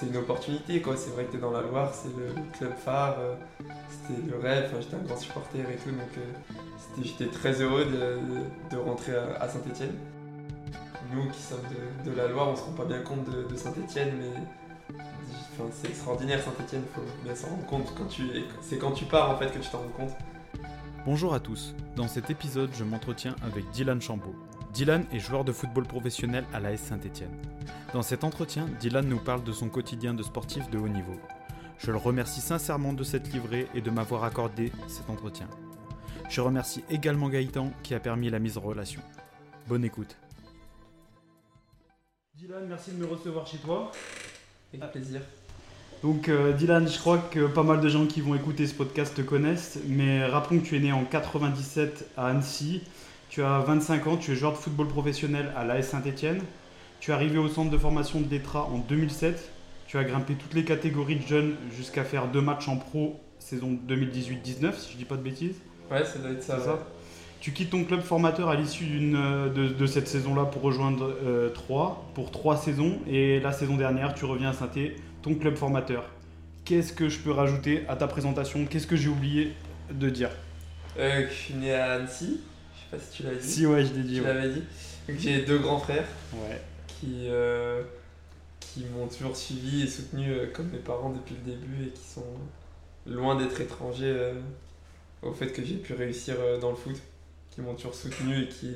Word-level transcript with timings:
c'est 0.00 0.06
une 0.06 0.16
opportunité 0.16 0.80
quoi. 0.80 0.96
C'est 0.96 1.10
vrai 1.10 1.24
que 1.24 1.32
t'es 1.32 1.38
dans 1.38 1.50
la 1.50 1.60
Loire, 1.60 1.92
c'est 1.92 2.08
le, 2.16 2.32
club 2.52 2.72
phare, 2.74 3.16
euh, 3.18 3.34
c'était 3.90 4.20
le 4.26 4.38
rêve. 4.38 4.64
Enfin, 4.66 4.80
j'étais 4.80 4.96
un 4.96 5.00
grand 5.00 5.16
supporter 5.16 5.60
et 5.60 5.76
tout, 5.76 5.90
donc 5.90 6.16
euh, 6.16 7.02
j'étais 7.02 7.26
très 7.26 7.60
heureux 7.60 7.84
de, 8.70 8.76
rentrer 8.76 9.12
à, 9.38 9.48
Saint-Etienne. 9.48 9.94
Nous 11.12 11.28
qui 11.30 11.40
sommes 11.40 11.58
de, 12.04 12.12
la 12.12 12.28
Loire, 12.28 12.48
on 12.48 12.56
se 12.56 12.62
rend 12.62 12.72
pas 12.72 12.84
bien 12.84 13.00
compte 13.00 13.26
de, 13.28 13.56
Saint-Etienne, 13.56 14.12
mais 14.18 15.68
c'est 15.72 15.88
extraordinaire 15.88 16.40
Saint-Etienne, 16.42 16.82
il 16.86 16.94
faut 16.94 17.06
bien 17.22 17.34
s'en 17.34 17.48
rendre 17.48 17.66
compte. 17.66 17.92
C'est 18.62 18.78
quand 18.78 18.92
tu 18.92 19.04
pars 19.04 19.30
en 19.30 19.36
fait 19.36 19.52
que 19.52 19.58
tu 19.58 19.68
t'en 19.68 19.78
rends 19.78 20.06
compte. 20.06 20.16
Bonjour 21.04 21.34
à 21.34 21.40
tous, 21.40 21.74
dans 21.96 22.08
cet 22.08 22.30
épisode 22.30 22.70
je 22.72 22.84
m'entretiens 22.84 23.34
avec 23.42 23.68
Dylan 23.70 24.00
Chambaud. 24.00 24.34
Dylan 24.72 25.04
est 25.12 25.18
joueur 25.18 25.44
de 25.44 25.52
football 25.52 25.84
professionnel 25.84 26.44
à 26.54 26.60
l'AS 26.60 26.80
Saint-Etienne. 26.80 27.34
Dans 27.92 28.02
cet 28.02 28.22
entretien, 28.22 28.68
Dylan 28.78 29.08
nous 29.08 29.18
parle 29.18 29.42
de 29.42 29.50
son 29.50 29.68
quotidien 29.68 30.14
de 30.14 30.22
sportif 30.22 30.70
de 30.70 30.78
haut 30.78 30.88
niveau. 30.88 31.18
Je 31.78 31.90
le 31.90 31.96
remercie 31.96 32.40
sincèrement 32.40 32.92
de 32.92 33.02
cette 33.02 33.32
livrée 33.32 33.66
et 33.74 33.80
de 33.80 33.90
m'avoir 33.90 34.22
accordé 34.22 34.70
cet 34.86 35.10
entretien. 35.10 35.48
Je 36.28 36.40
remercie 36.40 36.84
également 36.88 37.28
Gaëtan 37.28 37.72
qui 37.82 37.94
a 37.94 37.98
permis 37.98 38.30
la 38.30 38.38
mise 38.38 38.56
en 38.58 38.60
relation. 38.60 39.00
Bonne 39.66 39.84
écoute. 39.84 40.16
Dylan, 42.36 42.68
merci 42.68 42.92
de 42.92 42.96
me 42.96 43.06
recevoir 43.06 43.44
chez 43.48 43.58
toi. 43.58 43.90
Avec 44.72 44.92
plaisir. 44.92 45.22
Donc 46.04 46.28
euh, 46.28 46.52
Dylan, 46.52 46.86
je 46.86 46.96
crois 46.96 47.18
que 47.18 47.48
pas 47.48 47.64
mal 47.64 47.80
de 47.80 47.88
gens 47.88 48.06
qui 48.06 48.20
vont 48.20 48.36
écouter 48.36 48.68
ce 48.68 48.74
podcast 48.74 49.16
te 49.16 49.22
connaissent, 49.22 49.80
mais 49.88 50.24
rappelons 50.26 50.60
que 50.60 50.66
tu 50.66 50.76
es 50.76 50.80
né 50.80 50.92
en 50.92 51.04
97 51.04 52.08
à 52.16 52.28
Annecy. 52.28 52.82
Tu 53.30 53.42
as 53.42 53.58
25 53.58 54.06
ans, 54.06 54.16
tu 54.16 54.30
es 54.30 54.36
joueur 54.36 54.52
de 54.52 54.58
football 54.58 54.86
professionnel 54.86 55.52
à 55.56 55.64
l'AS 55.64 55.88
Saint-Etienne. 55.88 56.40
Tu 57.00 57.10
es 57.10 57.14
arrivé 57.14 57.38
au 57.38 57.48
centre 57.48 57.70
de 57.70 57.78
formation 57.78 58.20
de 58.20 58.28
l'ETRA 58.28 58.64
en 58.64 58.78
2007. 58.78 59.50
Tu 59.86 59.96
as 59.96 60.04
grimpé 60.04 60.34
toutes 60.34 60.52
les 60.52 60.64
catégories 60.64 61.16
de 61.16 61.26
jeunes 61.26 61.56
jusqu'à 61.74 62.04
faire 62.04 62.28
deux 62.28 62.42
matchs 62.42 62.68
en 62.68 62.76
pro 62.76 63.18
saison 63.38 63.78
2018-19, 63.88 64.74
si 64.76 64.92
je 64.92 64.96
dis 64.98 65.06
pas 65.06 65.16
de 65.16 65.22
bêtises. 65.22 65.56
Ouais, 65.90 66.04
ça 66.04 66.18
doit 66.18 66.30
être 66.30 66.42
ça. 66.42 66.58
Tu 67.40 67.52
quittes 67.52 67.70
ton 67.70 67.84
club 67.84 68.02
formateur 68.02 68.50
à 68.50 68.54
l'issue 68.54 68.84
de, 68.84 69.68
de, 69.68 69.86
cette 69.86 70.08
saison-là 70.08 70.44
pour 70.44 70.60
rejoindre 70.60 71.16
3 71.54 71.90
euh, 71.90 72.14
pour 72.14 72.30
trois 72.30 72.58
saisons. 72.58 72.98
Et 73.08 73.40
la 73.40 73.52
saison 73.52 73.78
dernière, 73.78 74.12
tu 74.12 74.26
reviens 74.26 74.50
à 74.50 74.52
saint 74.52 74.68
ton 75.22 75.34
club 75.34 75.56
formateur. 75.56 76.04
Qu'est-ce 76.66 76.92
que 76.92 77.08
je 77.08 77.18
peux 77.18 77.32
rajouter 77.32 77.84
à 77.88 77.96
ta 77.96 78.08
présentation? 78.08 78.66
Qu'est-ce 78.66 78.86
que 78.86 78.96
j'ai 78.96 79.08
oublié 79.08 79.54
de 79.90 80.10
dire? 80.10 80.28
Euh, 80.98 81.26
Je 81.30 81.34
suis 81.34 81.54
né 81.54 81.72
à 81.72 81.92
Annecy. 81.92 82.42
Je 82.74 82.78
sais 82.78 82.86
pas 82.90 83.02
si 83.02 83.16
tu 83.16 83.22
l'as 83.22 83.34
dit. 83.36 83.48
Si, 83.48 83.66
ouais, 83.66 83.86
je 83.86 83.94
l'ai 83.94 84.02
dit. 84.02 84.16
Tu 84.16 84.22
l'avais 84.22 84.50
dit. 84.50 84.62
J'ai 85.18 85.40
deux 85.40 85.58
grands 85.58 85.78
frères. 85.78 86.06
Ouais 86.34 86.60
qui, 87.00 87.28
euh, 87.28 87.82
qui 88.60 88.84
m'ont 88.84 89.08
toujours 89.08 89.36
suivi 89.36 89.82
et 89.82 89.86
soutenu 89.86 90.30
euh, 90.30 90.46
comme 90.52 90.68
mes 90.68 90.78
parents 90.78 91.10
depuis 91.10 91.34
le 91.34 91.52
début 91.52 91.86
et 91.86 91.90
qui 91.90 92.06
sont 92.06 92.26
loin 93.06 93.36
d'être 93.36 93.60
étrangers 93.60 94.14
euh, 94.14 94.34
au 95.22 95.32
fait 95.32 95.48
que 95.52 95.64
j'ai 95.64 95.76
pu 95.76 95.94
réussir 95.94 96.36
dans 96.60 96.70
le 96.70 96.76
foot, 96.76 96.96
qui 97.50 97.60
m'ont 97.60 97.74
toujours 97.74 97.94
soutenu 97.94 98.42
et 98.42 98.48
qui, 98.48 98.74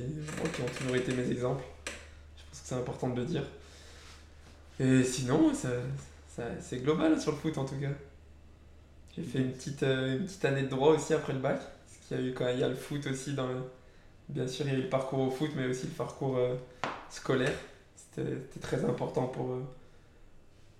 qui 0.53 0.61
ont 0.61 0.77
toujours 0.77 0.95
été 0.95 1.13
mes 1.13 1.29
exemples. 1.31 1.63
Je 1.85 2.43
pense 2.49 2.61
que 2.61 2.67
c'est 2.67 2.75
important 2.75 3.09
de 3.09 3.21
le 3.21 3.25
dire. 3.25 3.43
Et 4.79 5.03
sinon, 5.03 5.53
ça, 5.53 5.69
c'est 6.59 6.83
global 6.83 7.19
sur 7.19 7.31
le 7.31 7.37
foot 7.37 7.57
en 7.57 7.65
tout 7.65 7.79
cas. 7.79 7.89
J'ai 9.15 9.23
fait 9.23 9.39
une 9.39 9.53
petite, 9.53 9.81
une 9.81 10.25
petite 10.25 10.45
année 10.45 10.63
de 10.63 10.67
droit 10.67 10.93
aussi 10.93 11.13
après 11.13 11.33
le 11.33 11.39
bac. 11.39 11.59
Parce 11.59 12.07
qu'il 12.07 12.17
y 12.17 12.19
a 12.19 12.23
eu 12.23 12.33
quand 12.33 12.47
il 12.49 12.59
y 12.59 12.63
a 12.63 12.67
le 12.67 12.75
foot 12.75 13.07
aussi 13.07 13.33
dans 13.33 13.47
Bien 14.29 14.47
sûr, 14.47 14.65
il 14.67 14.73
y 14.73 14.75
a 14.75 14.79
eu 14.79 14.83
le 14.83 14.89
parcours 14.89 15.19
au 15.19 15.31
foot, 15.31 15.49
mais 15.55 15.67
aussi 15.67 15.85
le 15.87 15.93
parcours 15.93 16.39
scolaire 17.09 17.53
c'était 18.15 18.59
très 18.61 18.85
important 18.85 19.27
pour, 19.27 19.51
euh, 19.51 19.63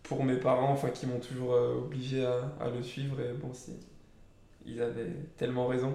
pour 0.03 0.23
mes 0.23 0.37
parents, 0.37 0.71
enfin, 0.71 0.89
qui 0.89 1.05
m'ont 1.05 1.19
toujours 1.19 1.53
euh, 1.53 1.75
obligé 1.75 2.25
à, 2.25 2.51
à, 2.61 2.69
le 2.69 2.81
suivre. 2.81 3.19
Et 3.19 3.33
bon, 3.33 3.51
ils 4.65 4.81
avaient 4.81 5.11
tellement 5.37 5.67
raison. 5.67 5.93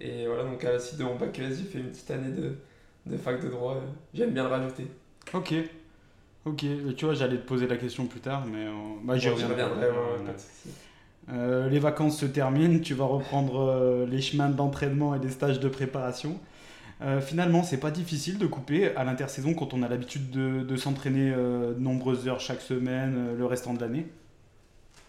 Et 0.00 0.26
voilà, 0.26 0.44
donc 0.44 0.62
à 0.64 0.72
la 0.72 0.78
suite 0.78 0.98
de 0.98 1.04
mon 1.04 1.16
bac 1.16 1.38
ES, 1.38 1.48
j'ai 1.48 1.64
fait 1.64 1.78
une 1.78 1.90
petite 1.90 2.10
année 2.10 2.30
de, 2.30 2.54
de 3.06 3.16
fac 3.16 3.42
de 3.42 3.48
droit. 3.48 3.80
J'aime 4.14 4.30
bien 4.30 4.44
le 4.44 4.50
rajouter. 4.50 4.86
Ok. 5.34 5.54
Ok, 6.44 6.64
tu 6.96 7.04
vois, 7.04 7.14
j'allais 7.14 7.38
te 7.38 7.46
poser 7.46 7.66
la 7.66 7.76
question 7.76 8.06
plus 8.06 8.20
tard, 8.20 8.46
mais 8.46 8.66
euh, 8.66 8.72
bah, 9.02 9.18
j'y 9.18 9.28
reviendrai. 9.28 9.64
les 11.68 11.78
vacances 11.80 12.20
se 12.20 12.26
terminent, 12.26 12.78
tu 12.78 12.94
vas 12.94 13.06
reprendre 13.06 14.06
les 14.08 14.20
chemins 14.20 14.48
d'entraînement 14.48 15.16
et 15.16 15.18
des 15.18 15.30
stages 15.30 15.58
de 15.58 15.68
préparation. 15.68 16.38
Euh, 17.02 17.20
finalement, 17.20 17.62
c'est 17.62 17.76
pas 17.78 17.90
difficile 17.90 18.38
de 18.38 18.46
couper 18.46 18.94
à 18.96 19.04
l'intersaison 19.04 19.52
quand 19.54 19.74
on 19.74 19.82
a 19.82 19.88
l'habitude 19.88 20.30
de, 20.30 20.76
s'entraîner 20.76 21.30
euh, 21.30 21.74
de 21.74 21.80
nombreuses 21.80 22.26
heures 22.26 22.40
chaque 22.40 22.62
semaine, 22.62 23.14
euh, 23.16 23.36
le 23.36 23.44
restant 23.44 23.74
de 23.74 23.80
l'année. 23.80 24.06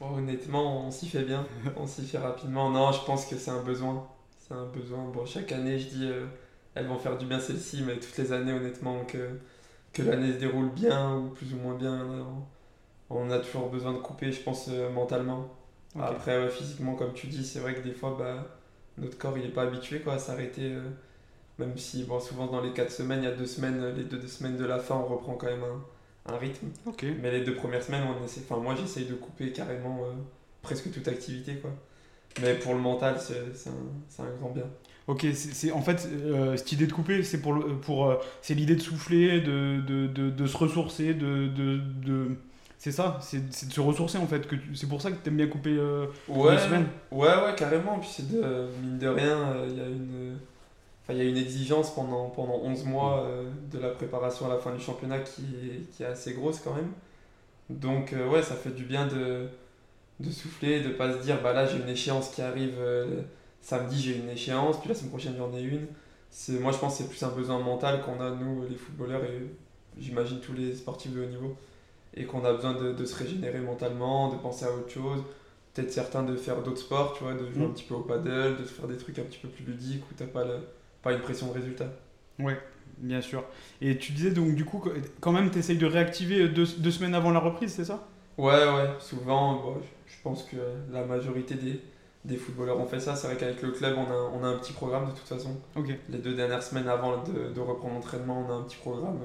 honnêtement, 0.01 0.85
on 0.85 0.91
s'y 0.91 1.07
fait 1.07 1.23
bien, 1.23 1.45
on 1.77 1.87
s'y 1.87 2.05
fait 2.05 2.17
rapidement. 2.17 2.69
Non, 2.69 2.91
je 2.91 3.03
pense 3.05 3.25
que 3.25 3.37
c'est 3.37 3.51
un 3.51 3.63
besoin. 3.63 4.05
C'est 4.39 4.53
un 4.53 4.65
besoin. 4.65 5.05
Bon, 5.13 5.25
chaque 5.25 5.51
année, 5.51 5.79
je 5.79 5.87
dis, 5.87 6.09
elles 6.75 6.87
vont 6.87 6.97
faire 6.97 7.17
du 7.17 7.25
bien 7.25 7.39
celle-ci, 7.39 7.83
mais 7.85 7.97
toutes 7.97 8.17
les 8.17 8.31
années, 8.31 8.53
honnêtement, 8.53 9.03
que, 9.05 9.39
que 9.93 10.01
l'année 10.01 10.33
se 10.33 10.39
déroule 10.39 10.69
bien 10.69 11.17
ou 11.17 11.29
plus 11.29 11.53
ou 11.53 11.57
moins 11.57 11.75
bien, 11.75 12.05
on, 13.09 13.29
a 13.29 13.39
toujours 13.39 13.69
besoin 13.69 13.93
de 13.93 13.97
couper, 13.97 14.31
je 14.31 14.41
pense, 14.41 14.69
mentalement. 14.93 15.49
Après, 15.99 16.49
physiquement, 16.49 16.95
comme 16.95 17.13
tu 17.13 17.27
dis, 17.27 17.45
c'est 17.45 17.59
vrai 17.59 17.75
que 17.75 17.81
des 17.81 17.93
fois, 17.93 18.15
bah, 18.17 18.45
notre 18.97 19.17
corps, 19.17 19.37
il 19.37 19.43
n'est 19.43 19.53
pas 19.53 19.63
habitué 19.63 19.99
quoi, 19.99 20.13
à 20.13 20.19
s'arrêter 20.19 20.73
même 21.59 21.77
si 21.77 22.03
bon, 22.03 22.19
souvent 22.19 22.47
dans 22.47 22.61
les 22.61 22.71
4 22.71 22.91
semaines, 22.91 23.19
il 23.23 23.25
y 23.25 23.31
a 23.31 23.35
2 23.35 23.45
semaines, 23.45 23.93
les 23.95 24.03
2 24.03 24.17
deux, 24.17 24.27
semaines 24.27 24.57
de 24.57 24.65
la 24.65 24.79
fin, 24.79 24.95
on 24.95 25.05
reprend 25.05 25.33
quand 25.33 25.47
même 25.47 25.63
un, 25.63 26.33
un 26.33 26.37
rythme. 26.37 26.67
Mais 27.21 27.31
les 27.31 27.43
deux 27.43 27.55
premières 27.55 27.83
semaines, 27.83 28.03
on 28.03 28.23
essaie, 28.23 28.41
enfin, 28.47 28.61
moi 28.61 28.75
j'essaye 28.79 29.05
de 29.05 29.13
couper 29.13 29.51
carrément 29.51 30.01
euh, 30.03 30.13
presque 30.61 30.91
toute 30.91 31.07
activité. 31.07 31.55
Quoi. 31.55 31.71
Mais 32.41 32.53
pour 32.55 32.73
le 32.73 32.79
mental, 32.79 33.15
c'est 33.19 33.69
un, 33.69 34.23
un, 34.23 34.35
grand 34.39 34.51
bien. 34.51 34.65
Ok, 35.07 35.25
c'est 35.33 35.71
en 35.71 35.81
fait 35.81 36.07
euh, 36.11 36.57
cette 36.57 36.71
idée 36.73 36.85
de 36.85 36.93
couper, 36.93 37.23
c'est 37.23 37.41
pour, 37.41 37.57
pour 37.81 38.07
euh, 38.07 38.15
c'est 38.41 38.53
l'idée 38.53 38.75
de 38.75 38.81
souffler, 38.81 39.39
de, 39.41 39.79
de, 39.81 40.07
de, 40.07 40.29
de 40.29 40.45
se 40.45 40.57
ressourcer, 40.57 41.13
de, 41.13 41.47
de 41.47 42.35
c'est 42.77 42.91
ça, 42.91 43.17
c'est 43.21 43.67
de 43.67 43.73
se 43.73 43.81
ressourcer 43.81 44.19
en 44.19 44.27
fait. 44.27 44.47
C'est 44.75 44.87
pour 44.87 45.01
ça 45.01 45.09
que 45.09 45.15
tu 45.23 45.29
aimes 45.29 45.37
bien 45.37 45.47
couper 45.47 45.79
ouais, 46.27 46.55
les 46.55 46.61
semaines. 46.61 46.87
Ouais, 47.09 47.27
ouais, 47.27 47.55
carrément. 47.55 47.97
Puis 47.97 48.09
c'est 48.11 48.29
de 48.29 48.67
mine 48.83 48.99
de 48.99 49.07
rien, 49.07 49.55
il 49.67 49.77
y 49.77 49.81
a 49.81 49.85
une 49.87 50.37
il 51.09 51.17
y 51.17 51.21
a 51.21 51.23
une 51.23 51.37
exigence 51.37 51.93
pendant, 51.93 52.29
pendant 52.29 52.59
11 52.63 52.85
mois 52.85 53.23
euh, 53.23 53.49
de 53.71 53.79
la 53.79 53.89
préparation 53.89 54.45
à 54.47 54.49
la 54.49 54.59
fin 54.59 54.73
du 54.73 54.81
championnat 54.81 55.19
qui 55.19 55.41
est, 55.41 55.91
qui 55.91 56.03
est 56.03 56.07
assez 56.07 56.33
grosse 56.33 56.59
quand 56.59 56.73
même. 56.73 56.91
Donc 57.69 58.13
euh, 58.13 58.27
ouais, 58.29 58.43
ça 58.43 58.55
fait 58.55 58.71
du 58.71 58.83
bien 58.83 59.07
de, 59.07 59.47
de 60.19 60.31
souffler, 60.31 60.81
de 60.81 60.89
pas 60.89 61.13
se 61.13 61.19
dire 61.19 61.41
bah 61.41 61.53
là 61.53 61.65
j'ai 61.65 61.77
une 61.77 61.89
échéance 61.89 62.29
qui 62.29 62.41
arrive 62.41 62.75
euh, 62.79 63.21
samedi, 63.61 64.01
j'ai 64.01 64.17
une 64.17 64.29
échéance, 64.29 64.79
puis 64.79 64.89
la 64.89 64.95
semaine 64.95 65.09
prochaine 65.09 65.35
j'en 65.37 65.53
ai 65.53 65.61
une. 65.61 65.87
C'est, 66.29 66.59
moi 66.59 66.71
je 66.71 66.77
pense 66.77 66.97
que 66.97 67.03
c'est 67.03 67.09
plus 67.09 67.23
un 67.23 67.29
besoin 67.29 67.59
mental 67.59 68.01
qu'on 68.03 68.19
a 68.19 68.31
nous 68.31 68.63
les 68.69 68.75
footballeurs 68.75 69.23
et 69.23 69.47
j'imagine 69.97 70.39
tous 70.39 70.53
les 70.53 70.75
sportifs 70.75 71.13
de 71.13 71.23
haut 71.23 71.27
niveau 71.27 71.55
et 72.15 72.25
qu'on 72.25 72.43
a 72.43 72.53
besoin 72.53 72.73
de, 72.73 72.91
de, 72.91 73.05
se 73.05 73.15
régénérer 73.15 73.59
mentalement, 73.59 74.29
de 74.29 74.37
penser 74.37 74.65
à 74.65 74.71
autre 74.71 74.89
chose. 74.89 75.23
Peut-être 75.73 75.91
certains 75.91 76.23
de 76.23 76.35
faire 76.35 76.63
d'autres 76.63 76.79
sports, 76.79 77.13
tu 77.15 77.23
vois, 77.23 77.33
de 77.33 77.49
jouer 77.51 77.63
mm. 77.63 77.69
un 77.69 77.69
petit 77.69 77.83
peu 77.83 77.93
au 77.93 78.01
paddle, 78.01 78.57
de 78.57 78.63
faire 78.63 78.87
des 78.87 78.97
trucs 78.97 79.19
un 79.19 79.23
petit 79.23 79.37
peu 79.37 79.47
plus 79.47 79.63
ludiques 79.63 80.03
où 80.09 80.13
t'as 80.15 80.25
pas 80.25 80.43
le, 80.43 80.59
pas 81.07 81.13
une 81.13 81.21
pression 81.21 81.47
de 81.47 81.53
résultat. 81.53 81.85
Ouais, 82.37 82.59
bien 82.97 83.21
sûr. 83.21 83.43
Et 83.81 83.97
tu 83.97 84.11
disais 84.11 84.31
donc 84.31 84.55
du 84.55 84.65
coup, 84.65 84.83
quand 85.21 85.31
même, 85.31 85.49
tu 85.49 85.59
essayes 85.59 85.77
de 85.77 85.85
réactiver 85.85 86.49
deux, 86.49 86.65
deux, 86.65 86.91
semaines 86.91 87.15
avant 87.15 87.31
la 87.31 87.39
reprise, 87.39 87.73
c'est 87.73 87.85
ça? 87.85 88.05
Ouais, 88.37 88.65
ouais, 88.65 88.89
souvent, 88.99 89.77
je 90.05 90.15
pense 90.21 90.43
que 90.43 90.57
la 90.91 91.05
majorité 91.05 91.55
des, 91.55 91.81
des 92.25 92.35
footballeurs 92.35 92.79
ont 92.79 92.85
fait 92.85 92.99
ça. 92.99 93.15
C'est 93.15 93.27
vrai 93.27 93.37
qu'avec 93.37 93.61
le 93.61 93.71
club, 93.71 93.95
on 93.97 94.11
a, 94.11 94.31
on 94.33 94.43
a 94.43 94.47
un 94.47 94.57
petit 94.57 94.73
programme 94.73 95.05
de 95.05 95.11
toute 95.11 95.27
façon. 95.27 95.57
Les 96.09 96.17
deux 96.17 96.35
dernières 96.35 96.61
semaines 96.61 96.89
avant 96.89 97.23
de, 97.23 97.53
de 97.53 97.59
reprendre 97.61 97.95
l'entraînement, 97.95 98.45
on 98.45 98.51
a 98.51 98.55
un 98.55 98.63
petit 98.63 98.77
programme 98.77 99.19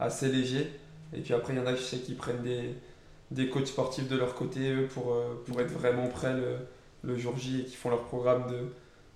assez 0.00 0.28
léger. 0.30 0.68
Et 1.12 1.20
puis 1.20 1.32
après, 1.32 1.52
il 1.52 1.58
y 1.58 1.62
en 1.62 1.66
a, 1.66 1.76
je 1.76 1.80
sais, 1.82 1.98
qui 1.98 2.14
prennent 2.14 2.42
des, 2.42 2.74
des 3.30 3.48
coachs 3.48 3.68
sportifs 3.68 4.08
de 4.08 4.16
leur 4.16 4.34
côté, 4.34 4.72
eux, 4.72 4.88
pour, 4.92 5.14
euh, 5.14 5.40
pour 5.46 5.60
être 5.60 5.70
vraiment 5.70 6.08
prêts 6.08 6.34
le, 6.34 6.56
le 7.02 7.16
jour 7.16 7.36
J 7.36 7.60
et 7.60 7.64
qui 7.64 7.76
font 7.76 7.90
leur 7.90 8.02
programme 8.02 8.50
de, 8.50 8.66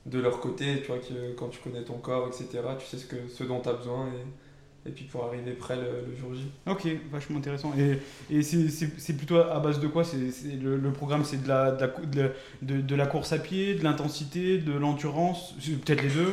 de 0.07 0.21
leur 0.21 0.41
côté, 0.41 0.81
tu 0.83 0.89
vois, 0.89 0.99
que 0.99 1.33
quand 1.37 1.49
tu 1.49 1.61
connais 1.61 1.83
ton 1.83 1.99
corps, 1.99 2.29
etc., 2.29 2.63
tu 2.79 2.87
sais 2.87 2.99
ce, 2.99 3.07
que, 3.07 3.17
ce 3.29 3.45
dont 3.45 3.61
tu 3.61 3.69
as 3.69 3.73
besoin 3.73 4.09
et, 4.09 4.89
et 4.89 4.93
puis 4.93 5.05
pour 5.05 5.25
arriver 5.25 5.53
prêt 5.53 5.77
le, 5.77 6.15
jour 6.15 6.35
J. 6.35 6.47
Ok, 6.67 6.87
vachement 7.11 7.39
intéressant. 7.39 7.73
Et, 7.79 7.99
et 8.31 8.43
c'est 8.43 9.17
plutôt 9.17 9.37
à 9.37 9.59
base 9.61 9.81
de 9.81 9.87
quoi? 9.87 10.05
C'est 10.05 10.19
le, 10.61 10.77
le, 10.77 10.93
programme, 10.93 11.25
c'est 11.25 11.43
de 11.43 11.49
la, 11.49 11.73
de, 11.73 11.87
la, 12.21 12.29
de, 12.61 12.81
de, 12.81 12.95
la 12.95 13.07
course 13.07 13.33
à 13.33 13.39
pied, 13.39 13.75
de 13.75 13.85
l'intensité, 13.85 14.59
de 14.59 14.73
l'endurance, 14.73 15.55
peut-être 15.85 16.03
les 16.03 16.11
deux? 16.11 16.33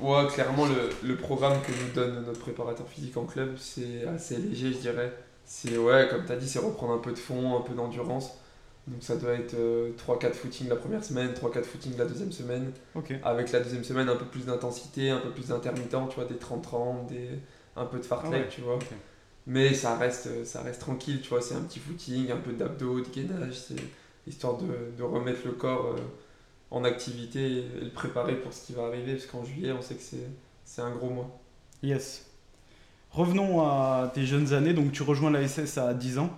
Ouais, 0.00 0.26
clairement, 0.26 0.66
le, 0.66 0.90
le, 1.08 1.16
programme 1.16 1.60
que 1.62 1.70
nous 1.70 1.92
donne 1.94 2.24
notre 2.26 2.40
préparateur 2.40 2.88
physique 2.88 3.16
en 3.16 3.26
club, 3.26 3.54
c'est 3.58 4.04
assez 4.08 4.38
léger, 4.38 4.72
je 4.72 4.78
dirais. 4.78 5.12
C'est, 5.44 5.76
ouais, 5.76 6.08
comme 6.10 6.24
tu 6.24 6.32
as 6.32 6.36
dit, 6.36 6.48
c'est 6.48 6.58
reprendre 6.58 6.94
un 6.94 6.98
peu 6.98 7.12
de 7.12 7.18
fond, 7.18 7.56
un 7.56 7.60
peu 7.60 7.74
d'endurance. 7.74 8.36
Donc 8.86 9.02
ça 9.02 9.16
doit 9.16 9.32
être 9.32 9.54
3-4 9.54 9.56
euh, 10.26 10.32
footings 10.32 10.68
la 10.68 10.76
première 10.76 11.02
semaine, 11.02 11.32
3-4 11.32 11.62
footings 11.64 11.96
la 11.96 12.04
deuxième 12.04 12.32
semaine. 12.32 12.70
Avec 13.24 13.50
la 13.52 13.60
deuxième 13.60 13.84
semaine 13.84 14.08
un 14.10 14.16
peu 14.16 14.26
plus 14.26 14.44
d'intensité, 14.46 15.10
un 15.10 15.20
peu 15.20 15.30
plus 15.30 15.48
d'intermittent, 15.48 15.90
tu 16.10 16.14
vois, 16.16 16.24
des 16.26 16.34
30-30, 16.34 17.06
des... 17.08 17.30
un 17.76 17.86
peu 17.86 17.98
de 17.98 18.02
fartlek, 18.04 18.48
tu 18.50 18.60
vois. 18.60 18.78
Mais 19.46 19.72
ça 19.74 19.96
reste, 19.96 20.44
ça 20.44 20.62
reste 20.62 20.80
tranquille, 20.82 21.20
tu 21.22 21.30
vois, 21.30 21.40
c'est 21.40 21.54
un 21.54 21.60
petit 21.62 21.78
footing, 21.80 22.30
un 22.30 22.36
peu 22.36 22.52
d'abdos, 22.52 23.00
de 23.00 23.08
gainage, 23.08 23.54
c'est 23.58 23.76
histoire 24.26 24.56
de, 24.58 24.66
de 24.96 25.02
remettre 25.02 25.40
le 25.44 25.52
corps 25.52 25.94
euh, 25.94 26.00
en 26.70 26.84
activité 26.84 27.58
et 27.58 27.84
le 27.84 27.90
préparer 27.90 28.36
pour 28.36 28.52
ce 28.52 28.66
qui 28.66 28.72
va 28.74 28.84
arriver, 28.86 29.12
parce 29.14 29.26
qu'en 29.26 29.44
juillet, 29.44 29.72
on 29.72 29.82
sait 29.82 29.94
que 29.96 30.02
c'est- 30.02 30.28
c'est 30.64 30.80
un 30.82 30.90
gros 30.90 31.10
mois. 31.10 31.38
Yes. 31.82 32.26
Revenons 33.10 33.60
à 33.62 34.10
tes 34.14 34.24
jeunes 34.26 34.52
années. 34.54 34.72
Donc, 34.72 34.92
tu 34.92 35.02
rejoins 35.02 35.30
la 35.30 35.42
SS 35.46 35.76
à 35.78 35.92
10 35.94 36.18
ans. 36.18 36.30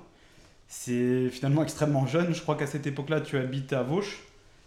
C'est 0.69 1.29
finalement 1.31 1.63
extrêmement 1.63 2.07
jeune. 2.07 2.35
Je 2.35 2.43
crois 2.43 2.57
qu'à 2.57 2.67
cette 2.67 2.87
époque-là, 2.87 3.21
tu 3.21 3.37
habites 3.39 3.73
à 3.73 3.83
Vauche. 3.83 4.23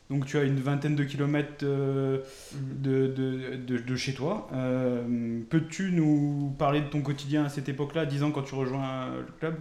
Donc, 0.10 0.26
tu 0.26 0.38
as 0.38 0.44
une 0.44 0.60
vingtaine 0.60 0.96
de 0.96 1.04
kilomètres 1.04 1.64
euh, 1.64 2.20
de, 2.54 3.08
de, 3.08 3.58
de- 3.58 3.78
de 3.78 3.96
chez 3.96 4.14
toi. 4.14 4.48
Euh, 4.54 5.42
Peux-tu 5.50 5.92
nous 5.92 6.56
parler 6.58 6.82
de 6.82 6.88
ton 6.88 7.02
quotidien 7.02 7.46
à 7.46 7.50
cette 7.50 7.70
époque-là, 7.70 8.02
à 8.02 8.06
10 8.06 8.24
ans, 8.24 8.32
quand 8.32 8.42
tu 8.44 8.56
rejoins 8.56 9.12
le 9.18 9.32
club? 9.40 9.56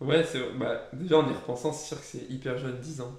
Ouais, 0.00 0.24
bah, 0.58 0.88
déjà 0.94 1.18
en 1.18 1.28
y 1.28 1.34
repensant, 1.34 1.72
c'est 1.72 1.88
sûr 1.88 1.98
que 2.00 2.06
c'est 2.06 2.24
hyper 2.30 2.56
jeune, 2.58 2.78
10 2.80 3.00
ans. 3.02 3.12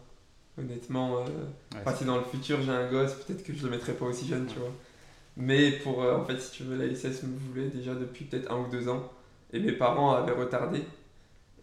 Honnêtement, 0.57 1.19
euh, 1.19 1.45
enfin, 1.85 1.95
si 1.97 2.05
dans 2.05 2.17
le 2.17 2.23
futur 2.25 2.61
j'ai 2.61 2.71
un 2.71 2.89
gosse, 2.91 3.13
peut-être 3.15 3.43
que 3.43 3.53
je 3.53 3.63
le 3.65 3.71
mettrai 3.71 3.93
pas 3.93 4.05
aussi 4.05 4.27
jeune, 4.27 4.47
tu 4.47 4.59
vois. 4.59 4.71
Mais 5.37 5.71
pour, 5.73 6.03
euh, 6.03 6.17
en 6.17 6.25
fait, 6.25 6.39
si 6.39 6.51
tu 6.51 6.63
veux, 6.63 6.75
la 6.77 6.85
SS 6.85 7.23
me 7.23 7.37
voulait 7.37 7.69
déjà 7.69 7.95
depuis 7.95 8.25
peut-être 8.25 8.51
un 8.51 8.59
ou 8.61 8.69
deux 8.69 8.89
ans. 8.89 9.11
Et 9.53 9.59
mes 9.59 9.73
parents 9.73 10.13
avaient 10.13 10.33
retardé. 10.33 10.83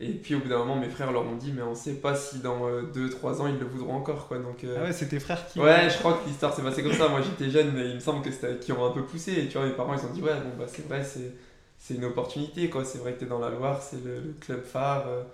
Et 0.00 0.12
puis 0.12 0.37
au 0.37 0.39
bout 0.39 0.49
d'un 0.49 0.59
moment, 0.59 0.77
mes 0.77 0.89
frères 0.89 1.11
leur 1.11 1.27
ont 1.27 1.35
dit, 1.35 1.53
mais 1.53 1.62
on 1.62 1.75
sait 1.75 1.95
pas 1.95 2.15
si 2.15 2.39
dans 2.39 2.71
2-3 2.71 3.41
ans 3.41 3.49
ils 3.49 3.59
le 3.59 3.67
voudront 3.67 3.95
encore, 3.95 4.29
quoi. 4.29 4.39
Donc, 4.39 4.62
euh, 4.62 4.77
Ah 4.79 4.85
ouais, 4.85 4.93
c'est 4.93 5.09
tes 5.09 5.19
frères 5.19 5.45
qui. 5.49 5.59
Ouais, 5.59 5.91
je 5.91 5.99
crois 5.99 6.15
que 6.15 6.29
l'histoire 6.29 6.55
s'est 6.55 6.62
passée 6.62 6.85
comme 6.85 6.93
ça. 6.93 7.09
Moi 7.09 7.21
j'étais 7.21 7.50
jeune, 7.50 7.73
mais 7.75 7.89
il 7.89 7.97
me 7.97 8.00
semble 8.00 8.23
que 8.23 8.31
c'était 8.31 8.59
qui 8.59 8.71
ont 8.71 8.87
un 8.87 8.93
peu 8.93 9.05
poussé. 9.05 9.33
Et 9.33 9.49
tu 9.49 9.59
vois, 9.59 9.67
mes 9.67 9.73
parents 9.73 9.95
ils 9.95 10.06
ont 10.06 10.12
dit, 10.12 10.23
ouais, 10.23 10.35
bon, 10.35 10.50
bah 10.56 10.67
c'est 10.69 10.87
vrai, 10.87 11.03
c'est, 11.03 11.33
c'est 11.79 11.95
une 11.95 12.05
opportunité, 12.05 12.71
quoi. 12.71 12.85
C'est 12.85 12.99
vrai 12.99 13.15
que 13.15 13.21
t'es 13.21 13.27
dans 13.27 13.41
la 13.41 13.50
Loire, 13.50 13.83
c'est 13.83 14.03
le, 14.05 14.21
le 14.21 14.35
club 14.41 14.62
phare, 14.62 15.09
euh, 15.09 15.25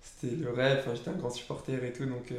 c'était 0.00 0.36
le 0.36 0.50
rêve. 0.50 0.78
Enfin, 0.80 0.94
j'étais 0.94 1.10
un 1.10 1.14
grand 1.14 1.30
supporter 1.30 1.84
et 1.84 1.92
tout, 1.92 2.06
donc 2.06 2.32
euh, 2.32 2.36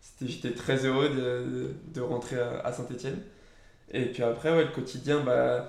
c'était, 0.00 0.30
j'étais 0.30 0.52
très 0.52 0.84
heureux 0.86 1.08
de, 1.08 1.72
de, 1.92 2.00
rentrer 2.00 2.36
à, 2.38 2.72
Saint-Etienne. 2.72 3.18
Et 3.92 4.06
puis 4.06 4.22
après, 4.22 4.50
ouais, 4.50 4.64
le 4.64 4.70
quotidien, 4.70 5.18
bah, 5.20 5.68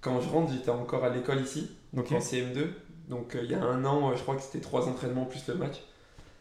quand 0.00 0.20
je 0.20 0.28
rentre, 0.28 0.52
j'étais 0.52 0.70
encore 0.70 1.04
à 1.04 1.10
l'école 1.10 1.40
ici, 1.40 1.70
donc 1.92 2.10
en 2.10 2.18
CM2. 2.18 2.66
Donc 3.08 3.34
euh, 3.36 3.40
il 3.44 3.50
y 3.50 3.54
a 3.54 3.62
un 3.62 3.84
an, 3.84 4.10
euh, 4.12 4.16
je 4.16 4.22
crois 4.22 4.36
que 4.36 4.42
c'était 4.42 4.60
trois 4.60 4.88
entraînements 4.88 5.24
plus 5.26 5.46
le 5.48 5.54
match. 5.56 5.82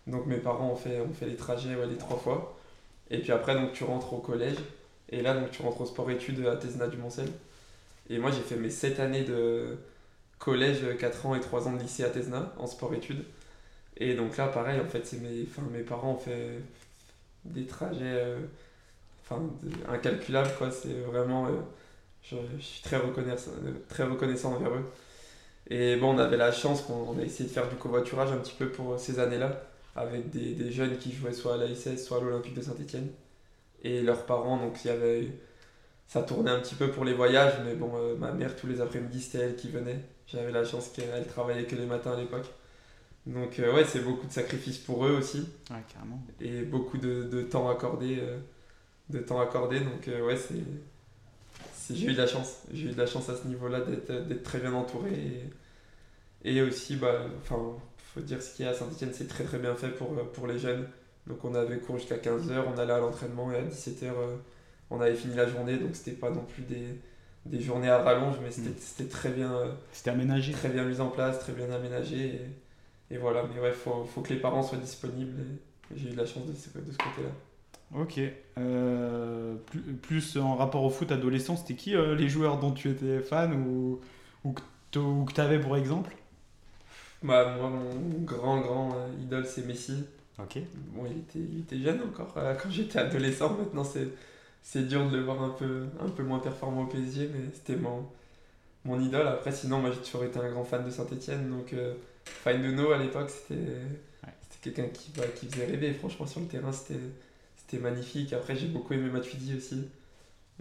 Donc 0.07 0.25
mes 0.27 0.38
parents 0.38 0.71
ont 0.71 0.75
fait, 0.75 1.01
ont 1.01 1.13
fait 1.13 1.25
les 1.27 1.36
trajets 1.36 1.75
ouais, 1.75 1.88
les 1.88 1.98
trois 1.98 2.18
fois. 2.18 2.57
Et 3.10 3.19
puis 3.19 3.31
après, 3.31 3.56
donc, 3.56 3.74
tu 3.74 3.83
rentres 3.83 4.13
au 4.13 4.19
collège. 4.19 4.57
Et 5.10 5.21
là, 5.21 5.36
donc, 5.36 5.51
tu 5.51 5.62
rentres 5.62 5.81
au 5.81 5.86
sport-études 5.86 6.45
à 6.48 6.56
Tesna 6.57 6.88
du 6.88 6.98
Moncel. 6.98 7.27
Et 8.10 8.18
moi, 8.19 8.31
j'ai 8.31 8.42
fait 8.42 8.56
mes 8.57 8.69
7 8.69 9.00
années 9.00 9.24
de 9.24 9.77
collège, 10.39 10.81
4 11.00 11.25
ans 11.27 11.36
et 11.36 11.42
3 11.42 11.68
ans 11.68 11.74
de 11.74 11.80
lycée 11.81 12.04
à 12.04 12.10
Tesna 12.10 12.54
en 12.60 12.68
sport-études. 12.68 13.25
Et 13.98 14.15
donc 14.15 14.38
là, 14.38 14.48
pareil, 14.48 14.80
en 14.81 14.88
fait, 14.89 15.12
mes, 15.21 15.44
enfin, 15.50 15.63
mes 15.71 15.83
parents 15.83 16.13
ont 16.13 16.18
fait 16.18 16.60
des 17.45 17.65
trajets 17.65 18.00
euh, 18.04 18.39
incalculables. 19.89 20.50
C'est 20.71 21.01
vraiment. 21.01 21.48
euh, 21.48 21.51
je, 22.24 22.36
je 22.57 22.63
suis 22.63 22.81
très 22.83 22.98
reconnaissant, 22.98 23.51
très 23.89 24.04
reconnaissant 24.04 24.54
envers 24.56 24.74
eux. 24.74 24.86
Et 25.69 25.95
bon, 25.95 26.15
on 26.15 26.19
avait 26.19 26.38
la 26.38 26.51
chance 26.51 26.81
qu'on 26.81 26.94
on 27.15 27.18
a 27.19 27.24
essayé 27.24 27.48
de 27.50 27.54
faire 27.54 27.69
du 27.69 27.75
covoiturage 27.75 28.31
un 28.31 28.38
petit 28.38 28.56
peu 28.57 28.69
pour 28.69 29.00
ces 29.00 29.19
années-là 29.19 29.63
avec 29.95 30.30
des, 30.30 30.54
des 30.56 30.71
jeunes 30.71 30.98
qui 30.98 31.12
jouaient 31.13 31.33
soit 31.33 31.56
à 31.56 31.57
l'ASS, 31.57 32.04
soit 32.04 32.18
à 32.18 32.21
l'Olympique 32.21 32.54
de 32.56 32.62
Saint-Etienne. 32.62 33.07
Et 33.83 34.01
leurs 34.01 34.25
parents, 34.25 34.57
donc 34.57 34.83
il 34.83 34.88
y 34.88 34.92
avait. 34.92 35.27
Ça 36.07 36.21
tournait 36.21 36.51
un 36.51 36.60
petit 36.60 36.75
peu 36.75 36.89
pour 36.92 37.06
les 37.06 37.13
voyages, 37.13 37.54
mais 37.65 37.75
bon, 37.75 37.92
euh, 37.95 38.15
ma 38.15 38.31
mère, 38.31 38.56
tous 38.56 38.68
les 38.68 38.81
après-midi, 38.81 39.21
c'était 39.21 39.39
elle 39.45 39.56
qui 39.56 39.69
venait. 39.69 40.00
J'avais 40.27 40.51
la 40.51 40.63
chance 40.63 40.89
qu'elle 40.89 41.10
elle 41.15 41.27
travaillait 41.27 41.65
que 41.65 41.75
les 41.75 41.86
matins 41.86 42.12
à 42.13 42.18
l'époque. 42.18 42.45
Donc, 43.25 43.57
euh, 43.60 43.74
ouais, 43.74 43.86
c'est 43.86 44.00
beaucoup 44.01 44.27
de 44.27 44.31
sacrifices 44.31 44.77
pour 44.80 45.06
eux 45.06 45.12
aussi. 45.18 45.48
Ouais, 45.71 45.77
carrément. 45.92 46.21
Et 46.42 46.62
beaucoup 46.63 46.98
de, 46.98 47.24
de 47.24 47.42
temps 47.42 47.69
accordé. 47.69 48.18
euh, 48.19 48.38
de 49.10 49.19
temps 49.19 49.39
accordé. 49.42 49.80
Donc, 49.80 50.07
euh, 50.07 50.25
ouais, 50.25 50.38
c'est. 50.38 50.56
J'ai 51.92 52.08
eu 52.08 52.14
de 52.14 52.18
la 52.18 52.28
chance. 52.28 52.64
J'ai 52.74 52.90
eu 52.90 52.92
de 52.94 52.98
la 52.98 53.06
chance 53.06 53.30
à 53.30 53.36
ce 53.36 53.48
niveau-là 53.48 53.82
d'être 53.82 54.28
d'être 54.28 54.44
très 54.44 54.60
bien 54.60 54.74
entouré. 54.74 55.12
Et, 56.44 56.56
et 56.58 56.62
aussi, 56.62 56.96
bah, 56.98 57.26
enfin, 57.42 57.58
faut 58.14 58.22
dire 58.22 58.42
ce 58.42 58.56
qu'il 58.56 58.66
y 58.66 58.68
a 58.68 58.72
à 58.72 58.74
Saint-Etienne, 58.74 59.12
c'est 59.14 59.28
très 59.28 59.44
très 59.44 59.60
bien 59.60 59.76
fait 59.76 59.90
pour, 59.90 60.12
euh, 60.18 60.24
pour 60.34 60.48
les 60.48 60.60
jeunes. 60.60 60.88
Donc 61.28 61.44
on 61.46 61.56
avait 61.56 61.80
cours 61.80 61.98
jusqu'à 61.98 62.18
15h, 62.18 62.64
on 62.74 62.78
allait 62.78 62.94
à 62.94 63.00
l'entraînement 63.00 63.52
et 63.52 63.58
à 63.58 63.64
17h, 63.64 64.12
on 64.90 65.02
avait 65.02 65.16
fini 65.16 65.36
la 65.36 65.48
journée. 65.48 65.78
Donc 65.78 65.96
c'était 65.96 66.12
pas 66.18 66.30
non 66.30 66.44
plus 66.46 66.64
des, 66.64 67.00
des 67.46 67.62
journées 67.62 67.90
à 67.90 68.00
rallonge, 68.04 68.38
mais 68.44 68.52
c'était 68.52 68.72
Mm. 68.72 69.08
très 69.10 69.30
bien, 69.32 69.54
euh, 69.56 69.72
C'était 69.92 70.12
aménagé. 70.12 70.52
très 70.52 70.70
bien 70.70 70.86
mis 70.86 71.00
en 71.02 71.10
place, 71.10 71.40
très 71.40 71.54
bien 71.54 71.72
aménagé. 71.72 72.36
Et, 73.12 73.16
et 73.16 73.18
voilà, 73.18 73.44
mais 73.54 73.60
ouais, 73.62 73.72
faut, 73.74 74.06
faut 74.06 74.22
que 74.22 74.34
les 74.34 74.40
parents 74.40 74.64
soient 74.64 74.78
disponibles. 74.78 75.42
J'ai 75.96 76.10
eu 76.10 76.12
de 76.14 76.18
la 76.18 76.26
chance 76.26 76.46
de 76.46 76.52
de 76.52 76.92
ce 76.92 76.98
côté-là. 76.98 77.30
Ok. 77.95 78.19
Euh, 78.57 79.56
plus, 79.66 79.81
plus 79.81 80.38
en 80.38 80.56
rapport 80.56 80.84
au 80.84 80.90
foot 80.90 81.12
adolescent, 81.12 81.56
c'était 81.56 81.75
qui 81.75 81.95
euh, 81.95 82.16
les 82.16 82.30
joueurs 82.30 82.60
dont 82.60 82.72
tu 82.72 82.90
étais 82.90 83.19
fan 83.22 83.54
ou, 83.54 84.00
ou 84.44 84.54
que 84.54 85.34
tu 85.34 85.42
avais 85.42 85.60
pour 85.60 85.78
exemple? 85.78 86.16
Bah, 87.22 87.56
moi, 87.57 87.69
mon 87.69 88.19
grand, 88.24 88.60
grand 88.62 88.95
euh, 88.95 89.07
idole, 89.22 89.45
c'est 89.45 89.66
Messi. 89.66 90.04
Ok. 90.40 90.60
Bon, 90.94 91.06
il 91.06 91.19
était, 91.19 91.40
il 91.40 91.60
était 91.62 91.80
jeune 91.80 92.01
encore 92.01 92.34
quand 92.34 92.69
j'étais 92.69 93.00
adolescent. 93.00 93.56
Maintenant, 93.57 93.84
c'est, 93.84 94.07
c'est 94.62 94.88
dur 94.88 95.10
de 95.10 95.18
le 95.18 95.24
voir 95.24 95.42
un 95.42 95.50
peu, 95.50 95.86
un 96.00 96.10
peu 96.10 96.24
moins 96.24 96.39
performant 96.39 96.84
au 96.84 96.88
PSG, 96.88 97.30
mais 97.34 97.51
c'était 97.54 97.75
mon, 97.75 98.06
mon 98.86 99.00
idole. 99.00 99.28
Après, 99.28 99.51
sinon, 99.51 99.80
moi, 99.80 99.92
j'ai 99.92 100.01
toujours 100.01 100.24
été 100.25 100.39
un 100.39 100.51
grand 100.51 100.63
fan 100.66 100.86
de 100.86 100.89
Saint-Etienne. 100.89 101.50
Donc, 101.50 101.74
Fainuno, 102.25 102.92
à 102.92 102.98
l'époque, 102.98 103.30
c'était, 103.30 103.72
c'était 104.42 104.72
quelqu'un 104.72 104.92
qui, 104.94 105.12
bah, 105.16 105.24
qui 105.36 105.48
faisait 105.48 105.66
rêver. 105.66 105.94
Franchement, 105.94 106.25
sur 106.25 106.42
le 106.42 106.48
terrain, 106.48 106.72
c'était, 106.72 107.00
c'était 107.74 107.84
magnifique. 107.84 108.34
Après, 108.34 108.56
j'ai 108.56 108.68
beaucoup 108.68 108.94
aimé 108.94 109.10
Matuidi 109.10 109.56
aussi. 109.56 109.88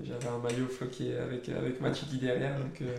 J'avais 0.03 0.29
un 0.29 0.39
maillot 0.39 0.67
floqué 0.67 1.17
avec, 1.19 1.49
avec 1.49 1.81
Matuidi 1.81 2.19
derrière. 2.19 2.59
Donc, 2.59 2.81
euh, 2.81 2.97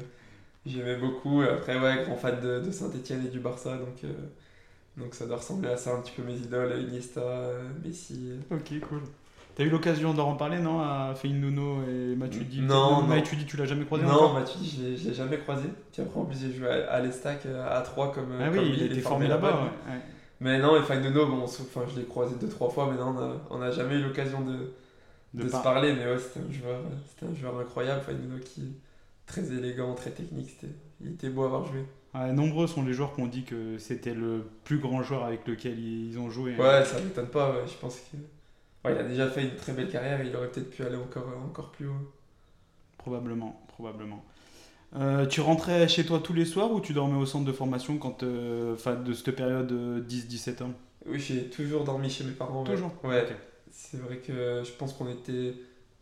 j'aimais 0.65 0.95
beaucoup. 0.97 1.41
Après, 1.41 1.79
ouais, 1.79 2.03
grand 2.05 2.15
fan 2.15 2.39
de, 2.39 2.59
de 2.59 2.71
Saint-Etienne 2.71 3.25
et 3.25 3.29
du 3.29 3.39
Barça. 3.39 3.77
Donc, 3.77 4.03
euh, 4.03 4.13
donc 4.97 5.15
ça 5.15 5.25
doit 5.25 5.37
ressembler 5.37 5.69
à 5.69 5.77
ça 5.77 5.95
un 5.95 6.01
petit 6.01 6.11
peu 6.15 6.23
mes 6.23 6.35
idoles, 6.35 6.79
Iniesta, 6.87 7.21
euh, 7.21 7.63
Messi. 7.83 8.33
Ok, 8.51 8.79
cool. 8.87 9.01
T'as 9.55 9.63
eu 9.63 9.69
l'occasion 9.69 10.13
d'en 10.15 10.31
reparler, 10.33 10.57
non 10.59 10.79
À 10.79 11.13
Fein 11.15 11.29
Nuno 11.33 11.83
et 11.87 12.15
Matuidi 12.15 12.61
Non, 12.61 13.01
non. 13.01 13.07
Matuidi, 13.07 13.45
tu 13.45 13.55
l'as 13.57 13.65
jamais 13.65 13.85
croisé 13.85 14.03
Non, 14.03 14.33
Matuidi, 14.33 14.97
je 14.99 15.07
l'ai- 15.09 15.13
jamais 15.13 15.37
croisé. 15.37 15.67
Puis 15.91 16.01
après, 16.01 16.19
en 16.19 16.25
plus, 16.25 16.39
j'ai 16.39 16.53
joué 16.53 16.67
à, 16.69 16.99
l'Estac 17.01 17.45
euh, 17.45 17.67
à 17.67 17.81
3 17.81 18.11
comme. 18.13 18.33
Ah 18.39 18.49
comme 18.49 18.57
oui, 18.59 18.73
il 18.77 18.83
était 18.83 18.99
formé 19.01 19.27
là-bas. 19.27 19.47
là-bas. 19.47 19.61
ouais, 19.63 19.93
ouais. 19.93 20.01
Mais 20.39 20.59
non, 20.59 20.75
et 20.81 20.83
Fagnono, 20.83 21.25
bon, 21.27 21.43
enfin, 21.43 21.83
je 21.87 21.99
l'ai 21.99 22.05
croisé 22.05 22.35
deux 22.35 22.49
trois 22.49 22.69
fois, 22.69 22.89
mais 22.91 22.97
non, 22.97 23.15
on 23.49 23.59
n'a 23.59 23.71
jamais 23.71 23.95
eu 23.95 24.01
l'occasion 24.03 24.41
de, 24.41 24.73
De 25.33 25.43
de 25.43 25.49
par- 25.49 25.61
se 25.61 25.63
parler. 25.63 25.93
Mais 25.93 26.05
ouais, 26.07 26.19
c'était 26.19 26.41
un 26.41 26.51
joueur, 26.51 26.81
c'était 27.09 27.27
un 27.31 27.35
joueur 27.35 27.59
incroyable, 27.59 28.01
Fagnono 28.03 28.39
qui 28.39 28.61
est 28.63 28.73
très 29.27 29.51
élégant, 29.53 29.95
très 29.95 30.11
technique. 30.11 30.49
C'était, 30.51 30.73
il 31.01 31.13
était 31.13 31.29
beau 31.29 31.43
à 31.43 31.47
avoir 31.47 31.65
joué. 31.65 31.85
Ouais, 32.15 32.31
nombreux 32.31 32.67
sont 32.67 32.83
les 32.83 32.93
joueurs 32.93 33.13
qui 33.15 33.21
ont 33.21 33.27
dit 33.27 33.43
que 33.43 33.77
c'était 33.79 34.13
le 34.13 34.45
plus 34.63 34.77
grand 34.79 35.01
joueur 35.03 35.23
avec 35.25 35.47
lequel 35.47 35.79
ils 35.79 36.17
ont 36.19 36.29
joué. 36.29 36.55
Ouais, 36.57 36.83
ça 36.85 36.99
m'étonne 36.99 37.29
pas. 37.29 37.51
ouais, 37.51 37.67
je 37.67 37.77
pense 37.77 37.97
que. 37.99 38.17
Ouais, 38.87 38.93
il 38.95 38.97
a 38.99 39.03
déjà 39.03 39.29
fait 39.29 39.43
une 39.43 39.55
très 39.55 39.73
belle 39.73 39.89
carrière. 39.91 40.23
Il 40.23 40.35
aurait 40.35 40.51
peut-être 40.51 40.69
pu 40.71 40.83
aller 40.83 40.97
encore, 40.97 41.27
encore 41.45 41.71
plus 41.71 41.87
haut. 41.87 42.13
Probablement, 42.97 43.61
probablement. 43.67 44.25
Euh, 44.95 45.25
tu 45.25 45.41
rentrais 45.41 45.87
chez 45.87 46.05
toi 46.05 46.19
tous 46.19 46.33
les 46.33 46.45
soirs 46.45 46.71
ou 46.71 46.79
tu 46.79 46.93
dormais 46.93 47.17
au 47.17 47.25
centre 47.25 47.45
de 47.45 47.51
formation 47.51 47.97
quand, 47.97 48.23
euh, 48.23 48.73
enfin, 48.73 48.95
de 48.95 49.13
cette 49.13 49.35
période 49.35 49.71
euh, 49.71 50.01
10-17 50.01 50.63
ans? 50.63 50.73
Oui, 51.05 51.19
j'ai 51.19 51.49
toujours 51.49 51.83
dormi 51.83 52.09
chez 52.09 52.23
mes 52.23 52.31
parents. 52.31 52.63
Toujours? 52.63 52.93
Ouais. 53.03 53.25
C'est 53.71 53.99
vrai 53.99 54.17
que 54.17 54.61
je 54.63 54.71
pense 54.71 54.93
qu'on 54.93 55.09
était, 55.09 55.55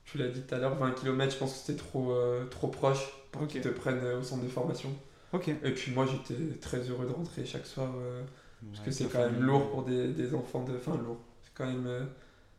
tu 0.04 0.18
l'as 0.18 0.28
dit 0.28 0.42
tout 0.42 0.54
à 0.54 0.58
l'heure, 0.58 0.76
20 0.76 0.92
km, 0.92 1.34
je 1.34 1.38
pense 1.40 1.54
que 1.54 1.58
c'était 1.60 1.80
trop, 1.80 2.12
euh, 2.12 2.46
trop 2.48 2.68
proche 2.68 3.14
pour 3.32 3.48
qu'ils 3.48 3.62
te 3.62 3.70
prennent 3.70 4.04
euh, 4.04 4.20
au 4.20 4.24
centre 4.24 4.44
de 4.44 4.50
formation. 4.50 4.90
Ok. 5.32 5.48
Et 5.48 5.72
puis 5.72 5.94
moi, 5.94 6.06
j'étais 6.06 6.58
très 6.60 6.80
heureux 6.80 7.06
de 7.06 7.14
rentrer 7.14 7.46
chaque 7.46 7.66
soir, 7.66 7.90
euh, 7.96 8.22
parce 8.72 8.84
que 8.84 8.92
c'est 8.92 9.06
quand 9.06 9.20
même 9.20 9.42
lourd 9.42 9.72
pour 9.72 9.84
des, 9.84 10.10
des 10.10 10.36
enfants 10.36 10.64
de... 10.66 10.76
Enfin, 10.76 10.98
lourd. 11.02 11.18
C'est 11.42 11.52
quand 11.56 11.66
même 11.66 11.88
euh, 11.88 12.04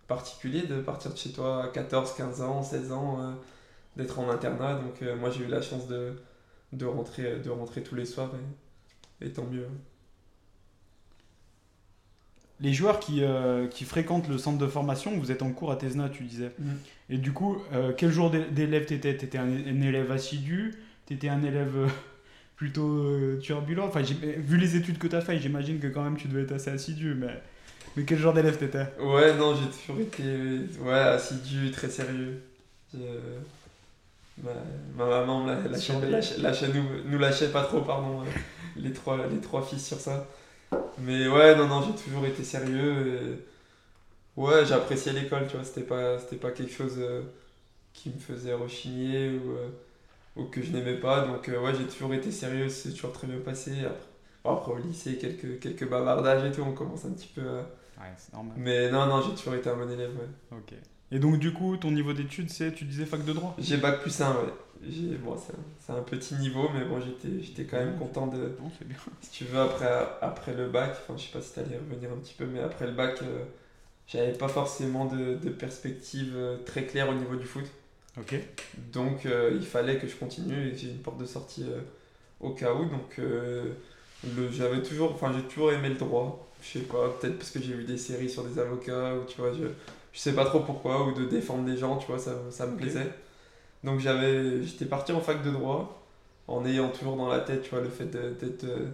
particulier 0.09 0.63
de 0.63 0.81
partir 0.81 1.13
de 1.13 1.19
chez 1.19 1.31
toi 1.33 1.65
à 1.65 1.69
14, 1.69 2.15
15 2.15 2.41
ans, 2.41 2.63
16 2.63 2.93
ans, 2.93 3.19
euh, 3.21 3.33
d'être 3.97 4.19
en 4.19 4.31
internat. 4.31 4.77
Donc 4.77 5.03
euh, 5.03 5.17
moi, 5.17 5.31
j'ai 5.31 5.45
eu 5.45 5.49
la 5.49 5.63
chance 5.63 5.87
de, 5.89 6.15
de, 6.73 6.87
rentrer, 6.87 7.41
de 7.41 7.51
rentrer 7.51 7.83
tous 7.83 7.95
les 7.97 8.07
soirs, 8.07 8.33
et, 9.23 9.27
et 9.27 9.33
tant 9.33 9.45
mieux. 9.47 9.69
Les 12.61 12.73
joueurs 12.73 13.01
qui, 13.01 13.25
euh, 13.25 13.67
qui 13.67 13.85
fréquentent 13.85 14.29
le 14.29 14.39
centre 14.39 14.59
de 14.59 14.67
formation, 14.69 15.19
vous 15.19 15.33
êtes 15.33 15.43
en 15.43 15.51
cours 15.53 15.73
à 15.73 15.77
Tesna, 15.77 16.09
tu 16.09 16.23
disais. 16.25 16.53
Et 17.11 17.19
du 17.19 17.33
coup, 17.33 17.59
euh, 17.73 17.93
quel 17.97 18.11
jour 18.13 18.31
d'é- 18.31 18.47
d'élève 18.51 18.87
t'étais? 18.87 19.17
T'étais 19.17 19.39
un, 19.39 19.47
un 19.49 19.81
élève 19.83 20.11
assidu? 20.13 20.75
T'étais 21.07 21.29
un 21.29 21.43
élève 21.43 21.91
plutôt 22.57 23.37
turbulent? 23.43 23.87
Enfin, 23.87 24.03
vu 24.03 24.59
les 24.59 24.77
études 24.77 24.99
que 24.99 25.09
t'as 25.09 25.21
fait, 25.23 25.39
j'imagine 25.39 25.81
que 25.81 25.89
quand 25.89 26.05
même 26.05 26.17
tu 26.17 26.29
devais 26.29 26.43
être 26.43 26.53
assez 26.53 26.71
assidu. 26.71 27.15
Mais, 27.15 27.43
mais 27.97 28.05
quel 28.05 28.19
genre 28.19 28.35
d'élève 28.35 28.59
t'étais? 28.59 28.87
Ouais, 28.99 29.35
non, 29.37 29.55
j'ai 29.55 29.69
toujours 29.71 30.01
été 30.01 30.23
ouais, 30.81 30.93
assidu, 30.93 31.71
très 31.71 31.89
sérieux. 31.91 32.43
Ma, 34.39 34.51
ma 34.97 35.07
maman 35.07 35.47
la, 35.47 35.57
lâchait, 35.61 35.79
Surveille. 35.79 36.11
lâchait- 36.11 36.39
lâchait- 36.41 36.69
nous, 36.73 36.85
nous 37.05 37.19
lâchait 37.19 37.51
pas 37.51 37.65
trop, 37.65 37.81
pardon, 37.83 38.23
euh, 38.23 38.25
les, 38.77 38.93
trois, 38.93 39.19
les 39.27 39.39
trois 39.41 39.63
fils 39.63 39.87
sur 39.87 39.99
ça. 40.01 40.27
Mais 40.99 41.29
ouais, 41.29 41.55
non, 41.57 41.67
non, 41.69 41.83
j'ai 41.83 41.95
toujours 42.03 42.25
été 42.27 42.43
sérieux. 42.45 43.39
Et... 44.37 44.41
Ouais, 44.41 44.65
j'appréciais 44.65 45.13
l'école, 45.13 45.47
tu 45.49 45.57
vois, 45.57 45.65
c'était 45.65 45.83
pas, 45.83 46.19
c'était 46.19 46.37
pas 46.37 46.51
quelque 46.51 46.73
chose 46.73 46.95
euh, 46.99 47.23
qui 47.93 48.11
me 48.11 48.19
faisait 48.19 48.55
rechigner 48.55 49.31
ou, 49.31 49.53
euh, 49.53 49.69
ou 50.37 50.45
que 50.47 50.63
je 50.63 50.73
n'aimais 50.73 50.97
pas. 50.97 51.27
Donc 51.27 51.49
euh, 51.49 51.61
ouais, 51.61 51.75
j'ai 51.75 51.87
toujours 51.87 52.15
été 52.15 52.31
sérieux, 52.31 52.69
c'est 52.69 52.93
toujours 52.93 53.13
très 53.13 53.27
bien 53.27 53.39
passé. 53.41 53.73
Après, 53.85 54.07
bon, 54.45 54.53
après 54.53 54.73
au 54.73 54.79
lycée, 54.79 55.19
quelques, 55.19 55.61
quelques 55.61 55.89
bavardages 55.89 56.45
et 56.45 56.53
tout, 56.53 56.63
on 56.63 56.73
commence 56.73 57.05
un 57.05 57.11
petit 57.13 57.29
peu 57.35 57.43
à... 57.43 58.01
Ouais, 58.01 58.15
c'est 58.17 58.33
normal. 58.33 58.55
Mais 58.57 58.91
non, 58.91 59.07
non, 59.07 59.21
j'ai 59.23 59.35
toujours 59.35 59.55
été 59.55 59.69
un 59.69 59.77
bon 59.77 59.91
élève, 59.91 60.11
ouais. 60.11 60.57
Ok. 60.59 60.75
Et 61.13 61.19
donc, 61.19 61.39
du 61.39 61.53
coup, 61.53 61.77
ton 61.77 61.91
niveau 61.91 62.13
d'études, 62.15 62.51
c'est, 62.51 62.73
tu 62.73 62.85
disais 62.85 63.05
fac 63.05 63.25
de 63.25 63.33
droit? 63.33 63.55
J'ai 63.59 63.77
bac 63.77 64.01
plus 64.01 64.21
1, 64.21 64.31
ouais. 64.31 64.37
Bon, 65.23 65.37
c'est, 65.37 65.93
un, 65.93 66.01
petit 66.01 66.35
niveau, 66.37 66.69
mais 66.75 66.85
bon, 66.85 67.01
j'étais, 67.01 67.41
j'étais 67.41 67.65
quand 67.65 67.77
même 67.77 67.97
content 67.99 68.27
de... 68.27 68.39
Non, 68.39 68.71
c'est 68.77 68.89
bien. 68.89 68.97
Si 69.21 69.31
tu 69.31 69.45
veux, 69.45 69.61
après, 69.61 69.89
après 70.21 70.55
le 70.55 70.69
bac, 70.69 70.97
enfin, 71.03 71.17
je 71.17 71.25
sais 71.25 71.33
pas 71.33 71.41
si 71.41 71.53
t'allais 71.55 71.77
revenir 71.77 72.11
un 72.11 72.17
petit 72.17 72.35
peu, 72.35 72.47
mais 72.47 72.61
après 72.61 72.87
le 72.87 72.93
bac, 72.93 73.21
euh, 73.23 73.45
j'avais 74.09 74.33
pas 74.33 74.49
forcément 74.49 75.05
de, 75.05 75.37
de 75.37 75.51
perspective 75.51 76.33
euh, 76.35 76.57
très 76.65 76.85
claire 76.87 77.09
au 77.11 77.15
niveau 77.15 77.37
du 77.37 77.45
foot. 77.45 77.67
Ok. 78.19 78.35
Donc, 78.93 79.27
euh, 79.27 79.53
il 79.55 79.65
fallait 79.65 79.99
que 79.99 80.07
je 80.07 80.17
continue 80.17 80.69
et 80.69 80.77
j'ai 80.77 80.89
une 80.89 80.99
porte 80.99 81.19
de 81.19 81.27
sortie 81.27 81.65
euh, 81.65 81.81
au 82.41 82.51
cas 82.51 82.73
où. 82.75 82.85
Donc, 82.87 83.19
euh, 83.19 83.73
j'avais 84.51 84.83
toujours, 84.83 85.13
enfin, 85.13 85.33
j'ai 85.35 85.43
toujours 85.45 85.73
aimé 85.73 85.89
le 85.89 85.95
droit. 85.95 86.49
Je 86.63 86.79
sais 86.79 86.85
pas, 86.85 87.09
peut-être 87.21 87.39
parce 87.39 87.51
que 87.51 87.61
j'ai 87.61 87.75
vu 87.75 87.85
des 87.85 87.99
séries 87.99 88.31
sur 88.31 88.45
des 88.45 88.59
avocats 88.59 89.15
ou 89.17 89.25
tu 89.25 89.41
vois, 89.41 89.53
je, 89.53 89.67
je 90.13 90.19
sais 90.21 90.35
pas 90.35 90.45
trop 90.45 90.61
pourquoi, 90.61 91.07
ou 91.07 91.13
de 91.15 91.25
défendre 91.27 91.65
des 91.65 91.77
gens, 91.77 91.97
tu 91.99 92.07
vois, 92.07 92.19
ça, 92.19 92.33
ça 92.51 92.67
me 92.67 92.77
plaisait. 92.77 93.11
Donc, 93.85 94.01
j'avais, 94.01 94.63
j'étais 94.65 94.87
parti 94.87 95.13
en 95.13 95.21
fac 95.21 95.43
de 95.45 95.51
droit 95.51 96.03
en 96.49 96.65
ayant 96.67 96.91
toujours 96.91 97.17
dans 97.17 97.29
la 97.29 97.41
tête, 97.41 97.63
tu 97.63 97.71
vois, 97.71 97.81
le 97.81 97.91
fait 97.91 98.07
d'être. 98.07 98.65
euh, 98.65 98.89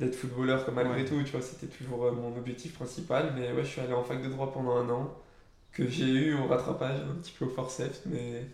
d'être 0.00 0.14
footballeur 0.16 0.64
comme 0.64 0.74
malgré 0.76 1.02
Ouais. 1.02 1.04
tout, 1.04 1.22
tu 1.24 1.32
vois, 1.32 1.42
c'était 1.42 1.66
toujours 1.68 2.06
euh, 2.06 2.12
mon 2.12 2.36
objectif 2.36 2.74
principal. 2.74 3.32
Mais 3.36 3.52
ouais, 3.52 3.62
je 3.64 3.68
suis 3.68 3.80
allé 3.80 3.92
en 3.92 4.02
fac 4.04 4.22
de 4.22 4.28
droit 4.28 4.52
pendant 4.52 4.76
un 4.76 4.88
an, 4.90 5.14
que 5.72 5.88
j'ai 5.88 6.06
eu 6.06 6.34
au 6.36 6.46
rattrapage, 6.46 7.00
un 7.00 7.14
petit 7.22 7.32
peu 7.38 7.46
au 7.46 7.48
forceps, 7.50 8.02
mais, 8.06 8.46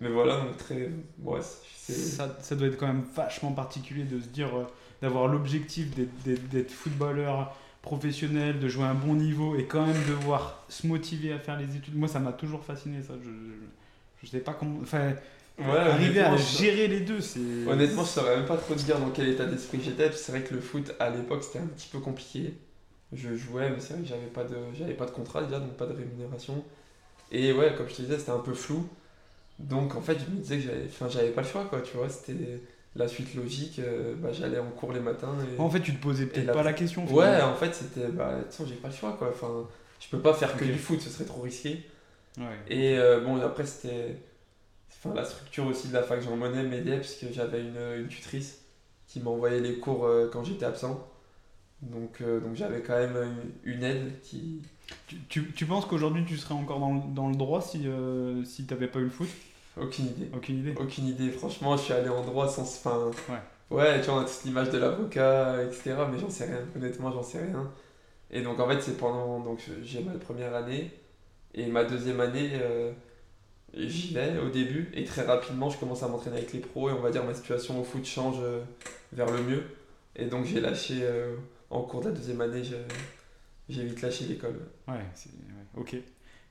mais 0.00 0.08
voilà, 0.10 0.38
donc 0.40 0.56
très. 0.58 0.90
Ouais. 1.22 1.40
Ça, 1.42 2.36
ça 2.40 2.56
doit 2.56 2.68
être 2.68 2.78
quand 2.78 2.86
même 2.88 3.04
vachement 3.14 3.52
particulier 3.52 4.04
de 4.04 4.20
se 4.20 4.28
dire, 4.28 4.54
euh, 4.56 4.64
d'avoir 5.02 5.28
l'objectif 5.28 5.88
d'être 6.24 6.70
footballeur 6.70 7.56
professionnel, 7.82 8.60
de 8.60 8.68
jouer 8.68 8.84
à 8.84 8.90
un 8.90 8.94
bon 8.94 9.14
niveau 9.14 9.56
et 9.56 9.66
quand 9.66 9.86
même 9.86 10.04
devoir 10.04 10.64
se 10.68 10.86
motiver 10.86 11.32
à 11.32 11.38
faire 11.38 11.58
les 11.58 11.76
études. 11.76 11.96
Moi, 11.96 12.08
ça 12.08 12.20
m'a 12.20 12.32
toujours 12.32 12.64
fasciné, 12.64 13.02
ça. 13.02 13.14
Je, 13.22 13.28
je, 13.30 13.66
je 14.22 14.26
sais 14.30 14.40
pas 14.40 14.54
comment. 14.54 14.80
Enfin, 14.82 15.12
Ouais, 15.58 15.76
arriver 15.76 16.20
à 16.20 16.36
gérer 16.38 16.88
les 16.88 17.00
deux, 17.00 17.20
c'est. 17.20 17.40
Honnêtement, 17.66 18.02
je 18.02 18.08
saurais 18.08 18.36
même 18.36 18.46
pas 18.46 18.56
trop 18.56 18.74
te 18.74 18.80
dire 18.82 18.98
dans 18.98 19.10
quel 19.10 19.28
état 19.28 19.44
d'esprit 19.44 19.80
j'étais. 19.82 20.10
C'est 20.12 20.32
vrai 20.32 20.42
que 20.42 20.54
le 20.54 20.60
foot 20.60 20.94
à 20.98 21.10
l'époque 21.10 21.44
c'était 21.44 21.58
un 21.58 21.66
petit 21.66 21.88
peu 21.88 21.98
compliqué. 22.00 22.54
Je 23.12 23.34
jouais, 23.36 23.70
mais 23.70 23.80
c'est 23.80 23.94
vrai 23.94 24.02
que 24.02 24.08
j'avais 24.08 24.26
pas 24.28 24.44
de, 24.44 24.56
j'avais 24.74 24.94
pas 24.94 25.06
de 25.06 25.10
contrat 25.10 25.42
déjà, 25.44 25.60
donc 25.60 25.76
pas 25.76 25.86
de 25.86 25.92
rémunération. 25.94 26.64
Et 27.32 27.52
ouais, 27.52 27.74
comme 27.76 27.88
je 27.88 27.96
te 27.96 28.02
disais, 28.02 28.18
c'était 28.18 28.30
un 28.32 28.38
peu 28.40 28.54
flou. 28.54 28.88
Donc 29.58 29.94
en 29.96 30.02
fait, 30.02 30.18
je 30.18 30.30
me 30.32 30.40
disais 30.40 30.58
que 30.58 30.64
j'avais, 30.64 30.86
enfin, 30.86 31.08
j'avais 31.08 31.30
pas 31.32 31.42
le 31.42 31.48
choix, 31.48 31.64
quoi. 31.66 31.82
Tu 31.82 31.96
vois, 31.96 32.08
c'était 32.08 32.62
la 32.96 33.08
suite 33.08 33.34
logique. 33.34 33.78
euh, 33.78 34.14
bah, 34.16 34.30
j'allais 34.32 34.58
en 34.58 34.70
cours 34.70 34.92
les 34.92 35.00
matins. 35.00 35.36
Et... 35.56 35.60
En 35.60 35.70
fait, 35.70 35.80
tu 35.80 35.94
te 35.94 36.02
posais 36.02 36.26
peut-être 36.26 36.46
la- 36.46 36.52
pas 36.52 36.62
la 36.62 36.72
question. 36.72 37.04
Ouais, 37.12 37.40
en 37.42 37.54
fait, 37.54 37.74
c'était, 37.74 38.08
bah, 38.08 38.36
de 38.36 38.42
toute 38.42 38.52
façon, 38.52 38.66
j'ai 38.66 38.74
pas 38.74 38.88
le 38.88 38.94
choix, 38.94 39.12
quoi. 39.18 39.28
Enfin, 39.30 39.68
je 40.00 40.08
peux 40.08 40.20
pas 40.20 40.34
faire 40.34 40.56
que 40.56 40.64
du 40.64 40.78
foot, 40.78 41.00
ce 41.00 41.10
serait 41.10 41.24
trop 41.24 41.42
risqué. 41.42 41.86
Ouais. 42.38 42.44
Et 42.68 42.98
euh, 42.98 43.20
bon, 43.20 43.40
après, 43.40 43.66
c'était. 43.66 44.16
Enfin, 45.02 45.14
la 45.14 45.24
structure 45.24 45.66
aussi 45.66 45.88
de 45.88 45.94
la 45.94 46.02
fac 46.02 46.20
Jean 46.22 46.36
Monnet 46.36 46.62
m'aidait 46.64 46.96
parce 46.98 47.14
que 47.14 47.26
j'avais 47.32 47.60
une, 47.62 47.78
une 48.02 48.08
tutrice 48.08 48.60
qui 49.06 49.20
m'envoyait 49.20 49.60
les 49.60 49.78
cours 49.78 50.04
euh, 50.04 50.28
quand 50.32 50.44
j'étais 50.44 50.66
absent. 50.66 51.06
Donc, 51.82 52.20
donc 52.22 52.54
j'avais 52.56 52.82
quand 52.82 52.98
même 52.98 53.16
une, 53.64 53.72
une 53.76 53.82
aide 53.84 54.20
qui. 54.22 54.60
Tu, 55.06 55.16
tu, 55.28 55.52
tu 55.52 55.64
penses 55.66 55.86
qu'aujourd'hui 55.86 56.24
tu 56.26 56.36
serais 56.36 56.52
encore 56.54 56.78
dans, 56.80 56.92
le- 56.94 57.14
dans 57.14 57.28
le 57.30 57.36
droit 57.36 57.62
si, 57.62 57.86
si 58.44 58.66
t'avais 58.66 58.88
pas 58.88 58.98
eu 58.98 59.04
le 59.04 59.10
foot? 59.10 59.28
Aucune 59.76 60.06
idée. 60.06 60.28
Aucune 60.34 60.58
idée. 60.58 60.74
Aucune 60.78 61.06
idée. 61.06 61.30
Franchement, 61.30 61.76
je 61.76 61.82
suis 61.82 61.92
allé 61.92 62.08
en 62.08 62.22
droit 62.24 62.48
sans. 62.48 62.62
Enfin, 62.62 63.10
Ouais. 63.28 63.76
ouais, 63.76 64.00
tu 64.00 64.06
vois, 64.06 64.16
on 64.16 64.20
a 64.20 64.24
toute 64.24 64.44
l'image 64.44 64.70
de 64.70 64.78
l'avocat, 64.78 65.62
etc. 65.64 65.94
Mais 66.10 66.18
j'en 66.18 66.28
sais 66.30 66.44
rien. 66.46 66.60
Honnêtement, 66.76 67.12
j'en 67.12 67.22
sais 67.22 67.38
rien. 67.40 67.70
Et 68.30 68.42
donc, 68.42 68.58
en 68.60 68.68
fait, 68.68 68.80
c'est 68.80 68.96
pendant. 68.96 69.40
Donc, 69.40 69.60
j'ai 69.82 70.02
ma 70.02 70.12
première 70.14 70.54
année. 70.54 70.90
Et 71.54 71.66
ma 71.66 71.84
deuxième 71.84 72.20
année, 72.20 72.50
euh, 72.54 72.92
j'y 73.74 74.14
vais 74.14 74.38
au 74.38 74.48
début. 74.50 74.90
Et 74.94 75.04
très 75.04 75.22
rapidement, 75.22 75.70
je 75.70 75.78
commence 75.78 76.02
à 76.02 76.08
m'entraîner 76.08 76.36
avec 76.38 76.52
les 76.52 76.60
pros. 76.60 76.88
Et 76.90 76.92
on 76.92 77.00
va 77.00 77.10
dire, 77.10 77.24
ma 77.24 77.34
situation 77.34 77.80
au 77.80 77.84
foot 77.84 78.04
change 78.04 78.36
euh, 78.40 78.60
vers 79.12 79.30
le 79.30 79.42
mieux. 79.42 79.64
Et 80.16 80.26
donc, 80.26 80.44
j'ai 80.46 80.60
lâché. 80.60 80.98
euh, 81.02 81.36
en 81.70 81.82
cours 81.82 82.00
de 82.00 82.06
la 82.06 82.12
deuxième 82.16 82.40
année, 82.40 82.62
j'ai 83.68 83.84
vite 83.84 84.02
lâché 84.02 84.24
l'école. 84.24 84.58
Ouais, 84.88 84.94
ouais, 84.94 85.00
ok. 85.76 85.94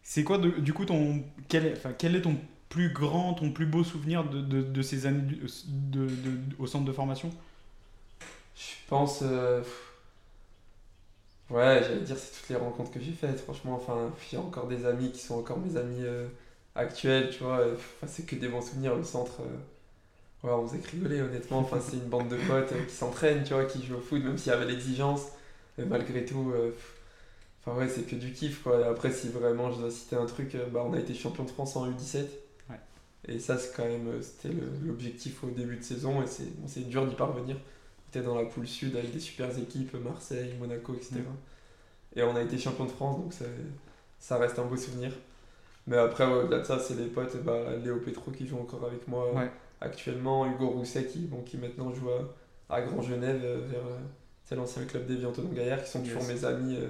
C'est 0.01 0.23
quoi 0.23 0.37
de- 0.37 0.49
du 0.49 0.71
coup 0.73 0.85
ton 0.85 1.21
quel 1.49 1.65
est, 1.65 1.73
quel 1.97 2.15
est 2.15 2.21
ton 2.21 2.37
plus 2.69 2.91
grand, 2.93 3.33
ton 3.35 3.51
plus 3.51 3.65
beau 3.65 3.83
souvenir 3.83 4.23
de, 4.29 4.81
ces 4.81 5.05
années 5.07 5.23
au 6.59 6.67
centre 6.67 6.85
de 6.85 6.91
formation? 6.93 7.31
Je 8.55 8.75
pense. 8.87 9.21
euh, 9.23 9.63
Ouais, 11.49 11.81
j'allais 11.83 12.01
dire, 12.01 12.17
c'est 12.17 12.39
toutes 12.39 12.49
les 12.49 12.55
rencontres 12.55 12.91
que 12.91 12.99
j'ai 12.99 13.11
faites, 13.11 13.39
franchement. 13.39 13.73
Enfin, 13.75 14.13
il 14.31 14.35
y 14.35 14.37
a 14.37 14.41
encore 14.43 14.67
des 14.67 14.85
amis 14.85 15.11
qui 15.11 15.19
sont 15.19 15.35
encore 15.39 15.57
mes 15.59 15.77
amis 15.77 16.03
euh, 16.03 16.27
actuels, 16.75 17.31
tu 17.31 17.43
vois. 17.43 17.65
c'est 18.07 18.25
que 18.25 18.35
des 18.35 18.47
bons 18.49 18.61
souvenirs. 18.61 18.95
Le 18.95 19.03
centre, 19.03 19.41
euh, 19.41 20.47
ouais, 20.47 20.53
on 20.53 20.67
faisait 20.67 20.83
rigoler, 20.91 21.21
honnêtement. 21.21 21.59
Enfin, 21.59 21.79
c'est 21.81 21.97
une 21.97 22.09
bande 22.09 22.29
de 22.29 22.37
potes 22.37 22.73
qui 22.87 22.93
s'entraînent, 22.95 23.43
tu 23.43 23.53
vois, 23.53 23.65
qui 23.65 23.85
jouent 23.85 23.97
au 23.97 24.01
foot, 24.01 24.23
même 24.23 24.37
s'il 24.37 24.51
y 24.51 24.55
avait 24.55 24.65
l'exigence. 24.65 25.23
Malgré 25.79 26.25
tout, 26.25 26.53
enfin, 27.65 27.77
ouais, 27.77 27.87
c'est 27.87 28.03
que 28.03 28.15
du 28.15 28.33
kiff, 28.33 28.63
quoi. 28.63 28.85
Après, 28.87 29.11
si 29.11 29.29
vraiment 29.29 29.71
je 29.71 29.79
dois 29.79 29.91
citer 29.91 30.15
un 30.15 30.25
truc, 30.25 30.55
bah, 30.71 30.83
on 30.85 30.93
a 30.93 30.99
été 30.99 31.13
champion 31.13 31.43
de 31.43 31.49
France 31.49 31.75
en 31.75 31.87
U17. 31.89 32.27
Et 33.27 33.39
ça, 33.39 33.57
c'est 33.57 33.75
quand 33.75 33.85
même, 33.85 34.07
euh, 34.07 34.21
c'était 34.21 34.49
l'objectif 34.85 35.43
au 35.43 35.49
début 35.49 35.77
de 35.77 35.83
saison. 35.83 36.21
Et 36.23 36.27
c'est 36.27 36.45
bon, 36.57 36.89
dur 36.89 37.05
d'y 37.05 37.15
parvenir. 37.15 37.55
On 37.57 38.09
était 38.09 38.25
dans 38.25 38.35
la 38.39 38.45
poule 38.45 38.67
sud 38.67 38.95
avec 38.95 39.11
des 39.13 39.19
super 39.19 39.55
équipes, 39.57 39.93
Marseille, 40.03 40.55
Monaco, 40.59 40.93
etc. 40.95 41.15
Et 42.15 42.23
on 42.23 42.35
a 42.35 42.41
été 42.41 42.57
champion 42.57 42.85
de 42.85 42.89
France, 42.91 43.17
donc 43.17 43.33
ça, 43.33 43.45
ça 44.19 44.37
reste 44.37 44.57
un 44.57 44.65
beau 44.65 44.77
souvenir. 44.77 45.11
Mais 45.85 45.97
après, 45.97 46.25
au-delà 46.25 46.59
de 46.59 46.63
ça, 46.65 46.79
c'est 46.79 46.95
les 46.95 47.05
potes, 47.07 47.37
bah, 47.43 47.75
Léo 47.83 47.97
Petro 47.97 48.31
qui 48.31 48.47
joue 48.47 48.57
encore 48.59 48.85
avec 48.85 49.07
moi 49.07 49.27
euh, 49.27 49.39
Ouais. 49.39 49.51
actuellement, 49.81 50.45
Hugo 50.47 50.69
Rousset 50.69 51.05
qui, 51.05 51.19
bon, 51.19 51.41
qui 51.43 51.57
maintenant 51.57 51.93
joue 51.93 52.09
à, 52.09 52.75
à 52.75 52.81
Grand 52.81 53.01
Genève, 53.01 53.41
euh, 53.43 53.59
vers 53.69 53.81
c'est 54.43 54.55
l'ancien 54.55 54.83
club 54.85 55.05
des 55.05 55.15
Viantonneaux 55.17 55.49
Gaillard, 55.53 55.83
qui 55.83 55.91
sont 55.91 56.01
toujours 56.01 56.23
Yes. 56.23 56.41
mes 56.41 56.45
amis 56.45 56.75
euh, 56.77 56.87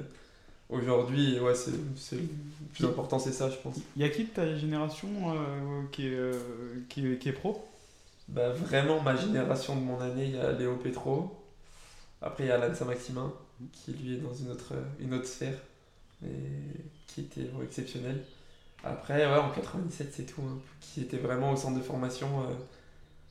aujourd'hui. 0.69 1.39
Ouais, 1.39 1.55
c'est 1.55 1.71
c'est- 1.95 2.15
le 2.17 2.27
plus 2.73 2.85
important, 2.85 3.19
c'est 3.19 3.31
ça, 3.31 3.49
je 3.49 3.57
pense. 3.57 3.75
Y 3.97 4.03
a 4.03 4.09
qui 4.09 4.23
de 4.25 4.29
ta 4.29 4.55
génération 4.57 5.09
euh, 5.33 5.81
qui, 5.91 6.07
est, 6.07 6.13
euh, 6.13 6.33
qui, 6.89 7.05
est, 7.07 7.17
qui 7.17 7.29
est 7.29 7.33
pro? 7.33 7.65
Bah, 8.27 8.49
vraiment, 8.51 9.01
ma 9.01 9.15
génération 9.15 9.75
de 9.75 9.81
mon 9.81 9.99
année, 9.99 10.25
il 10.25 10.35
y 10.35 10.39
a 10.39 10.51
Léo 10.51 10.75
Petro. 10.77 11.35
Après, 12.21 12.43
il 12.45 12.47
y 12.47 12.51
a 12.51 12.55
Alain 12.55 12.73
Saint-Maximin, 12.75 13.33
qui 13.71 13.93
lui 13.93 14.13
est 14.15 14.17
dans 14.17 14.33
une 14.33 14.51
autre, 14.51 14.73
une 14.99 15.13
autre 15.13 15.25
sphère, 15.25 15.57
mais 16.21 16.29
qui 17.07 17.21
était 17.21 17.49
exceptionnel. 17.63 18.23
Après, 18.83 19.25
ouais, 19.25 19.39
en 19.39 19.49
97, 19.51 20.13
c'est 20.15 20.25
tout. 20.25 20.41
hein. 20.43 20.57
Qui 20.81 21.01
était 21.01 21.17
vraiment 21.17 21.51
au 21.53 21.57
centre 21.57 21.77
de 21.77 21.83
formation, 21.83 22.41
euh, 22.43 22.53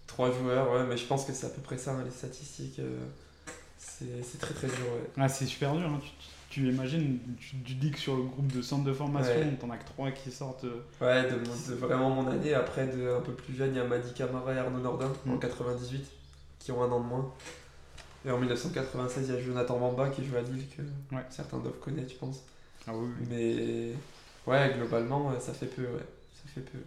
trois 0.07 0.33
joueurs, 0.33 0.73
ouais, 0.73 0.85
mais 0.89 0.97
je 0.97 1.07
pense 1.07 1.25
que 1.25 1.33
c'est 1.33 1.47
à 1.47 1.51
peu 1.51 1.61
près 1.63 1.79
ça, 1.79 1.93
hein, 1.93 2.03
les 2.05 2.11
statistiques. 2.11 2.81
c'est 3.79 4.23
c'est 4.25 4.39
très 4.39 4.55
très 4.55 4.67
dur, 4.69 4.77
ouais. 4.95 5.11
ah, 5.19 5.29
C'est 5.29 5.47
super 5.47 5.75
dur. 5.75 5.87
hein. 5.89 6.01
Tu, 6.03 6.11
tu 6.49 6.69
imagines, 6.69 7.19
tu, 7.39 7.57
tu 7.65 7.75
dis 7.75 7.91
que 7.91 7.99
sur 7.99 8.17
le 8.17 8.23
groupe 8.23 8.47
de 8.53 8.63
centre 8.63 8.85
de 8.85 8.93
formation, 8.93 9.33
Ouais. 9.35 9.57
t'en 9.61 9.71
as 9.71 9.77
que 9.77 9.87
trois 9.87 10.11
qui 10.11 10.31
sortent. 10.31 10.65
euh, 10.65 10.81
Ouais, 11.01 11.31
de, 11.31 11.37
vraiment 11.75 12.11
mon 12.11 12.27
année. 12.31 12.55
Après, 12.55 12.87
de 12.87 13.11
un 13.17 13.21
peu 13.21 13.33
plus 13.33 13.55
jeune, 13.55 13.73
il 13.75 13.77
y 13.77 13.81
a 13.81 13.85
Madi 13.85 14.13
Camara 14.15 14.55
et 14.55 14.59
Arnaud 14.59 14.81
Nordin 14.81 15.13
en 15.29 15.35
Mm. 15.35 15.39
98, 15.41 16.05
qui 16.59 16.73
ont 16.73 16.83
un 16.83 16.91
an 16.91 17.01
de 17.01 17.07
moins. 17.07 17.33
Et 18.27 18.31
en 18.31 18.39
1996, 18.39 19.29
il 19.29 19.35
y 19.35 19.37
a 19.37 19.41
Jonathan 19.41 19.79
Bamba 19.79 20.09
qui 20.11 20.25
joue 20.25 20.37
à 20.37 20.41
Lille, 20.43 20.65
que 20.77 20.83
Ouais. 21.15 21.23
certains 21.31 21.59
doivent 21.59 21.79
connaître, 21.79 22.11
je 22.13 22.17
pense. 22.19 22.43
Ah 22.87 22.93
oui, 22.95 23.09
oui. 23.21 23.27
Mais 23.31 24.51
ouais, 24.53 24.73
globalement, 24.77 25.39
ça 25.41 25.53
fait 25.53 25.67
peu, 25.67 25.83
ouais. 25.83 26.07
Ça 26.35 26.49
fait 26.55 26.61
peu. 26.63 26.79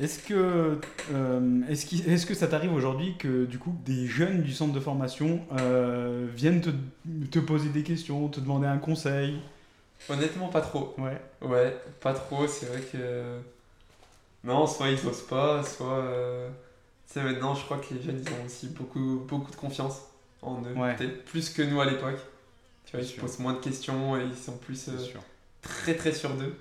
Est-ce 0.00 0.18
que, 0.18 0.78
euh, 1.14 1.60
est-ce 1.70 1.86
qu'il- 1.86 2.06
est-ce 2.08 2.26
que 2.26 2.34
ça 2.34 2.46
t'arrive 2.48 2.72
aujourd'hui 2.74 3.16
que 3.18 3.46
du 3.46 3.58
coup 3.58 3.74
des 3.84 4.06
jeunes 4.06 4.42
du 4.42 4.52
centre 4.52 4.74
de 4.74 4.80
formation 4.80 5.40
euh, 5.58 6.26
viennent 6.34 6.60
te, 6.60 6.70
te 7.30 7.38
poser 7.38 7.70
des 7.70 7.82
questions, 7.82 8.28
te 8.28 8.40
demander 8.40 8.66
un 8.66 8.76
conseil? 8.78 9.38
Honnêtement, 10.10 10.48
pas 10.48 10.60
trop. 10.60 10.94
Ouais. 10.98 11.20
Ouais, 11.40 11.74
pas 12.00 12.12
trop. 12.12 12.46
C'est 12.46 12.66
vrai 12.66 12.80
que. 12.82 13.38
Non, 14.44 14.66
soit 14.66 14.90
ils 14.90 15.06
osent 15.06 15.22
pas, 15.26 15.62
soit. 15.64 15.98
euh, 15.98 16.48
Tu 17.08 17.14
sais, 17.14 17.22
maintenant, 17.22 17.54
je 17.54 17.64
crois 17.64 17.78
que 17.78 17.94
les 17.94 18.02
jeunes, 18.02 18.20
ils 18.24 18.28
ont 18.32 18.44
aussi 18.44 18.68
beaucoup, 18.68 19.24
beaucoup 19.26 19.50
de 19.50 19.56
confiance 19.56 20.02
en 20.42 20.62
eux. 20.62 20.74
Ouais. 20.78 20.94
Peut-être 20.96 21.24
plus 21.24 21.48
que 21.50 21.62
nous 21.62 21.80
à 21.80 21.86
l'époque. 21.86 22.18
Tu 22.84 22.92
vois, 22.92 23.00
ils 23.00 23.08
se 23.08 23.18
posent 23.18 23.38
moins 23.38 23.54
de 23.54 23.60
questions 23.60 24.16
et 24.20 24.24
ils 24.24 24.36
sont 24.36 24.56
plus. 24.58 24.88
euh, 24.88 24.92
très 25.62 25.94
très 25.94 26.12
sûrs 26.12 26.34
d'eux. 26.34 26.54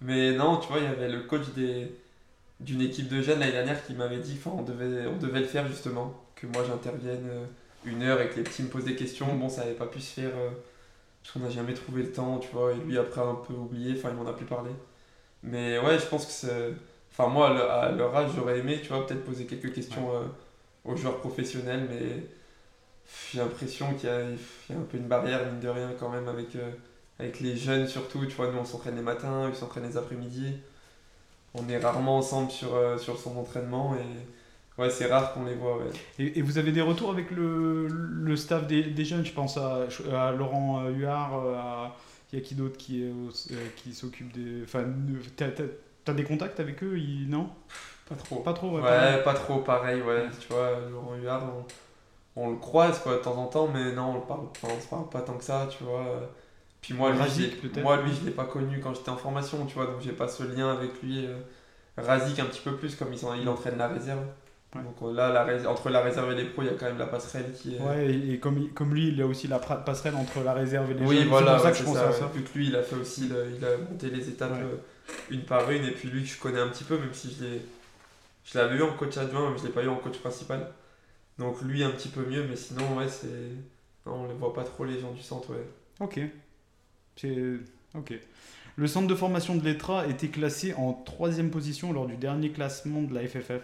Mais 0.00 0.32
non, 0.34 0.58
tu 0.58 0.68
vois, 0.68 0.78
il 0.78 0.84
y 0.84 0.86
avait 0.86 1.08
le 1.10 1.20
coach 1.22 1.48
des, 1.54 1.92
d'une 2.64 2.80
équipe 2.82 3.08
de 3.08 3.22
jeunes 3.22 3.40
l'année 3.40 3.52
dernière 3.52 3.84
qui 3.86 3.94
m'avait 3.94 4.18
dit 4.20 4.38
qu'on 4.38 4.62
devait, 4.62 5.06
on 5.06 5.16
devait 5.18 5.40
le 5.40 5.46
faire 5.46 5.66
justement. 5.68 6.14
que 6.36 6.46
moi 6.46 6.64
j'intervienne 6.66 7.26
euh, 7.30 7.44
une 7.84 8.02
heure 8.02 8.20
et 8.20 8.28
que 8.30 8.36
les 8.36 8.42
petits 8.44 8.62
me 8.62 8.68
posent 8.68 8.84
des 8.84 8.96
questions. 8.96 9.34
Bon, 9.36 9.48
ça 9.48 9.62
n'avait 9.62 9.74
pas 9.74 9.86
pu 9.86 10.00
se 10.00 10.12
faire 10.14 10.30
euh, 10.36 10.50
parce 11.22 11.32
qu'on 11.34 11.40
n'a 11.40 11.50
jamais 11.50 11.74
trouvé 11.74 12.02
le 12.04 12.12
temps, 12.12 12.38
tu 12.38 12.48
vois. 12.52 12.72
Et 12.72 12.76
lui, 12.76 12.98
après, 12.98 13.20
a 13.20 13.24
un 13.24 13.36
peu 13.36 13.54
oublié, 13.54 13.94
enfin, 13.98 14.10
il 14.10 14.16
m'en 14.16 14.28
a 14.28 14.32
plus 14.34 14.46
parlé. 14.46 14.70
Mais 15.42 15.78
ouais, 15.78 15.98
je 15.98 16.06
pense 16.06 16.26
que 16.26 16.32
c'est. 16.32 16.72
Enfin, 17.12 17.28
moi, 17.28 17.50
à 17.50 17.54
le- 17.54 17.70
à 17.70 17.92
leur 17.92 18.14
âge, 18.16 18.32
j'aurais 18.36 18.58
aimé, 18.60 18.80
tu 18.82 18.88
vois, 18.88 19.06
peut-être 19.06 19.24
poser 19.24 19.46
quelques 19.46 19.72
questions 19.74 20.14
euh, 20.16 20.24
aux 20.84 20.96
joueurs 20.96 21.18
professionnels, 21.20 21.86
mais 21.90 22.26
j'ai 23.32 23.38
l'impression 23.38 23.94
qu'il 23.94 24.08
y, 24.08 24.12
y 24.12 24.76
a 24.76 24.78
un 24.78 24.82
peu 24.82 24.96
une 24.98 25.08
barrière, 25.08 25.46
mine 25.46 25.60
de 25.60 25.68
rien, 25.68 25.92
quand 25.98 26.08
même, 26.10 26.28
avec, 26.28 26.56
euh, 26.56 26.70
avec 27.18 27.40
les 27.40 27.56
jeunes 27.56 27.86
surtout. 27.88 28.24
Tu 28.26 28.34
vois, 28.36 28.50
nous, 28.50 28.58
on 28.58 28.64
s'entraîne 28.64 28.96
les 28.96 29.02
matins, 29.02 29.48
ils 29.48 29.54
s'entraînent 29.56 29.88
les 29.88 29.96
après-midi. 29.96 30.54
On 31.54 31.68
est 31.68 31.78
rarement 31.78 32.18
ensemble 32.18 32.50
sur, 32.50 32.74
euh, 32.74 32.96
sur 32.98 33.18
son 33.18 33.36
entraînement 33.36 33.94
et 33.94 34.80
ouais, 34.80 34.90
c'est 34.90 35.06
rare 35.06 35.34
qu'on 35.34 35.44
les 35.44 35.54
voit. 35.54 35.76
Ouais. 35.78 35.90
Et, 36.18 36.38
et 36.38 36.42
vous 36.42 36.58
avez 36.58 36.72
des 36.72 36.80
retours 36.80 37.10
avec 37.10 37.30
le, 37.30 37.86
le 37.88 38.36
staff 38.36 38.66
des, 38.66 38.82
des 38.84 39.04
jeunes? 39.04 39.24
Je 39.24 39.32
pense 39.32 39.56
à, 39.58 39.86
à 40.14 40.32
Laurent 40.32 40.84
euh, 40.84 40.90
Huard, 40.90 41.34
euh, 41.44 41.56
à. 41.56 41.96
Il 42.32 42.38
y 42.38 42.42
a 42.42 42.44
qui 42.44 42.54
d'autre 42.54 42.78
qui, 42.78 43.02
euh, 43.04 43.30
qui 43.76 43.92
s'occupe 43.92 44.32
des. 44.32 44.62
Enfin, 44.64 44.84
t'as, 45.36 45.48
t'as 46.04 46.14
des 46.14 46.24
contacts 46.24 46.60
avec 46.60 46.82
eux 46.82 46.96
ils- 46.98 47.28
Non? 47.28 47.50
Pas 48.08 48.14
trop. 48.14 48.36
Pas 48.36 48.54
trop, 48.54 48.68
ouais. 48.70 48.82
Ouais, 48.82 48.82
pareil. 48.82 49.22
pas 49.22 49.34
trop, 49.34 49.58
pareil, 49.58 50.00
ouais. 50.02 50.24
Tu 50.40 50.48
vois, 50.52 50.78
Laurent 50.90 51.14
Huard, 51.16 51.42
on, 52.36 52.42
on 52.44 52.50
le 52.50 52.56
croise 52.56 52.98
quoi, 53.00 53.16
de 53.16 53.18
temps 53.22 53.36
en 53.36 53.46
temps, 53.46 53.68
mais 53.68 53.92
non, 53.92 54.12
on 54.12 54.14
le 54.14 54.20
parle, 54.22 54.46
on 54.62 54.80
se 54.80 54.86
parle 54.88 55.08
pas 55.10 55.20
tant 55.20 55.34
que 55.36 55.44
ça, 55.44 55.68
tu 55.70 55.84
vois. 55.84 56.30
Puis 56.82 56.94
moi, 56.94 57.12
lui, 57.12 57.18
moi, 57.82 58.02
lui, 58.02 58.10
je 58.20 58.24
l'ai 58.26 58.32
pas 58.32 58.44
connu 58.44 58.80
quand 58.80 58.92
j'étais 58.94 59.08
en 59.10 59.16
formation, 59.16 59.64
tu 59.66 59.74
vois, 59.74 59.86
donc 59.86 60.00
j'ai 60.02 60.12
pas 60.12 60.28
ce 60.28 60.42
lien 60.42 60.70
avec 60.72 61.00
lui. 61.02 61.24
euh, 61.26 61.38
Razik 61.96 62.38
un 62.40 62.46
petit 62.46 62.60
peu 62.60 62.76
plus, 62.76 62.94
comme 62.96 63.12
il, 63.12 63.18
s'en- 63.18 63.34
il 63.34 63.48
entraîne 63.48 63.78
la 63.78 63.88
réserve. 63.88 64.24
Ouais. 64.74 64.82
Donc 64.82 65.14
là, 65.14 65.28
la 65.46 65.70
entre 65.70 65.90
la 65.90 66.00
réserve 66.00 66.32
et 66.32 66.34
les 66.34 66.46
pros, 66.46 66.62
il 66.62 66.66
y 66.66 66.70
a 66.70 66.74
quand 66.74 66.86
même 66.86 66.98
la 66.98 67.06
passerelle 67.06 67.52
qui 67.52 67.76
est. 67.76 67.80
Ouais, 67.80 68.10
et, 68.12 68.32
et 68.32 68.38
comme, 68.40 68.70
comme 68.70 68.94
lui, 68.94 69.08
il 69.08 69.20
a 69.22 69.26
aussi 69.26 69.46
la 69.46 69.58
passerelle 69.58 70.14
entre 70.16 70.40
la 70.42 70.54
réserve 70.54 70.90
et 70.90 70.94
les 70.94 71.04
Oui, 71.06 71.18
jeunes. 71.18 71.28
voilà, 71.28 71.58
c'est 71.58 71.62
pour 71.62 71.64
ça 71.64 71.70
que 71.70 71.76
je 71.78 71.82
pense 71.84 71.96
ça, 71.96 72.08
à 72.08 72.12
ça. 72.12 72.30
Vu 72.34 72.42
que 72.42 72.58
lui, 72.58 72.66
il 72.68 72.76
a 72.76 72.82
fait 72.82 72.96
aussi, 72.96 73.28
le- 73.28 73.52
il 73.56 73.64
a 73.64 73.76
monté 73.76 74.10
les 74.10 74.28
étapes 74.28 74.52
Ouais. 74.52 74.62
euh, 74.62 74.76
une 75.30 75.42
par 75.44 75.70
une, 75.70 75.84
et 75.84 75.90
puis 75.92 76.08
lui, 76.08 76.22
que 76.22 76.28
je 76.28 76.40
connais 76.40 76.60
un 76.60 76.68
petit 76.68 76.84
peu, 76.84 76.98
même 76.98 77.12
si 77.12 77.32
je 77.38 77.44
l'ai, 77.44 77.60
je 78.44 78.58
l'avais 78.58 78.76
eu 78.76 78.82
en 78.82 78.94
coach 78.94 79.16
adjoint, 79.18 79.50
mais 79.52 79.58
je 79.58 79.64
l'ai 79.64 79.70
pas 79.72 79.82
eu 79.84 79.88
en 79.88 79.96
coach 79.96 80.18
principal. 80.18 80.66
Donc 81.38 81.60
lui, 81.62 81.84
un 81.84 81.90
petit 81.90 82.08
peu 82.08 82.24
mieux, 82.24 82.44
mais 82.48 82.56
sinon, 82.56 82.96
ouais, 82.96 83.08
c'est. 83.08 83.28
Non, 84.06 84.24
on 84.24 84.26
les 84.26 84.34
voit 84.34 84.52
pas 84.52 84.64
trop, 84.64 84.84
les 84.84 84.98
gens 84.98 85.12
du 85.12 85.22
centre, 85.22 85.50
ouais. 85.50 85.66
Ok. 86.00 86.18
Ok. 87.94 88.14
Le 88.76 88.86
centre 88.86 89.06
de 89.06 89.14
formation 89.14 89.54
de 89.54 89.64
l'ETRA 89.64 90.06
était 90.06 90.28
classé 90.28 90.72
en 90.74 90.92
troisième 90.94 91.50
position 91.50 91.92
lors 91.92 92.06
du 92.06 92.16
dernier 92.16 92.50
classement 92.50 93.02
de 93.02 93.14
la 93.14 93.26
FFF. 93.26 93.62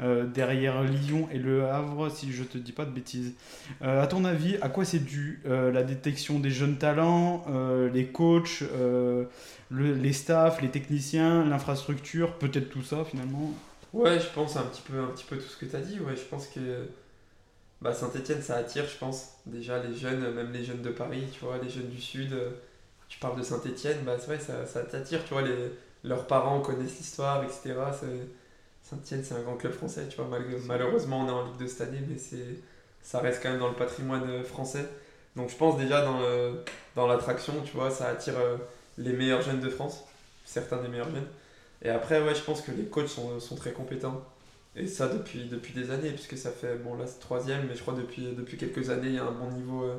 euh, 0.00 0.26
derrière 0.26 0.82
Lyon 0.82 1.28
et 1.32 1.38
Le 1.38 1.64
Havre, 1.64 2.10
si 2.10 2.32
je 2.32 2.44
te 2.44 2.58
dis 2.58 2.72
pas 2.72 2.84
de 2.84 2.90
bêtises. 2.90 3.32
Euh, 3.82 4.02
à 4.02 4.06
ton 4.06 4.24
avis, 4.26 4.56
à 4.60 4.68
quoi 4.68 4.84
c'est 4.84 4.98
dû 4.98 5.40
euh, 5.46 5.72
la 5.72 5.82
détection 5.84 6.40
des 6.40 6.50
jeunes 6.50 6.76
talents, 6.78 7.44
euh, 7.48 7.88
les 7.90 8.06
coachs, 8.08 8.62
le- 9.70 9.94
les 9.94 10.12
staffs, 10.12 10.60
les 10.62 10.70
techniciens, 10.70 11.44
l'infrastructure, 11.44 12.34
peut-être 12.38 12.68
tout 12.70 12.82
ça 12.82 13.04
finalement? 13.04 13.52
Ouais, 13.92 14.18
je 14.20 14.26
pense 14.34 14.56
un 14.56 14.64
petit 14.64 14.82
peu, 14.82 14.98
un 15.00 15.06
petit 15.08 15.24
peu 15.24 15.36
tout 15.38 15.48
ce 15.48 15.56
que 15.56 15.66
tu 15.66 15.76
as 15.76 15.80
dit. 15.80 16.00
Ouais, 16.00 16.16
je 16.16 16.22
pense 16.24 16.48
que 16.48 16.88
bah, 17.80 17.94
Saint-Etienne, 17.94 18.42
ça 18.42 18.56
attire, 18.56 18.86
je 18.86 18.98
pense. 18.98 19.34
Déjà, 19.46 19.82
les 19.82 19.94
jeunes, 19.96 20.34
même 20.34 20.52
les 20.52 20.64
jeunes 20.64 20.82
de 20.82 20.90
Paris, 20.90 21.24
tu 21.32 21.40
vois, 21.44 21.58
les 21.58 21.68
jeunes 21.70 21.88
du 21.90 22.00
Sud. 22.00 22.34
Tu 23.14 23.20
parles 23.20 23.38
de 23.38 23.42
Saint-Etienne, 23.44 23.98
bah, 24.04 24.16
c'est 24.18 24.26
vrai, 24.26 24.40
ça, 24.40 24.66
ça 24.66 24.82
t'attire, 24.82 25.24
tu 25.24 25.34
vois. 25.34 25.42
Les, 25.42 25.70
leurs 26.04 26.26
parents 26.26 26.60
connaissent 26.60 26.98
l'histoire, 26.98 27.44
etc. 27.44 27.92
Saint-Etienne, 28.82 29.24
c'est 29.24 29.34
un 29.34 29.42
grand 29.42 29.56
club 29.56 29.72
français, 29.72 30.08
tu 30.08 30.16
vois. 30.16 30.28
malheureusement, 30.66 31.20
on 31.22 31.28
est 31.28 31.32
en 31.32 31.44
Ligue 31.46 31.56
de 31.58 31.66
cette 31.66 31.82
année, 31.88 32.00
mais 32.08 32.18
c'est, 32.18 32.58
ça 33.02 33.20
reste 33.20 33.42
quand 33.42 33.50
même 33.50 33.58
dans 33.60 33.68
le 33.68 33.74
patrimoine 33.76 34.24
euh, 34.28 34.44
français. 34.44 34.86
Donc, 35.36 35.50
je 35.50 35.56
pense 35.56 35.78
déjà 35.78 36.02
dans, 36.04 36.20
le- 36.20 36.62
dans 36.96 37.06
l'attraction, 37.06 37.54
tu 37.64 37.72
vois, 37.76 37.90
ça 37.90 38.08
attire 38.08 38.38
euh, 38.38 38.56
les 38.98 39.12
meilleurs 39.12 39.42
jeunes 39.42 39.60
de 39.60 39.70
France, 39.70 40.04
certains 40.44 40.78
des 40.82 40.88
meilleurs 40.88 41.10
jeunes. 41.10 41.26
Et 41.82 41.90
après, 41.90 42.22
ouais, 42.22 42.34
je 42.34 42.42
pense 42.42 42.62
que 42.62 42.72
les 42.72 42.86
coachs 42.86 43.08
sont, 43.08 43.40
sont 43.40 43.56
très 43.56 43.72
compétents. 43.72 44.22
Et 44.76 44.88
ça 44.88 45.08
depuis, 45.08 45.46
depuis 45.48 45.72
des 45.74 45.90
années, 45.90 46.10
puisque 46.12 46.36
ça 46.38 46.50
fait, 46.50 46.76
bon 46.76 46.96
là 46.96 47.06
c'est 47.06 47.20
troisième, 47.20 47.66
mais 47.68 47.76
je 47.76 47.82
crois 47.82 47.94
depuis, 47.94 48.34
depuis 48.34 48.56
quelques 48.58 48.90
années, 48.90 49.08
il 49.08 49.14
y 49.14 49.18
a 49.18 49.24
un 49.24 49.30
bon 49.32 49.50
niveau 49.52 49.84
euh, 49.84 49.96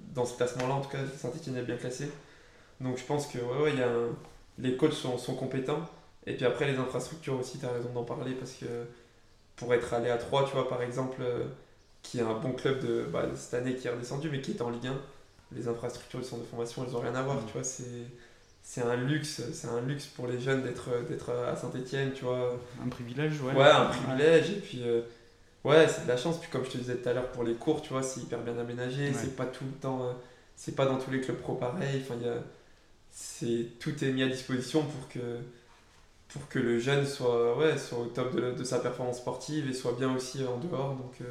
dans 0.00 0.24
ce 0.26 0.36
classement-là, 0.36 0.74
en 0.74 0.80
tout 0.80 0.90
cas 0.90 0.98
Saint-Etienne 1.16 1.56
est 1.56 1.62
bien 1.62 1.76
classé. 1.76 2.10
Donc 2.80 2.96
je 2.98 3.04
pense 3.04 3.26
que 3.26 3.38
ouais, 3.38 3.62
ouais, 3.62 3.76
y 3.76 3.82
a 3.82 3.88
un- 3.88 4.14
les 4.58 4.76
coachs 4.76 4.92
sont, 4.92 5.18
sont 5.18 5.34
compétents. 5.34 5.80
Et 6.26 6.34
puis 6.34 6.44
après, 6.44 6.70
les 6.70 6.76
infrastructures 6.78 7.38
aussi, 7.38 7.58
tu 7.58 7.66
as 7.66 7.72
raison 7.72 7.88
d'en 7.90 8.04
parler, 8.04 8.32
parce 8.32 8.52
que 8.52 8.66
pour 9.56 9.72
être 9.74 9.94
allé 9.94 10.10
à 10.10 10.18
3, 10.18 10.44
tu 10.44 10.52
vois, 10.52 10.68
par 10.68 10.82
exemple, 10.82 11.20
euh, 11.22 11.44
qui 12.02 12.18
est 12.18 12.22
un 12.22 12.34
bon 12.34 12.52
club 12.52 12.80
de 12.80 13.02
bah, 13.12 13.24
cette 13.34 13.54
année 13.54 13.74
qui 13.74 13.86
est 13.88 13.90
redescendu, 13.90 14.28
mais 14.30 14.40
qui 14.40 14.52
est 14.52 14.62
en 14.62 14.70
Ligue 14.70 14.86
1, 14.88 14.94
les 15.52 15.66
infrastructures 15.68 16.20
du 16.20 16.26
centre 16.26 16.42
de 16.42 16.46
formation, 16.48 16.84
elles 16.84 16.92
n'ont 16.92 17.00
rien 17.00 17.14
à 17.14 17.22
voir, 17.22 17.36
Mhm. 17.36 17.46
tu 17.46 17.52
vois, 17.54 17.64
c'est 17.64 17.84
c'est 18.62 18.82
un 18.82 18.96
luxe, 18.96 19.40
c'est 19.54 19.68
un 19.68 19.80
luxe 19.80 20.04
pour 20.06 20.26
les 20.26 20.38
jeunes 20.38 20.62
d'être 20.62 20.90
d'être 21.08 21.30
à 21.30 21.56
Saint-Etienne, 21.56 22.12
tu 22.14 22.24
vois. 22.26 22.58
Un 22.84 22.88
privilège, 22.90 23.40
ouais. 23.40 23.54
Ouais, 23.54 23.64
un 23.70 23.86
privilège, 23.86 24.50
et 24.50 24.60
puis 24.60 24.82
euh, 24.86 25.00
ouais, 25.64 25.88
c'est 25.88 26.02
de 26.04 26.08
la 26.08 26.18
chance. 26.18 26.38
Puis 26.38 26.50
comme 26.50 26.64
je 26.66 26.70
te 26.72 26.76
disais 26.78 26.96
tout 26.96 27.08
à 27.08 27.14
l'heure, 27.14 27.28
pour 27.30 27.44
les 27.44 27.54
cours, 27.54 27.80
tu 27.80 27.88
vois, 27.94 28.02
c'est 28.02 28.20
hyper 28.20 28.40
bien 28.40 28.58
aménagé, 28.58 29.06
Ouais. 29.08 29.14
c'est 29.14 29.34
pas 29.36 29.46
tout 29.46 29.64
le 29.64 29.70
temps, 29.80 30.02
euh, 30.02 30.12
c'est 30.54 30.76
pas 30.76 30.84
dans 30.84 30.98
tous 30.98 31.10
les 31.10 31.20
clubs 31.22 31.38
pro 31.38 31.54
pareil. 31.54 32.02
Enfin, 32.04 32.14
il 32.20 32.26
y 32.26 32.28
a, 32.30 32.34
c'est 33.10 33.66
tout 33.80 34.04
est 34.04 34.12
mis 34.12 34.22
à 34.22 34.28
disposition 34.28 34.82
pour 34.82 35.08
que 35.08 35.38
pour 36.32 36.46
que 36.48 36.58
le 36.58 36.78
jeune 36.78 37.06
soit 37.06 37.56
ouais 37.58 37.78
soit 37.78 37.98
au 37.98 38.06
top 38.06 38.34
de, 38.36 38.52
de 38.52 38.64
sa 38.64 38.78
performance 38.80 39.18
sportive 39.18 39.68
et 39.68 39.72
soit 39.72 39.92
bien 39.98 40.14
aussi 40.14 40.44
en 40.44 40.58
dehors. 40.58 40.94
Donc 40.96 41.14
euh, 41.22 41.24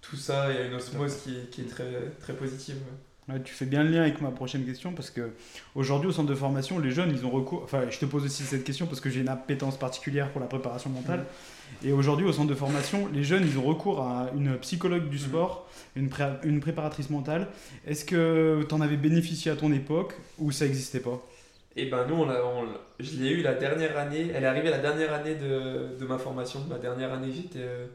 tout 0.00 0.16
ça, 0.16 0.50
il 0.52 0.56
y 0.56 0.62
a 0.62 0.66
une 0.66 0.74
osmose 0.74 1.16
qui, 1.22 1.36
est- 1.36 1.50
qui 1.50 1.62
est 1.62 1.68
très 1.70 1.90
très 2.20 2.34
positive. 2.34 2.76
ouais. 2.76 3.34
Ouais, 3.34 3.42
tu 3.42 3.52
fais 3.52 3.66
bien 3.66 3.82
le 3.84 3.90
lien 3.90 4.00
avec 4.02 4.22
ma 4.22 4.30
prochaine 4.30 4.64
question 4.64 4.92
parce 4.94 5.10
que 5.10 5.32
aujourd'hui 5.74 6.08
au 6.08 6.12
centre 6.12 6.30
de 6.30 6.34
formation, 6.34 6.78
les 6.78 6.90
jeunes, 6.90 7.10
ils 7.10 7.26
ont 7.26 7.30
recours. 7.30 7.62
Enfin, 7.62 7.90
je 7.90 7.98
te 7.98 8.06
pose 8.06 8.24
aussi 8.24 8.42
cette 8.44 8.64
question 8.64 8.86
parce 8.86 9.00
que 9.00 9.10
j'ai 9.10 9.20
une 9.20 9.28
appétence 9.28 9.78
particulière 9.78 10.30
pour 10.32 10.40
la 10.40 10.46
préparation 10.46 10.88
mentale. 10.88 11.26
Et 11.82 11.92
aujourd'hui 11.92 12.26
au 12.26 12.32
centre 12.32 12.48
de 12.48 12.54
formation, 12.54 13.08
les 13.12 13.24
jeunes, 13.24 13.44
ils 13.46 13.58
ont 13.58 13.62
recours 13.64 14.00
à 14.02 14.30
une 14.36 14.58
psychologue 14.58 15.08
du 15.08 15.18
Mhm. 15.18 15.22
sport, 15.28 15.68
une, 15.96 16.08
pré- 16.08 16.38
une 16.44 16.60
préparatrice 16.60 17.10
mentale. 17.10 17.48
Est-ce 17.86 18.04
que 18.04 18.64
tu 18.68 18.74
en 18.74 18.80
avais 18.80 18.96
bénéficié 18.96 19.50
à 19.52 19.56
ton 19.56 19.72
époque 19.72 20.14
ou 20.38 20.50
ça 20.52 20.64
n'existait 20.66 21.00
pas? 21.00 21.22
Et 21.76 21.86
ben 21.86 22.06
nous, 22.06 22.14
on 22.16 22.28
on 22.28 22.66
je 22.98 23.16
l'ai 23.18 23.30
eu 23.30 23.42
la 23.42 23.54
dernière 23.54 23.96
année, 23.98 24.30
elle 24.34 24.42
est 24.44 24.46
arrivée 24.46 24.70
la 24.70 24.78
dernière 24.78 25.12
année 25.12 25.36
de, 25.36 25.96
de 25.96 26.06
ma 26.06 26.18
formation, 26.18 26.60
ma 26.68 26.78
dernière 26.78 27.12
année 27.12 27.30
j'étais 27.32 27.60
euh, 27.60 27.86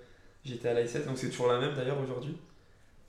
j'étais 0.45 0.69
à 0.69 0.73
l'ASS, 0.73 1.05
donc 1.05 1.17
c'est 1.17 1.29
toujours 1.29 1.47
la 1.51 1.59
même 1.59 1.73
d'ailleurs 1.75 1.99
aujourd'hui. 1.99 2.37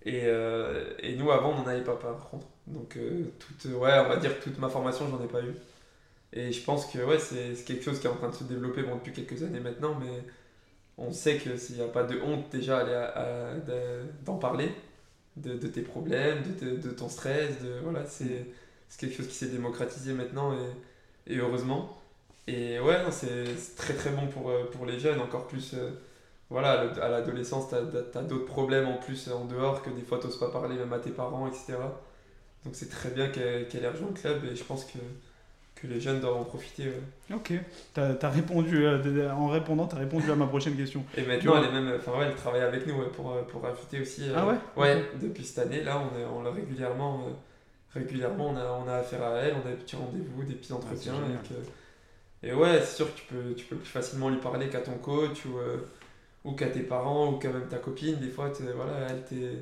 Et, 0.04 0.22
euh, 0.24 0.94
et 1.00 1.16
nous 1.16 1.30
avant 1.32 1.52
on 1.52 1.56
n'en 1.62 1.66
avait 1.68 1.84
pas 1.84 1.96
par 1.96 2.30
contre. 2.30 2.46
Donc 2.66 2.96
euh, 2.96 3.24
toute, 3.38 3.66
ouais, 3.72 3.92
on 4.04 4.08
va 4.08 4.16
dire 4.18 4.38
que 4.38 4.44
toute 4.44 4.58
ma 4.58 4.68
formation 4.70 5.08
j'en 5.10 5.22
ai 5.24 5.28
pas 5.28 5.42
eu. 5.42 5.54
Et 6.32 6.52
je 6.52 6.62
pense 6.64 6.86
que 6.86 6.98
ouais, 6.98 7.18
c'est 7.18 7.54
c'est 7.56 7.64
quelque 7.64 7.84
chose 7.84 8.00
qui 8.00 8.06
est 8.06 8.10
en 8.10 8.16
train 8.16 8.30
de 8.30 8.34
se 8.34 8.44
développer 8.44 8.82
bon, 8.82 8.96
depuis 8.96 9.12
quelques 9.12 9.42
années 9.44 9.60
maintenant, 9.60 9.96
mais 10.00 10.24
on 10.98 11.12
sait 11.12 11.38
que 11.38 11.56
s'il 11.56 11.76
n'y 11.76 11.82
a 11.82 11.88
pas 11.88 12.04
de 12.04 12.20
honte 12.20 12.50
déjà 12.50 12.78
à 12.80 13.54
d'en 14.24 14.36
parler, 14.38 14.70
de, 15.36 15.54
de 15.56 15.68
tes 15.68 15.82
problèmes, 15.82 16.42
de, 16.60 16.76
de- 16.76 16.90
ton 16.92 17.08
stress, 17.08 17.60
de, 17.62 17.80
voilà, 17.82 18.06
c'est 18.06 18.46
quelque 18.98 19.16
chose 19.16 19.28
qui 19.28 19.34
s'est 19.34 19.48
démocratisé 19.48 20.12
maintenant 20.12 20.54
et, 21.26 21.34
et 21.34 21.38
heureusement. 21.38 21.98
Et 22.46 22.78
ouais, 22.80 22.98
c'est 23.10 23.44
très 23.76 23.94
très 23.94 24.10
bon 24.10 24.26
pour, 24.28 24.50
euh, 24.50 24.64
pour 24.72 24.86
les 24.86 24.98
jeunes, 25.00 25.20
encore 25.20 25.46
plus. 25.48 25.74
euh, 25.74 25.90
voilà, 26.50 26.72
à 26.72 26.84
l'ad- 26.84 26.98
à 27.00 27.08
l'adolescence, 27.10 27.70
t'as 27.70 27.78
as, 28.20 28.22
d'autres 28.24 28.46
problèmes 28.46 28.86
en 28.88 28.98
plus 28.98 29.28
euh, 29.28 29.34
en 29.34 29.44
dehors 29.46 29.82
que 29.82 29.90
des 29.90 30.02
fois 30.02 30.18
t'oses 30.20 30.38
pas 30.38 30.50
parler 30.50 30.76
même 30.76 30.92
à 30.92 30.98
tes 31.00 31.10
parents, 31.10 31.48
etc. 31.48 32.02
Donc 32.64 32.74
c'est 32.76 32.88
très 32.90 33.10
bien 33.10 33.28
qu'elle 33.30 33.66
ait 33.84 33.88
rejoint 33.88 34.08
le 34.08 34.14
club 34.14 34.44
et 34.46 34.56
je 34.56 34.64
pense 34.64 34.84
que, 34.86 34.98
que 35.86 35.92
les 35.92 36.00
jeunes 36.00 36.20
doivent 36.20 36.36
en 36.36 36.44
profiter. 36.44 36.84
ouais. 36.84 37.34
Ok. 37.36 37.52
T'as 37.92 38.14
as 38.20 38.30
répondu 38.30 38.86
euh, 38.86 39.30
en 39.32 39.48
répondant, 39.48 39.86
tu 39.86 39.96
as 39.96 39.98
répondu 39.98 40.30
à 40.30 40.34
ma 40.34 40.46
prochaine 40.46 40.76
question. 40.76 41.04
Et 41.16 41.22
maintenant, 41.22 41.56
elle 41.58 41.68
est 41.68 41.72
même, 41.72 41.92
enfin 41.96 42.18
ouais, 42.18 42.26
elle 42.26 42.34
travaille 42.34 42.62
avec 42.62 42.86
nous 42.86 42.94
ouais, 42.94 43.08
pour, 43.14 43.32
euh, 43.32 43.42
pour 43.42 43.62
aussi. 44.00 44.28
euh, 44.28 44.34
Ah 44.36 44.46
ouais? 44.46 44.54
Ouais, 44.76 45.04
depuis 45.20 45.44
cette 45.44 45.66
année, 45.66 45.82
là, 45.82 46.00
on, 46.00 46.18
est, 46.18 46.24
on 46.24 46.42
l'a 46.42 46.50
régulièrement, 46.50 47.26
régulièrement 47.92 48.50
on, 48.50 48.56
a, 48.56 48.84
on 48.84 48.88
a 48.88 48.96
affaire 48.98 49.22
à 49.22 49.36
elle, 49.38 49.54
on 49.62 49.66
a 49.68 49.70
des 49.70 49.76
petits 49.76 49.96
rendez-vous, 49.96 50.42
des 50.44 50.54
petits 50.54 50.72
entretiens. 50.72 51.14
génial. 51.14 51.38
et, 52.42 52.52
ouais, 52.52 52.80
c'est 52.80 52.96
sûr 52.96 53.14
que 53.14 53.18
tu 53.20 53.26
peux, 53.26 53.54
tu 53.54 53.64
peux 53.66 53.76
plus 53.76 53.88
facilement 53.88 54.30
lui 54.30 54.38
parler 54.38 54.68
qu'à 54.68 54.80
ton 54.80 54.98
coach 54.98 55.44
ou, 55.46 55.58
ou 56.44 56.52
qu'à 56.52 56.66
tes 56.68 56.80
parents 56.80 57.32
ou 57.32 57.38
qu'à 57.38 57.50
même 57.50 57.68
ta 57.68 57.78
copine. 57.78 58.16
Des 58.16 58.28
fois, 58.28 58.50
voilà, 58.74 59.08
elle 59.10 59.24
t'est 59.24 59.58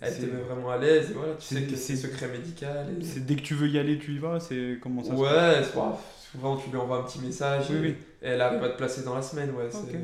elle 0.00 0.16
te 0.16 0.22
met 0.26 0.42
vraiment 0.42 0.70
à 0.70 0.78
l'aise 0.78 1.10
et 1.10 1.14
voilà, 1.14 1.34
tu 1.34 1.54
sais 1.54 1.62
que 1.62 1.76
c'est 1.76 1.96
secret 1.96 2.28
médical. 2.28 2.86
et- 3.00 3.04
C'est 3.04 3.24
dès 3.26 3.36
que 3.36 3.42
tu 3.42 3.54
veux 3.54 3.68
y 3.68 3.78
aller, 3.78 3.98
tu 3.98 4.12
y 4.12 4.18
vas 4.18 4.40
C'est 4.40 4.78
comment 4.82 5.02
ça 5.02 5.10
se 5.16 5.20
passe 5.20 5.20
Ouais, 5.20 5.62
c'est 5.64 5.74
pas- 5.74 6.00
souvent 6.32 6.56
tu 6.56 6.70
lui 6.70 6.76
envoies 6.76 6.98
un 6.98 7.02
petit 7.02 7.20
message 7.20 7.66
Oui, 7.70 7.76
et, 7.76 7.80
oui. 7.80 7.88
et 8.22 8.28
elle 8.28 8.40
arrive 8.40 8.62
à 8.64 8.68
te 8.70 8.76
placer 8.76 9.02
dans 9.02 9.14
la 9.14 9.22
semaine. 9.22 9.50
Ouais, 9.52 9.68
c'est- 9.70 9.78
Ok. 9.78 9.96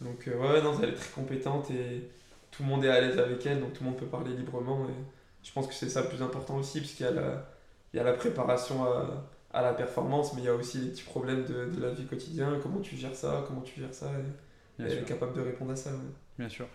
Donc 0.00 0.28
euh, 0.28 0.36
ouais, 0.38 0.62
non, 0.62 0.72
elle 0.82 0.90
est 0.90 0.94
très 0.94 1.10
compétente 1.10 1.70
et 1.70 2.08
tout 2.52 2.62
le 2.62 2.68
monde 2.68 2.84
est 2.84 2.88
à 2.88 3.00
l'aise 3.00 3.18
avec 3.18 3.44
elle, 3.46 3.60
donc 3.60 3.72
tout 3.72 3.82
le 3.84 3.90
monde 3.90 3.98
peut 3.98 4.06
parler 4.06 4.32
librement. 4.36 4.84
Et 4.86 5.46
je 5.46 5.52
pense 5.52 5.66
que 5.66 5.74
c'est 5.74 5.88
ça 5.88 6.02
le 6.02 6.08
plus 6.08 6.22
important 6.22 6.56
aussi, 6.56 6.80
parce 6.80 6.92
qu'il 6.92 7.04
y, 7.06 7.08
a 7.08 7.12
la- 7.12 7.50
il 7.92 7.96
y 7.96 8.00
a 8.00 8.04
la 8.04 8.12
préparation 8.12 8.84
à, 8.84 9.28
à 9.52 9.62
la 9.62 9.72
performance, 9.72 10.34
mais 10.34 10.42
il 10.42 10.44
y 10.44 10.48
a 10.48 10.54
aussi 10.54 10.78
les 10.78 10.90
petits 10.90 11.02
problèmes 11.02 11.44
de, 11.44 11.64
de 11.74 11.80
la 11.82 11.90
vie 11.90 12.04
quotidienne, 12.06 12.58
comment 12.62 12.80
tu 12.80 12.96
gères 12.96 13.14
ça, 13.16 13.44
comment 13.48 13.62
tu 13.62 13.80
gères 13.80 13.92
ça, 13.94 14.06
et, 14.06 14.82
elle 14.84 14.90
sûr. 14.90 15.00
est 15.00 15.04
capable 15.04 15.34
de 15.34 15.40
répondre 15.40 15.72
à 15.72 15.76
ça. 15.76 15.90
ouais. 15.90 15.96
Bien 16.38 16.48
sûr. 16.48 16.66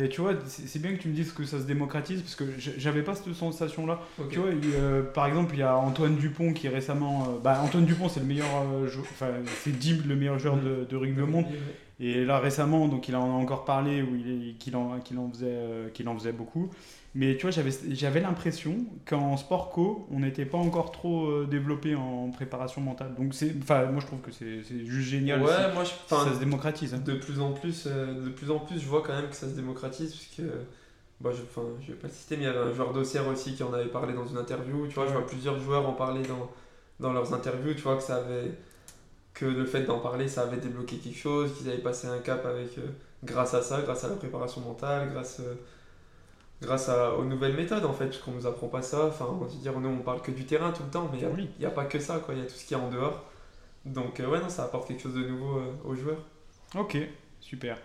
Et 0.00 0.08
tu 0.08 0.20
vois, 0.20 0.34
c'est 0.46 0.80
bien 0.82 0.92
que 0.94 1.00
tu 1.02 1.08
me 1.08 1.14
dises 1.14 1.32
que 1.32 1.44
ça 1.44 1.58
se 1.58 1.64
démocratise 1.64 2.20
parce 2.22 2.34
que 2.34 2.44
j'avais 2.58 3.02
pas 3.02 3.14
cette 3.14 3.32
sensation-là. 3.32 4.00
Tu 4.30 4.38
vois, 4.38 4.50
il, 4.50 4.70
euh, 4.74 5.02
par 5.02 5.26
exemple, 5.26 5.54
il 5.54 5.60
y 5.60 5.62
a 5.62 5.76
Antoine 5.76 6.16
Dupont 6.16 6.52
qui 6.52 6.68
récemment. 6.68 7.24
euh, 7.28 7.38
bah, 7.42 7.60
Antoine 7.64 7.84
Dupont, 7.86 8.08
c'est 8.08 8.20
le 8.20 8.26
meilleur 8.26 8.46
euh, 8.74 8.88
Enfin, 9.00 9.28
c'est 9.62 9.78
Dim, 9.78 9.98
le 10.06 10.16
meilleur 10.16 10.38
joueur 10.38 10.56
de, 10.56 10.84
de 10.88 10.96
rugby 10.96 11.20
au 11.22 11.26
monde. 11.26 11.44
Et 11.98 12.24
là 12.26 12.38
récemment, 12.40 12.88
donc 12.88 13.08
il 13.08 13.16
en 13.16 13.22
a 13.24 13.32
encore 13.42 13.64
parlé 13.64 14.02
où 14.02 14.14
il 14.16 14.50
est- 14.50 14.52
qu'il 14.58 14.76
en, 14.76 14.98
qu'il 15.00 15.18
en 15.18 15.30
faisait, 15.30 15.56
qu'il 15.94 16.06
en 16.08 16.14
faisait 16.18 16.32
beaucoup. 16.32 16.68
Mais 17.16 17.34
tu 17.38 17.46
vois, 17.46 17.50
j'avais, 17.50 18.20
l'impression 18.20 18.76
qu'en 19.06 19.38
sport 19.38 19.70
co, 19.70 20.06
on 20.10 20.20
n'était 20.20 20.44
pas 20.44 20.58
encore 20.58 20.92
trop 20.92 21.28
euh, 21.28 21.46
développé 21.50 21.94
en 21.94 22.30
préparation 22.30 22.82
mentale. 22.82 23.14
Donc 23.14 23.32
enfin, 23.62 23.86
moi 23.86 24.02
je 24.02 24.06
trouve 24.06 24.20
que 24.20 24.30
c'est, 24.30 24.62
juste 24.84 25.08
génial. 25.08 25.40
Ouais, 25.40 25.72
moi 25.72 25.82
je. 25.82 25.92
ça 26.06 26.34
se 26.34 26.38
démocratise. 26.38 26.92
hein. 26.92 26.98
de 26.98 27.14
plus 27.14 27.40
en 27.40 27.52
plus, 27.52 27.84
euh, 27.86 28.26
de 28.26 28.28
plus 28.28 28.50
en 28.50 28.58
plus, 28.58 28.78
je 28.78 28.86
vois 28.86 29.02
quand 29.02 29.14
même 29.14 29.30
que 29.30 29.34
ça 29.34 29.48
se 29.48 29.54
démocratise 29.54 30.14
puisque, 30.14 30.46
bah, 31.22 31.30
je, 31.32 31.40
enfin, 31.40 31.66
je 31.80 31.92
vais 31.92 31.98
pas 31.98 32.08
le 32.08 32.12
citer, 32.12 32.36
mais 32.36 32.42
il 32.42 32.46
y 32.48 32.50
avait 32.50 32.70
un 32.70 32.74
joueur 32.74 32.92
d'Auxerre 32.92 33.26
aussi 33.28 33.54
qui 33.54 33.62
en 33.62 33.72
avait 33.72 33.88
parlé 33.88 34.12
dans 34.12 34.26
une 34.26 34.36
interview. 34.36 34.86
Tu 34.86 34.94
vois, 34.94 35.06
je 35.06 35.12
vois 35.12 35.26
plusieurs 35.26 35.58
joueurs 35.58 35.88
en 35.88 35.94
parler 35.94 36.20
dans, 36.28 36.50
dans 37.00 37.14
leurs 37.14 37.32
interviews. 37.32 37.72
Tu 37.72 37.80
vois 37.80 37.96
que 37.96 38.02
ça 38.02 38.16
avait, 38.16 38.52
que 39.32 39.46
le 39.46 39.64
fait 39.64 39.84
d'en 39.84 40.00
parler, 40.00 40.28
ça 40.28 40.42
avait 40.42 40.58
débloqué 40.58 40.98
quelque 40.98 41.16
chose, 41.16 41.54
qu'ils 41.56 41.70
avaient 41.70 41.78
passé 41.78 42.08
un 42.08 42.18
cap 42.18 42.44
avec, 42.44 42.76
euh, 42.76 42.88
grâce 43.24 43.54
à 43.54 43.62
ça, 43.62 43.80
grâce 43.80 44.04
à 44.04 44.08
la 44.08 44.16
préparation 44.16 44.60
mentale, 44.60 45.08
grâce, 45.12 45.40
euh, 45.40 45.54
grâce 46.62 46.88
à, 46.88 47.14
aux 47.14 47.24
nouvelles 47.24 47.54
méthodes 47.54 47.84
en 47.84 47.92
fait, 47.92 48.20
qu'on 48.22 48.32
nous 48.32 48.46
apprend 48.46 48.68
pas 48.68 48.82
ça. 48.82 49.06
Enfin, 49.06 49.26
on 49.40 49.48
se 49.48 49.56
dire, 49.56 49.78
nous 49.78 49.88
on 49.88 49.98
parle 50.02 50.22
que 50.22 50.30
du 50.30 50.44
terrain 50.44 50.72
tout 50.72 50.82
le 50.82 50.90
temps, 50.90 51.08
mais 51.12 51.18
il 51.20 51.26
Oui. 51.26 51.50
n'y 51.58 51.66
a, 51.66 51.70
pas 51.70 51.84
que 51.84 51.98
ça, 52.00 52.18
quoi. 52.18 52.34
Il 52.34 52.40
y 52.40 52.42
a 52.42 52.46
tout 52.46 52.54
ce 52.54 52.64
qu'il 52.64 52.76
y 52.76 52.80
a 52.80 52.82
en 52.82 52.90
dehors. 52.90 53.24
Donc 53.84 54.20
euh, 54.20 54.28
ouais, 54.28 54.40
non, 54.40 54.48
ça 54.48 54.64
apporte 54.64 54.88
quelque 54.88 55.02
chose 55.02 55.14
de 55.14 55.24
nouveau 55.26 55.58
euh, 55.58 55.72
aux 55.84 55.94
joueurs. 55.94 56.18
Ok, 56.76 56.96
super. 57.40 57.78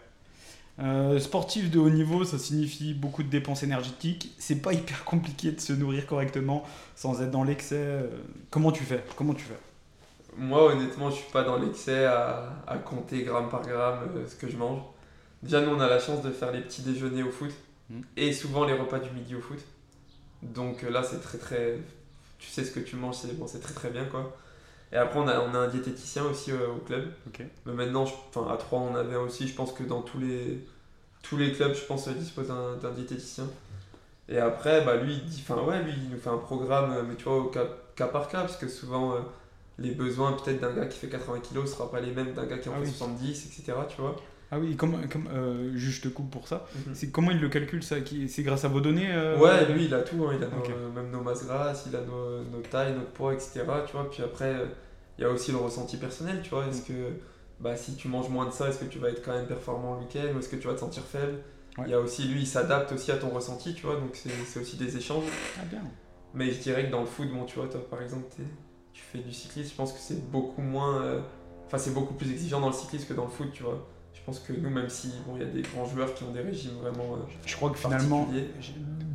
Euh, 0.80 1.20
sportif 1.20 1.70
de 1.70 1.78
haut 1.78 1.90
niveau, 1.90 2.24
ça 2.24 2.40
signifie 2.40 2.94
beaucoup 2.96 3.22
de 3.24 3.28
dépenses 3.30 3.62
énergétiques. 3.62 4.34
C'est 4.40 4.62
pas 4.62 4.74
hyper 4.74 5.04
compliqué 5.06 5.52
de 5.52 5.60
se 5.60 5.74
nourrir 5.74 6.08
correctement 6.08 6.64
sans 6.96 7.22
être 7.22 7.30
dans 7.30 7.44
l'excès. 7.44 8.00
Comment 8.50 8.72
tu 8.72 8.84
fais? 8.84 9.04
Comment 9.16 9.34
tu 9.34 9.44
fais? 9.44 9.58
Moi, 10.38 10.64
honnêtement, 10.74 11.12
je 11.12 11.18
suis 11.18 11.32
pas 11.32 11.44
dans 11.44 11.58
l'excès 11.58 12.06
à, 12.06 12.54
à 12.66 12.78
compter 12.78 13.22
gramme 13.24 13.50
par 13.50 13.62
gramme 13.62 14.10
ce 14.28 14.36
que 14.36 14.48
je 14.50 14.56
mange. 14.58 14.80
Déjà, 15.44 15.62
nous, 15.62 15.72
on 15.76 15.80
a 15.82 15.88
la 15.90 16.00
chance 16.00 16.22
de 16.24 16.32
faire 16.32 16.52
les 16.52 16.62
petits 16.62 16.82
déjeuners 16.82 17.24
au 17.24 17.32
foot 17.32 17.52
Et 18.18 18.34
souvent 18.34 18.66
les 18.66 18.74
repas 18.74 19.00
du 19.00 19.10
midi 19.12 19.36
au 19.36 19.42
foot. 19.42 19.60
Donc 20.44 20.84
euh, 20.84 20.90
là, 20.90 21.04
c'est 21.04 21.20
très 21.22 21.38
très. 21.38 21.78
Tu 22.40 22.50
sais 22.50 22.64
ce 22.64 22.72
que 22.72 22.80
tu 22.80 22.96
manges, 22.96 23.16
c'est 23.18 23.38
bon, 23.38 23.48
c'est 23.48 23.60
très 23.60 23.74
très 23.74 23.90
bien 23.90 24.06
quoi. 24.06 24.36
Et 24.92 24.98
après, 24.98 25.20
on 25.20 25.28
a, 25.28 25.40
on 25.42 25.54
a 25.56 25.60
un 25.60 25.68
diététicien 25.70 26.26
aussi 26.26 26.52
euh, 26.52 26.68
au 26.70 26.80
club. 26.80 27.12
Mais 27.66 27.74
maintenant, 27.74 28.06
je- 28.06 28.40
à 28.40 28.58
3, 28.58 28.80
on 28.80 28.96
avait 28.96 29.16
un 29.16 29.22
aussi. 29.22 29.48
Je 29.48 29.56
pense 29.56 29.72
que 29.74 29.84
dans 29.84 30.02
tous 30.02 30.20
les, 30.20 30.60
tous 31.24 31.38
les 31.38 31.54
clubs, 31.54 31.74
je 31.76 31.86
pense, 31.86 32.08
disposent 32.10 32.48
d'un 32.50 32.92
diététicien. 32.92 33.46
Et 34.30 34.38
après, 34.38 34.84
bah, 34.86 34.96
lui, 34.98 35.14
il 35.14 35.26
dit, 35.26 35.44
enfin, 35.48 35.62
ouais, 35.64 35.82
lui, 35.84 35.94
il 35.96 36.10
nous 36.10 36.18
fait 36.20 36.30
un 36.30 36.38
programme, 36.38 36.92
euh, 36.94 37.04
mais 37.08 37.16
tu 37.16 37.26
vois, 37.26 37.38
au 37.38 37.46
cas, 37.46 37.66
cas 37.96 38.08
par 38.08 38.28
cas, 38.30 38.42
parce 38.42 38.58
que 38.58 38.68
souvent, 38.68 39.14
euh, 39.16 39.20
les 39.80 39.92
besoins 39.92 40.34
peut-être 40.34 40.60
d'un 40.62 40.74
gars 40.74 40.86
qui 40.86 40.98
fait 41.00 41.10
80 41.10 41.40
kg 41.40 41.62
ne 41.62 41.66
sera 41.66 41.92
pas 41.92 42.00
les 42.00 42.12
mêmes 42.12 42.34
d'un 42.34 42.46
gars 42.46 42.58
qui 42.60 42.70
en 42.70 42.74
Ah 42.76 42.80
fait 42.80 42.86
oui. 42.86 42.92
70, 42.92 43.46
etc. 43.46 43.78
Tu 43.90 44.02
vois. 44.02 44.16
Ah 44.54 44.60
oui, 44.60 44.76
comme, 44.76 45.08
comme, 45.08 45.28
euh, 45.34 45.72
juste 45.76 46.04
je 46.04 46.10
te 46.10 46.14
coupe 46.14 46.30
pour 46.30 46.48
ça. 46.48 46.66
Mhm. 46.76 46.94
C'est 46.94 47.10
comment 47.10 47.32
il 47.32 47.40
le 47.40 47.48
calcule 47.50 47.82
ça 47.84 47.96
C'est 48.28 48.44
grâce 48.44 48.66
à 48.66 48.68
vos 48.68 48.82
données 48.82 49.10
euh, 49.12 49.40
Ouais, 49.40 49.66
lui, 49.74 49.86
il 49.86 49.94
a 49.94 50.02
tout. 50.02 50.26
hein, 50.26 50.34
Il 50.38 50.44
a 50.44 50.48
nos- 50.48 50.92
même 50.92 51.10
nos 51.10 51.22
masses 51.22 51.46
grasses, 51.46 51.86
il 51.88 51.96
a 51.96 52.02
nos, 52.02 52.44
nos 52.44 52.60
tailles, 52.62 52.94
notre 52.94 53.12
poids, 53.12 53.34
etc. 53.34 53.62
Tu 53.88 53.94
vois. 53.94 54.10
Puis 54.10 54.22
après, 54.24 54.54
euh, 54.54 54.66
il 55.18 55.22
y 55.22 55.26
a 55.26 55.30
aussi 55.30 55.52
le 55.52 55.58
ressenti 55.58 55.96
personnel. 55.98 56.42
Tu 56.44 56.50
vois. 56.50 56.66
Est-ce 56.68 56.82
que 56.82 57.14
bah, 57.62 57.78
si 57.78 57.96
tu 57.96 58.08
manges 58.10 58.28
moins 58.30 58.46
de 58.46 58.52
ça, 58.52 58.68
est-ce 58.68 58.80
que 58.80 58.86
tu 58.86 59.00
vas 59.00 59.10
être 59.10 59.24
quand 59.24 59.32
même 59.34 59.48
performant 59.48 59.94
le 59.96 60.02
week-end 60.02 60.36
ou 60.36 60.40
est-ce 60.40 60.50
que 60.50 60.58
tu 60.58 60.68
vas 60.68 60.74
te 60.74 60.80
sentir 60.82 61.04
faible? 61.04 61.38
Ouais. 61.78 61.86
Il 61.88 61.92
y 61.92 61.94
a 61.94 62.00
aussi, 62.02 62.24
lui, 62.26 62.42
il 62.42 62.48
s'adapte 62.48 62.92
aussi 62.92 63.12
à 63.14 63.18
ton 63.18 63.30
ressenti. 63.30 63.74
Tu 63.74 63.86
vois. 63.86 63.96
Donc 63.96 64.16
c'est 64.16 64.60
aussi 64.60 64.76
des 64.76 64.98
échanges. 64.98 65.24
Ah 65.62 65.66
bien. 65.70 65.82
Mais 66.34 66.52
je 66.52 66.60
dirais 66.60 66.86
que 66.88 66.92
dans 66.92 67.02
le 67.02 67.06
foot, 67.08 67.30
bon, 67.32 67.46
tu 67.46 67.58
vois, 67.58 67.68
toi 67.70 67.80
par 67.90 68.02
exemple, 68.02 68.26
tu 68.94 69.02
fais 69.02 69.20
du 69.20 69.32
cyclisme, 69.32 69.70
je 69.72 69.76
pense 69.76 69.94
que 69.94 70.00
c'est 70.00 70.30
beaucoup 70.30 70.62
moins. 70.62 71.02
euh, 71.04 71.22
Enfin, 71.68 71.78
c'est 71.78 71.94
beaucoup 71.94 72.16
plus 72.16 72.30
exigeant 72.32 72.60
dans 72.60 72.68
le 72.68 72.74
cyclisme 72.74 73.08
que 73.08 73.14
dans 73.14 73.24
le 73.24 73.30
foot, 73.30 73.48
tu 73.54 73.64
vois. 73.64 73.88
Je 74.22 74.26
pense 74.28 74.40
que 74.40 74.54
nous, 74.54 74.70
même 74.70 74.88
si, 74.90 75.10
bon, 75.26 75.36
il 75.36 75.42
y 75.42 75.46
a 75.46 75.48
des 75.50 75.64
grands 75.64 75.86
joueurs 75.86 76.14
qui 76.14 76.24
ont 76.24 76.32
des 76.32 76.42
régimes 76.42 76.76
vraiment. 76.82 77.16
euh, 77.16 77.18
Je 77.46 77.56
crois 77.56 77.72
que 77.72 77.78
finalement, 77.78 78.28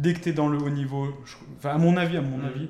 dès 0.00 0.12
que 0.14 0.18
tu 0.20 0.28
es 0.30 0.32
dans 0.32 0.48
le 0.48 0.58
haut 0.58 0.68
niveau, 0.70 1.06
je- 1.24 1.36
enfin 1.56 1.70
à 1.70 1.78
mon 1.78 1.96
avis, 1.96 2.16
à 2.16 2.22
mon 2.22 2.38
Mhm. 2.38 2.44
avis, 2.44 2.68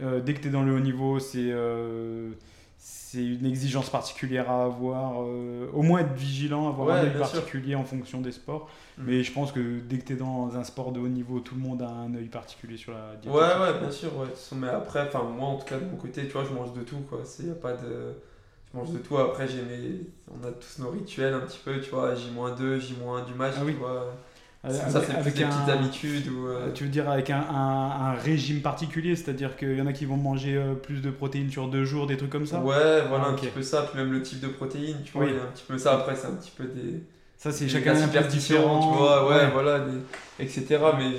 euh, 0.00 0.20
dès 0.20 0.34
que 0.34 0.40
tu 0.40 0.48
es 0.48 0.50
dans 0.52 0.62
le 0.62 0.72
haut 0.74 0.80
niveau, 0.80 1.18
c'est 1.18 1.50
euh, 1.50 2.30
c'est 2.78 3.24
une 3.24 3.46
exigence 3.46 3.90
particulière 3.90 4.50
à 4.50 4.64
avoir. 4.64 5.18
au 5.18 5.82
moins 5.82 6.00
être 6.00 6.12
vigilant, 6.14 6.68
avoir 6.68 6.86
Ouais, 6.88 6.92
un 6.94 7.04
œil 7.04 7.10
sûr. 7.10 7.18
particulier 7.20 7.74
en 7.74 7.84
fonction 7.84 8.20
des 8.20 8.30
sports. 8.32 8.68
Mhm. 8.98 9.04
Mais 9.06 9.22
je 9.24 9.32
pense 9.32 9.50
que 9.50 9.80
dès 9.80 9.98
que 9.98 10.04
tu 10.04 10.12
es 10.12 10.16
dans 10.16 10.54
un 10.56 10.62
sport 10.62 10.92
de 10.92 11.00
haut 11.00 11.08
niveau, 11.08 11.40
tout 11.40 11.56
le 11.56 11.60
monde 11.60 11.82
a 11.82 11.88
un 11.88 12.14
œil 12.14 12.28
particulier 12.28 12.76
sur 12.76 12.92
la 12.92 13.16
diététique. 13.16 13.32
Ouais, 13.32 13.40
ouais, 13.72 13.78
bien 13.80 13.90
sûr, 13.90 14.16
ouais. 14.16 14.28
Mais 14.56 14.68
après, 14.68 15.10
moi 15.36 15.48
en 15.48 15.56
tout 15.56 15.64
cas, 15.66 15.78
de 15.78 15.84
mon 15.86 15.96
côté, 15.96 16.26
tu 16.26 16.32
vois, 16.32 16.44
je 16.44 16.52
mange 16.54 16.72
de 16.72 16.82
tout, 16.82 16.98
quoi. 17.08 17.20
C'est 17.24 17.44
y 17.44 17.50
a 17.50 17.54
pas 17.54 17.72
de. 17.72 18.14
Je 18.74 18.78
mange 18.78 18.90
de 18.92 18.98
tout. 18.98 19.16
Après, 19.16 19.46
j'ai 19.46 19.62
mes. 19.62 20.00
On 20.30 20.46
a 20.46 20.50
tous 20.50 20.82
nos 20.82 20.90
rituels 20.90 21.32
un 21.34 21.40
petit 21.40 21.60
peu, 21.64 21.80
tu 21.80 21.90
vois. 21.90 22.14
J-2, 22.14 22.78
J-1 22.80 23.24
du 23.26 23.34
match, 23.34 23.54
Ah 23.58 23.62
oui. 23.64 23.72
tu 23.74 23.78
vois. 23.78 24.12
Avec- 24.64 24.80
ça, 24.80 24.88
c'est 25.00 25.06
plus 25.08 25.16
avec 25.16 25.34
des 25.34 25.44
un- 25.44 25.48
petites 25.48 25.68
habitudes 25.68 26.28
ou. 26.28 26.48
euh, 26.48 26.72
Tu 26.72 26.84
veux 26.84 26.90
dire 26.90 27.08
avec 27.10 27.28
un, 27.30 27.38
un- 27.40 27.90
un 28.08 28.12
régime 28.14 28.62
particulier, 28.62 29.14
c'est-à-dire 29.14 29.56
qu'il 29.56 29.76
y 29.76 29.80
en 29.82 29.86
a 29.86 29.92
qui 29.92 30.06
vont 30.06 30.16
manger 30.16 30.56
euh, 30.56 30.74
plus 30.74 31.02
de 31.02 31.10
protéines 31.10 31.50
sur 31.50 31.68
deux 31.68 31.84
jours, 31.84 32.06
des 32.06 32.16
trucs 32.16 32.30
comme 32.30 32.46
ça? 32.46 32.60
Ouais, 32.60 33.02
voilà, 33.08 33.24
Ah, 33.26 33.30
un 33.30 33.34
petit 33.34 33.48
peu 33.48 33.62
ça. 33.62 33.82
Puis 33.82 33.98
même 33.98 34.10
le 34.10 34.22
type 34.22 34.40
de 34.40 34.48
protéines, 34.48 35.02
tu 35.04 35.12
vois. 35.12 35.24
Oui. 35.24 35.30
Il 35.32 35.36
y 35.36 35.38
a 35.38 35.42
un 35.42 35.46
petit 35.52 35.64
peu 35.68 35.76
ça. 35.78 35.94
Après, 35.98 36.16
c'est 36.16 36.26
un 36.28 36.34
petit 36.34 36.52
peu 36.56 36.64
des. 36.64 37.02
Ça, 37.36 37.52
c'est 37.52 37.68
chacun 37.68 37.94
un 37.94 38.08
peu 38.08 38.20
différent. 38.26 38.80
tu 38.92 38.98
vois, 38.98 39.28
ouais, 39.28 39.50
voilà, 39.52 39.80
des- 39.80 39.98
etc. 40.44 40.78
Mais 40.98 41.10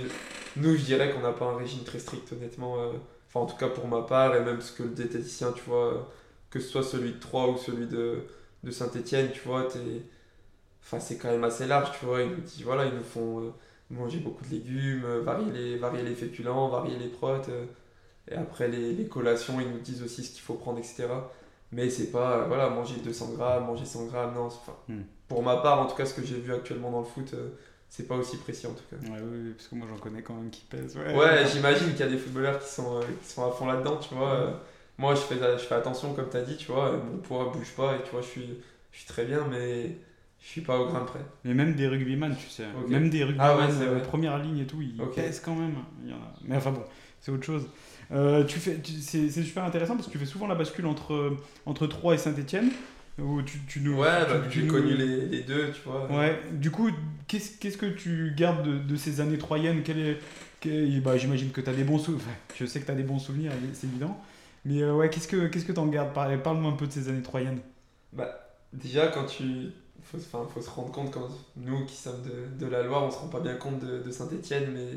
nous, 0.57 0.75
je 0.75 0.81
dirais 0.81 1.11
qu'on 1.11 1.21
n'a 1.21 1.31
pas 1.33 1.45
un 1.45 1.55
régime 1.57 1.83
très 1.83 1.99
strict, 1.99 2.31
honnêtement. 2.33 2.77
euh, 2.79 2.93
Enfin, 3.29 3.41
en 3.41 3.45
tout 3.47 3.57
cas 3.57 3.67
pour 3.67 3.85
ma 3.87 4.01
part, 4.01 4.33
et 4.35 4.39
même 4.39 4.61
ce 4.61 4.71
que 4.71 4.83
le 4.83 4.89
diététicien, 4.89 5.51
tu 5.53 5.61
vois, 5.67 6.09
que 6.49 6.59
ce 6.59 6.67
soit 6.69 6.83
celui 6.83 7.13
de 7.13 7.19
Troyes 7.19 7.49
ou 7.49 7.57
celui 7.57 7.87
de, 7.87 8.23
de 8.63 8.71
Saint-Etienne, 8.71 9.29
tu 9.33 9.41
vois. 9.47 9.67
Enfin, 10.83 10.99
c'est 10.99 11.17
quand 11.17 11.29
même 11.31 11.43
assez 11.43 11.65
large, 11.67 11.91
tu 11.99 12.05
vois. 12.05 12.21
Ils 12.21 12.29
nous 12.29 12.41
disent, 12.41 12.63
voilà, 12.63 12.85
ils 12.85 12.93
nous 12.95 13.03
font 13.03 13.41
euh, 13.41 13.49
manger 13.89 14.19
beaucoup 14.19 14.43
de 14.45 14.51
légumes, 14.51 15.03
euh, 15.05 15.21
varier 15.21 15.51
les, 15.51 15.77
varier 15.77 16.03
les 16.03 16.15
féculents, 16.15 16.67
varier 16.69 16.97
les 16.97 17.07
protes. 17.07 17.49
euh, 17.49 17.65
et 18.29 18.35
après, 18.35 18.67
les, 18.67 18.93
les 18.93 19.07
collations, 19.07 19.59
ils 19.61 19.69
nous 19.69 19.79
disent 19.79 20.03
aussi 20.03 20.23
ce 20.23 20.31
qu'il 20.31 20.41
faut 20.41 20.55
prendre, 20.55 20.79
etc. 20.79 21.07
Mais 21.71 21.89
c'est 21.89 22.11
pas, 22.11 22.45
voilà, 22.47 22.69
manger 22.69 22.95
200 23.03 23.33
grammes, 23.33 23.65
manger 23.65 23.85
100 23.85 24.05
grammes, 24.07 24.33
non. 24.35 24.45
Enfin, 24.45 24.73
Hmm. 24.87 25.01
Pour 25.27 25.41
ma 25.43 25.57
part, 25.57 25.79
en 25.81 25.87
tout 25.87 25.95
cas, 25.95 26.05
ce 26.05 26.13
que 26.13 26.23
j'ai 26.25 26.37
vu 26.39 26.53
actuellement 26.53 26.91
dans 26.91 26.99
le 26.99 27.05
foot, 27.05 27.33
c'est 27.89 28.07
pas 28.07 28.15
aussi 28.15 28.37
précis 28.37 28.67
en 28.67 28.73
tout 28.73 28.83
cas. 28.91 28.97
Ouais, 29.11 29.19
oui, 29.23 29.53
parce 29.57 29.67
que 29.69 29.75
moi 29.75 29.87
j'en 29.89 29.97
connais 29.97 30.21
quand 30.21 30.35
même 30.35 30.51
qui 30.51 30.63
pèsent. 30.69 30.97
Ouais, 30.97 31.45
j'imagine 31.51 31.89
qu'il 31.91 31.99
y 31.99 32.03
a 32.03 32.07
des 32.07 32.17
footballeurs 32.17 32.59
qui 32.59 32.69
sont, 32.69 32.99
qui 33.23 33.29
sont 33.31 33.43
à 33.47 33.51
fond 33.51 33.65
là-dedans, 33.65 33.97
tu 33.97 34.13
vois. 34.13 34.61
Moi, 34.97 35.15
je 35.15 35.21
fais, 35.21 35.35
je 35.35 35.63
fais 35.63 35.75
attention, 35.75 36.13
comme 36.13 36.29
tu 36.29 36.37
as 36.37 36.41
dit, 36.43 36.57
tu 36.57 36.71
vois. 36.71 36.91
Mon 36.93 37.17
poids 37.17 37.51
bouge 37.53 37.71
pas 37.75 37.95
et 37.95 38.03
tu 38.03 38.11
vois, 38.11 38.21
je 38.21 38.27
suis, 38.27 38.47
je 38.91 38.97
suis 38.97 39.07
très 39.07 39.25
bien, 39.25 39.45
mais 39.49 39.97
je 40.41 40.47
suis 40.47 40.61
pas 40.61 40.77
au 40.79 40.87
gramme 40.87 41.05
près. 41.05 41.19
Mais 41.43 41.53
même 41.53 41.75
des 41.75 41.87
rugbyman, 41.87 42.35
tu 42.35 42.49
sais. 42.49 42.65
Même 42.87 43.09
des 43.09 43.23
rugbyman, 43.23 43.47
Ah 43.49 43.57
ouais, 43.57 43.73
euh, 43.81 43.99
première 43.99 44.37
ligne 44.37 44.59
et 44.59 44.65
tout, 44.67 44.81
ils 44.81 45.01
Ok. 45.01 45.15
pèsent 45.15 45.41
quand 45.43 45.55
même. 45.55 45.75
Il 46.03 46.11
y 46.11 46.13
en 46.13 46.17
a. 46.17 46.33
Mais 46.43 46.55
enfin 46.57 46.71
bon, 46.71 46.83
c'est 47.21 47.31
autre 47.31 47.43
chose. 47.45 47.67
Euh, 48.11 48.43
tu 48.43 48.59
fais, 48.59 48.79
c'est 49.01 49.29
super 49.31 49.63
intéressant 49.63 49.95
parce 49.95 50.07
que 50.07 50.11
tu 50.11 50.19
fais 50.19 50.25
souvent 50.27 50.45
la 50.47 50.53
bascule 50.55 50.85
entre, 50.85 51.35
entre 51.65 51.87
Troyes 51.87 52.13
et 52.15 52.17
Saint-Etienne. 52.19 52.69
Où 53.17 53.41
tu, 53.41 53.59
tu 53.67 53.79
nous, 53.79 53.93
Ouais, 53.97 54.25
tu- 54.27 54.31
bah, 54.33 54.41
j'ai 54.49 54.67
connu 54.67 54.93
les, 54.93 55.25
les 55.27 55.41
deux, 55.43 55.71
tu 55.71 55.79
vois. 55.85 56.05
Ouais, 56.11 56.37
du 56.51 56.69
coup, 56.69 56.89
qu'est-ce 57.27 57.57
qu'est-ce 57.57 57.77
que 57.77 57.85
tu 57.85 58.33
gardes 58.35 58.67
de, 58.67 58.77
de 58.77 58.95
ces 58.97 59.21
années 59.21 59.37
troyennes? 59.37 59.83
Quel 59.83 60.19
est, 60.65 60.99
bah, 60.99 61.15
J'imagine 61.17 61.49
que 61.51 61.61
tu 61.61 61.69
as 61.69 61.73
des 61.73 61.85
bons 61.85 61.97
souvenirs. 61.97 62.25
je 62.59 62.65
sais 62.65 62.79
que 62.81 62.85
tu 62.85 62.91
as 62.91 62.95
des 62.95 63.03
bons 63.03 63.19
souvenirs, 63.19 63.51
c'est 63.73 63.87
évident. 63.87 64.21
Mais 64.65 64.81
euh, 64.81 64.93
ouais, 64.95 65.09
qu'est-ce 65.09 65.27
que 65.29 65.47
qu'est-ce 65.47 65.65
que 65.65 65.71
tu 65.71 65.79
en 65.79 65.87
gardes? 65.87 66.13
Parle- 66.13 66.41
Parle-moi 66.41 66.71
un 66.71 66.75
peu 66.75 66.87
de 66.87 66.91
ces 66.91 67.07
années 67.09 67.21
troyennes. 67.21 67.61
Bah, 68.13 68.57
déjà, 68.73 69.07
quand 69.07 69.25
tu. 69.25 69.71
Faut, 70.03 70.19
faut 70.19 70.61
se 70.61 70.69
rendre 70.69 70.91
compte, 70.91 71.11
quand 71.11 71.27
nous 71.55 71.83
qui 71.85 71.95
sommes 71.95 72.21
de, 72.23 72.47
de 72.63 72.67
la 72.67 72.83
Loire, 72.83 73.03
on 73.03 73.09
se 73.11 73.17
rend 73.17 73.27
pas 73.27 73.39
bien 73.39 73.55
compte 73.55 73.79
de, 73.79 73.99
de 74.03 74.11
Saint-Etienne, 74.11 74.71
mais. 74.71 74.87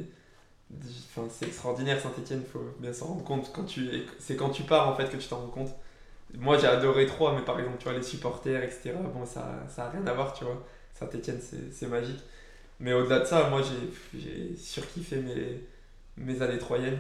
Enfin, 1.17 1.29
c'est 1.31 1.47
extraordinaire 1.47 2.01
Saint-Etienne, 2.01 2.43
faut 2.45 2.63
bien 2.81 2.93
s'en 2.93 3.07
rendre 3.09 3.25
compte. 3.25 3.67
Tu, 3.67 3.91
c'est 4.19 4.37
quand 4.37 4.51
tu 4.51 4.65
pars 4.65 4.89
en 4.89 4.95
fait 4.97 5.11
que 5.11 5.17
tu 5.17 5.29
t'en 5.29 5.39
rends 5.41 5.49
compte. 5.49 5.71
Moi 6.35 6.59
j'ai 6.59 6.67
adoré 6.69 7.07
Troyes, 7.07 7.35
mais 7.35 7.45
par 7.45 7.59
exemple, 7.61 7.79
tu 7.79 7.85
vois, 7.85 7.95
les 7.95 8.03
supporters, 8.05 8.63
etc., 8.65 9.11
bon, 9.15 9.27
ça 9.27 9.65
ça 9.69 9.87
a 9.87 9.91
rien 9.91 10.07
à 10.07 10.15
voir, 10.15 10.35
tu 10.35 10.45
vois. 10.45 10.65
Saint-Etienne, 10.95 11.41
c'est 11.73 11.89
magique. 11.89 12.21
Mais 12.81 12.93
au-delà 12.95 13.21
de 13.21 13.27
ça, 13.27 13.51
moi 13.51 13.63
j'ai 14.15 14.57
surkiffé 14.57 15.17
mes, 15.19 15.65
mes 16.19 16.43
années 16.43 16.59
troyennes. 16.59 16.99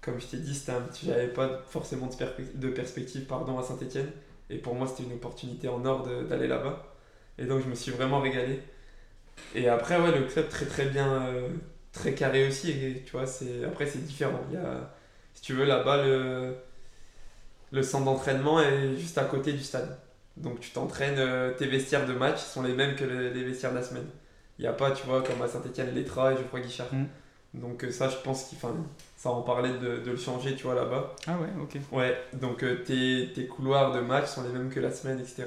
Comme 0.00 0.20
je 0.20 0.26
t'ai 0.26 0.36
dit, 0.38 0.60
j'avais 1.04 1.28
pas 1.28 1.62
forcément 1.68 2.06
de, 2.06 2.14
perspec- 2.14 2.58
de 2.58 2.68
perspective 2.68 3.24
pardon, 3.24 3.58
à 3.58 3.62
Saint-Etienne. 3.62 4.10
Et 4.50 4.58
pour 4.58 4.74
moi, 4.74 4.86
c'était 4.86 5.02
une 5.02 5.14
opportunité 5.14 5.68
en 5.68 5.84
or 5.84 6.06
d'aller 6.28 6.46
là-bas. 6.48 6.96
Et 7.38 7.44
donc, 7.44 7.62
je 7.62 7.68
me 7.68 7.74
suis 7.74 7.92
vraiment 7.92 8.20
régalé. 8.20 8.60
Et 9.54 9.68
après, 9.68 10.00
ouais, 10.00 10.16
le 10.18 10.24
club 10.26 10.48
très 10.48 10.66
très 10.66 10.86
bien, 10.86 11.22
euh, 11.26 11.48
très 11.92 12.14
carré 12.14 12.48
aussi. 12.48 12.74
Tu 13.06 13.16
après, 13.66 13.86
c'est 13.86 14.04
différent. 14.04 14.40
Il 14.50 14.58
si 15.34 15.42
tu 15.42 15.52
veux, 15.54 15.64
là-bas, 15.64 16.04
le, 16.04 16.56
centre 17.82 18.04
d'entraînement 18.04 18.60
est 18.60 18.96
juste 18.96 19.18
à 19.18 19.24
côté 19.24 19.52
du 19.52 19.62
stade. 19.62 19.98
Donc, 20.36 20.60
tu 20.60 20.70
t'entraînes, 20.70 21.18
euh, 21.18 21.52
tes 21.52 21.66
vestiaires 21.66 22.06
de 22.06 22.12
match 22.12 22.38
sont 22.40 22.62
les 22.62 22.72
mêmes 22.74 22.94
que 22.96 23.04
le- 23.04 23.30
les 23.30 23.44
vestiaires 23.44 23.72
de 23.72 23.76
la 23.76 23.82
semaine. 23.82 24.06
Il 24.58 24.62
n'y 24.62 24.68
a 24.68 24.72
pas, 24.72 24.90
tu 24.92 25.04
vois, 25.06 25.22
comme 25.22 25.40
à 25.42 25.48
Saint-Etienne, 25.48 25.94
Letra 25.94 26.32
et 26.32 26.36
crois 26.44 26.60
Guichard. 26.60 26.92
Mm. 26.92 27.06
Donc 27.58 27.84
euh, 27.84 27.90
ça, 27.90 28.08
je 28.08 28.16
pense 28.18 28.44
qu'il 28.44 28.58
ça 29.16 29.30
en 29.30 29.42
parlait 29.42 29.72
de, 29.78 29.98
de 29.98 30.10
le 30.10 30.16
changer, 30.16 30.54
tu 30.54 30.64
vois, 30.64 30.74
là-bas. 30.74 31.14
Ah 31.26 31.36
ouais, 31.38 31.48
ok. 31.60 31.76
Ouais, 31.92 32.16
donc 32.34 32.62
euh, 32.62 32.82
tes, 32.84 33.32
tes 33.34 33.46
couloirs 33.46 33.92
de 33.92 34.00
match 34.00 34.26
sont 34.28 34.42
les 34.44 34.50
mêmes 34.50 34.70
que 34.70 34.80
la 34.80 34.92
semaine, 34.92 35.18
etc. 35.18 35.44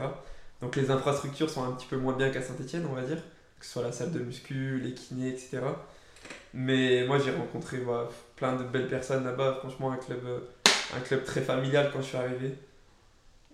Donc 0.62 0.76
les 0.76 0.91
infrastructures 0.91 1.50
sont 1.50 1.63
un 1.63 1.71
petit 1.71 1.88
peu 1.88 1.97
moins 1.97 2.13
bien 2.13 2.30
qu'à 2.30 2.41
Saint-Etienne, 2.41 2.86
on 2.89 2.93
va 2.95 3.02
dire. 3.04 3.17
Que 3.60 3.65
ce 3.65 3.71
soit 3.74 3.84
la 3.84 3.91
salle 3.91 4.12
de 4.12 4.19
muscu, 4.19 4.80
les 4.80 4.93
kinés, 4.93 5.30
etc. 5.30 5.60
Mais 6.54 7.06
moi, 7.08 7.17
j'ai 7.19 7.32
rencontré 7.32 7.78
voilà, 7.78 8.10
plein 8.36 8.56
de 8.56 8.63
belles 8.63 8.88
personnes 8.89 9.24
là-bas. 9.24 9.58
Franchement, 9.60 9.91
un 9.91 9.97
club, 9.97 10.19
euh, 10.26 10.39
un 10.97 11.00
club 11.00 11.24
très 11.24 11.41
familial 11.41 11.91
quand 11.93 12.02
je 12.02 12.08
suis 12.08 12.17
arrivé. 12.17 12.56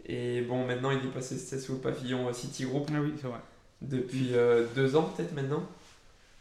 Et 0.05 0.41
bon, 0.41 0.65
maintenant, 0.65 0.91
il 0.91 0.97
est 0.99 1.11
passé 1.11 1.37
c'est 1.37 1.59
sous 1.59 1.73
le 1.73 1.79
pavillon 1.79 2.31
City 2.33 2.63
Group 2.65 2.87
Ah 2.93 2.99
oui, 3.01 3.13
c'est 3.21 3.27
vrai. 3.27 3.39
depuis 3.81 4.29
euh, 4.33 4.65
deux 4.75 4.95
ans, 4.95 5.11
peut-être 5.15 5.33
maintenant. 5.33 5.63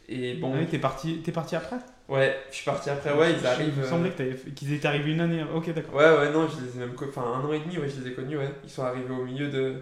Et 0.08 0.34
bon, 0.34 0.52
Ah 0.54 0.58
oui, 0.60 0.66
t'es 0.68 0.78
parti, 0.78 1.20
t'es 1.24 1.32
parti 1.32 1.56
après? 1.56 1.76
Ouais, 2.08 2.36
je 2.50 2.56
suis 2.56 2.64
parti 2.64 2.90
après. 2.90 3.12
Ouais, 3.12 3.32
ils 3.32 3.46
arrivent. 3.46 3.72
Il 3.74 3.80
me 3.80 3.84
euh, 3.84 3.88
semblait 3.88 4.12
qu'ils 4.54 4.72
étaient 4.72 4.88
arrivés 4.88 5.12
une 5.12 5.20
année. 5.20 5.44
Ok, 5.54 5.72
d'accord. 5.72 5.94
Ouais, 5.94 6.16
ouais, 6.18 6.30
non, 6.32 6.48
je 6.48 6.64
les 6.64 6.76
ai 6.76 6.80
même. 6.80 6.94
Enfin, 7.08 7.22
un 7.22 7.44
an 7.44 7.52
et 7.52 7.60
demi, 7.60 7.78
ouais, 7.78 7.88
je 7.88 8.00
les 8.00 8.10
ai 8.10 8.14
connus, 8.14 8.38
ouais. 8.38 8.50
Ils 8.64 8.70
sont 8.70 8.84
arrivés 8.84 9.12
au 9.12 9.24
milieu 9.24 9.48
de, 9.48 9.76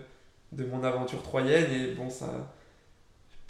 de 0.53 0.65
mon 0.65 0.83
aventure 0.85 1.23
troyenne 1.23 1.71
et 1.73 1.93
bon, 1.95 2.11
ça. 2.11 2.27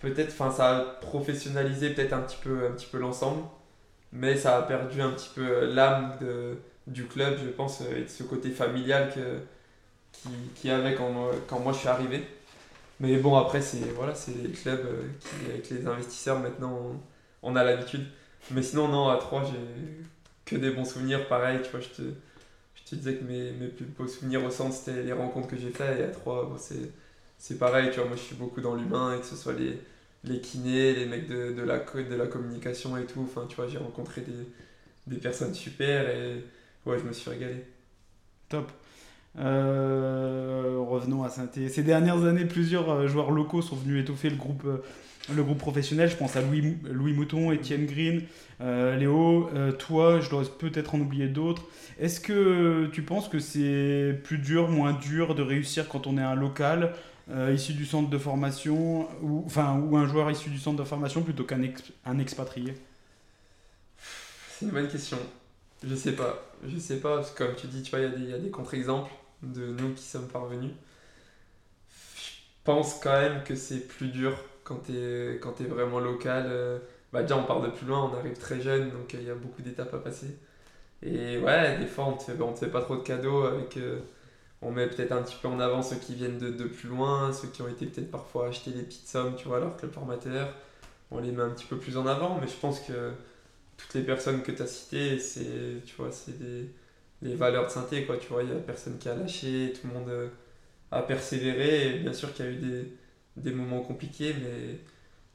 Peut-être, 0.01 0.33
enfin, 0.33 0.51
ça 0.51 0.77
a 0.77 0.81
professionnalisé 1.01 1.91
peut-être 1.91 2.13
un 2.13 2.21
petit 2.21 2.37
peu, 2.43 2.67
un 2.67 2.73
petit 2.73 2.87
peu 2.87 2.99
l'ensemble, 2.99 3.43
mais 4.13 4.37
ça 4.37 4.59
a 4.59 4.63
perdu 4.63 5.03
un 5.03 5.11
petit 5.13 5.31
peu 5.35 5.67
l'âme 5.67 6.17
de, 6.21 6.59
du 6.87 7.07
club, 7.07 7.39
je 7.45 7.49
pense, 7.51 7.83
euh, 7.83 7.99
et 7.99 8.03
de 8.05 8.09
ce 8.09 8.23
côté 8.25 8.51
familial 8.51 9.13
que, 9.15 9.39
qui, 10.13 10.29
qui 10.57 10.71
avait 10.71 10.95
quand, 10.95 11.11
moi- 11.11 11.33
quand 11.49 11.61
moi 11.61 11.73
je 11.73 11.79
suis 11.81 11.89
arrivé. 11.89 12.25
Mais 13.01 13.17
bon, 13.19 13.37
après, 13.37 13.61
c'est 13.63 13.79
voilà, 13.97 14.15
les 14.43 14.51
clubs 14.51 14.81
euh, 14.87 15.03
qui, 15.21 15.51
avec 15.53 15.71
les 15.71 15.87
investisseurs, 15.87 16.41
maintenant, 16.41 16.79
on, 17.43 17.53
on 17.53 17.57
a 17.57 17.65
l'habitude. 17.65 18.07
Mais 18.50 18.62
sinon, 18.62 18.88
non, 18.88 19.09
à 19.09 19.16
3, 19.16 19.44
j'ai 19.44 20.04
que 20.44 20.57
des 20.57 20.70
bons 20.70 20.85
souvenirs. 20.85 21.26
Pareil, 21.28 21.61
tu 21.62 21.70
vois, 21.70 21.80
je 21.80 21.88
te, 21.88 22.02
je 22.74 22.83
te 22.90 22.94
disais 22.96 23.16
que 23.16 23.24
mes, 23.24 23.52
mes 23.52 23.68
plus 23.68 23.87
beaux 23.87 24.07
souvenirs 24.09 24.44
au 24.44 24.50
centre, 24.50 24.74
c'était 24.74 25.02
les 25.02 25.12
rencontres 25.12 25.48
que 25.48 25.57
j'ai 25.57 25.70
faites. 25.70 26.00
Et 26.00 26.04
à 26.04 26.09
3, 26.09 26.46
bon, 26.50 26.57
c'est, 26.59 26.90
c'est 27.38 27.59
pareil, 27.59 27.90
tu 27.90 28.00
vois, 28.00 28.09
moi, 28.09 28.16
je 28.16 28.22
suis 28.22 28.37
beaucoup 28.37 28.61
dans 28.61 28.74
l'humain, 28.74 29.16
et 29.16 29.20
que 29.20 29.26
ce 29.26 29.37
soit 29.37 29.54
les, 29.54 29.78
les 30.24 30.40
kinés, 30.40 30.94
les 30.94 31.07
mecs 31.07 31.26
de, 31.28 31.52
de, 31.52 31.62
la, 31.62 31.78
de 31.78 32.14
la 32.14 32.26
communication 32.26 32.96
et 32.96 33.07
tout. 33.07 33.22
Enfin, 33.22 33.46
tu 33.48 33.57
vois, 33.57 33.68
j'ai 33.68 33.78
rencontré 33.78 34.22
des, 34.22 34.33
des 35.07 35.16
personnes 35.16 35.54
super 35.54 36.09
et 36.09 36.44
ouais, 36.87 36.98
je 36.98 37.04
me 37.04 37.12
suis 37.12 37.30
régalé. 37.30 37.64
Top. 38.48 38.70
Euh, 39.37 40.76
revenons 40.78 41.24
à 41.24 41.28
saint 41.28 41.48
Ces 41.52 41.83
dernières 41.83 42.24
années, 42.24 42.44
plusieurs 42.44 42.88
euh, 42.90 43.09
joueurs 43.09 43.33
locaux 43.33 43.62
sont 43.62 43.76
venus 43.76 44.02
étoffer 44.02 44.30
le 44.30 44.37
groupe, 44.37 44.62
euh, 44.64 44.78
le 45.35 45.43
groupe 45.43 45.59
professionnel. 45.59 46.11
Je 46.11 46.17
pense 46.17 46.37
à 46.37 46.43
Louis, 46.43 46.77
Louis 46.91 47.13
Mouton, 47.13 47.53
Étienne 47.53 47.87
Green, 47.87 48.23
euh, 48.61 48.97
Léo. 48.97 49.49
euh, 49.55 49.73
toi, 49.73 50.21
je 50.21 50.31
dois 50.31 50.43
peut-être 50.59 50.95
en 50.95 51.01
oublier 51.01 51.29
d'autres. 51.29 51.65
Est-ce 51.99 52.21
que 52.21 52.89
tu 52.93 53.03
penses 53.03 53.29
que 53.29 53.39
c'est 53.39 54.19
plus 54.25 54.39
dur, 54.39 54.69
moins 54.69 54.93
dur 54.93 55.35
de 55.35 55.43
réussir 55.43 55.89
quand 55.89 56.07
on 56.07 56.19
est 56.19 56.23
un 56.23 56.35
local 56.35 56.93
euh, 57.31 57.53
issu 57.55 57.73
du 57.73 57.87
centre 57.87 58.11
de 58.11 58.19
formation 58.19 59.09
ou, 59.23 59.43
enfin, 59.47 59.81
ou 59.81 59.97
un 59.97 60.07
joueur 60.07 60.31
issu 60.31 60.51
du 60.51 60.59
centre 60.59 60.79
de 60.79 60.85
formation 60.85 61.23
plutôt 61.23 61.45
qu'un 61.45 61.63
ex- 61.63 61.93
un 62.05 62.19
expatrié? 62.19 62.75
C'est 64.49 64.67
une 64.67 64.73
bonne 64.73 64.89
question. 64.89 65.19
Je 65.83 65.95
sais 65.95 66.13
pas. 66.17 66.45
Je 66.67 66.79
sais 66.79 67.01
pas, 67.01 67.17
parce 67.17 67.31
que 67.33 67.45
comme 67.45 67.57
tu 67.57 67.67
dis, 67.67 67.83
tu 67.83 67.91
vois, 67.91 68.01
il 68.01 68.31
y 68.31 68.35
a 68.35 68.39
des 68.39 68.51
contre-exemples 68.51 69.11
de 69.43 69.67
nous 69.73 69.93
qui 69.95 70.03
sommes 70.05 70.29
parvenus. 70.29 70.73
Je 72.17 72.65
pense 72.65 72.95
quand 73.03 73.13
même 73.21 73.43
que 73.45 73.55
c'est 73.55 73.87
plus 73.87 74.09
dur 74.09 74.37
quand 74.64 74.77
t'es 74.77 75.38
quand 75.42 75.53
t'es 75.53 75.64
vraiment 75.64 76.00
local. 76.00 76.46
euh, 76.48 76.79
Bah 77.12 77.22
déjà, 77.22 77.37
on 77.37 77.44
part 77.44 77.61
de 77.62 77.68
plus 77.70 77.87
loin, 77.87 78.11
on 78.12 78.16
arrive 78.18 78.37
très 78.38 78.61
jeune, 78.61 78.90
donc 78.90 79.14
euh, 79.14 79.18
il 79.20 79.27
y 79.29 79.31
a 79.31 79.35
beaucoup 79.35 79.62
d'étapes 79.62 79.94
à 79.94 79.98
passer. 79.98 80.38
Et 81.03 81.38
ouais, 81.38 81.79
des 81.79 81.87
fois, 81.87 82.07
on 82.07 82.14
te 82.16 82.24
fait, 82.24 82.40
on 82.42 82.53
te 82.55 82.61
fait 82.61 82.70
pas 82.70 82.83
trop 82.83 82.96
de 82.96 83.03
cadeaux 83.03 83.44
avec... 83.44 83.77
euh, 83.77 84.00
on 84.62 84.72
met 84.72 84.88
peut-être 84.88 85.12
un 85.12 85.22
petit 85.22 85.37
peu 85.40 85.48
en 85.48 85.61
avant 85.61 85.83
ceux 85.83 85.96
qui 85.96 86.14
viennent 86.14 86.38
de, 86.38 86.50
de 86.50 86.64
plus 86.64 86.88
loin, 86.88 87.33
ceux 87.33 87.48
qui 87.48 87.62
ont 87.62 87.68
été 87.68 87.87
peut-être 87.87 88.11
parfois 88.11 88.48
acheter 88.48 88.70
des 88.72 88.83
petites 88.83 89.09
sommes, 89.09 89.37
tu 89.37 89.48
vois, 89.48 89.59
alors 89.59 89.77
que 89.77 89.87
le 89.87 89.92
formateur, 89.92 90.48
on 91.11 91.20
les 91.20 91.33
met 91.33 91.42
un 91.42 91.50
petit 91.50 91.66
peu 91.66 91.79
plus 91.79 91.96
en 91.98 92.07
avant, 92.07 92.38
mais 92.40 92.48
je 92.48 92.55
pense 92.57 92.81
que 92.81 93.12
toutes 93.77 93.94
les 93.94 94.03
personnes 94.03 94.42
que 94.42 94.53
tu 94.53 94.62
as 94.62 94.66
citées, 94.66 95.18
c'est, 95.18 95.83
tu 95.87 95.94
vois, 95.96 96.12
c'est 96.12 96.38
des, 96.38 97.35
valeurs 97.37 97.66
de 97.66 97.70
synthé, 97.70 98.05
quoi, 98.07 98.16
tu 98.18 98.29
vois, 98.29 98.42
il 98.42 98.50
y 98.50 98.53
a 98.53 98.57
personne 98.57 98.98
qui 98.98 99.09
a 99.09 99.14
lâché, 99.16 99.72
tout 99.81 99.88
le 99.88 99.94
monde 99.94 100.31
a 100.92 101.03
persévéré, 101.03 101.96
et 101.96 101.98
bien 102.00 102.12
sûr 102.12 102.33
qu'il 102.35 102.44
y 102.46 102.48
a 102.48 102.53
eu 102.53 102.57
des, 102.57 102.92
des 103.37 103.53
moments 103.53 103.81
compliqués, 103.81 104.35
mais, 104.40 104.79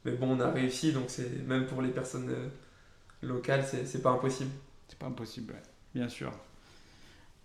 mais 0.05 0.17
bon, 0.17 0.38
on 0.38 0.39
a 0.39 0.49
réussi, 0.49 0.91
donc 0.91 1.05
c'est, 1.07 1.45
même 1.47 1.65
pour 1.65 1.81
les 1.81 1.89
personnes 1.89 2.29
euh, 2.29 2.47
locales, 3.21 3.65
c'est, 3.65 4.01
pas 4.01 4.12
impossible. 4.12 4.51
C'est 4.88 4.97
pas 4.97 5.07
impossible, 5.07 5.55
bien 5.93 6.09
sûr. 6.09 6.31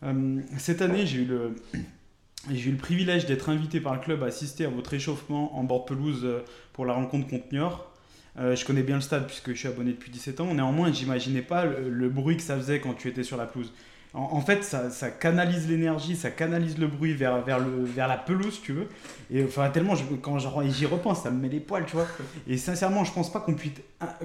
Euh, 0.02 0.40
cette 0.58 0.82
année, 0.82 1.06
j'ai 1.06 1.22
eu 1.22 1.24
le, 1.24 1.56
j'ai 2.50 2.68
eu 2.70 2.72
le 2.72 2.78
privilège 2.78 3.26
d'être 3.26 3.48
invité 3.48 3.80
par 3.80 3.94
le 3.94 4.00
club 4.00 4.22
à 4.22 4.26
assister 4.26 4.64
à 4.64 4.68
votre 4.68 4.94
échauffement 4.94 5.56
en 5.58 5.64
bord 5.64 5.84
pelouse 5.84 6.22
euh, 6.24 6.40
pour 6.72 6.86
la 6.86 6.94
rencontre 6.94 7.28
contre 7.28 7.52
Niort. 7.52 7.90
Je 8.36 8.64
connais 8.64 8.82
bien 8.82 8.96
le 8.96 9.00
stade 9.00 9.28
puisque 9.28 9.50
je 9.50 9.58
suis 9.58 9.68
abonné 9.68 9.92
depuis 9.92 10.10
17 10.10 10.40
ans. 10.40 10.52
Néanmoins, 10.54 10.90
j'imaginais 10.92 11.40
pas 11.40 11.66
le, 11.66 11.88
le 11.88 12.08
bruit 12.08 12.36
que 12.36 12.42
ça 12.42 12.56
faisait 12.56 12.80
quand 12.80 12.94
tu 12.94 13.06
étais 13.06 13.22
sur 13.22 13.36
la 13.36 13.46
pelouse. 13.46 13.72
En, 14.14 14.20
en 14.36 14.40
fait, 14.40 14.62
ça, 14.62 14.90
ça 14.90 15.10
canalise 15.10 15.68
l'énergie, 15.68 16.14
ça 16.16 16.30
canalise 16.30 16.78
le 16.78 16.86
bruit 16.86 17.14
vers, 17.14 17.42
vers, 17.42 17.58
le, 17.58 17.84
vers 17.84 18.06
la 18.08 18.16
pelouse, 18.16 18.60
tu 18.62 18.72
veux. 18.72 18.88
Et 19.30 19.42
enfin, 19.44 19.68
tellement, 19.70 19.94
je- 19.96 20.04
quand 20.22 20.38
j'y 20.38 20.86
repense, 20.86 21.22
ça 21.24 21.30
me 21.32 21.40
met 21.40 21.48
les 21.48 21.60
poils, 21.60 21.84
tu 21.84 21.96
vois. 21.96 22.06
Et 22.46 22.56
sincèrement, 22.56 23.02
je 23.04 23.12
pense 23.12 23.32
pas 23.32 23.40
qu'on 23.40 23.54
puisse, 23.54 23.72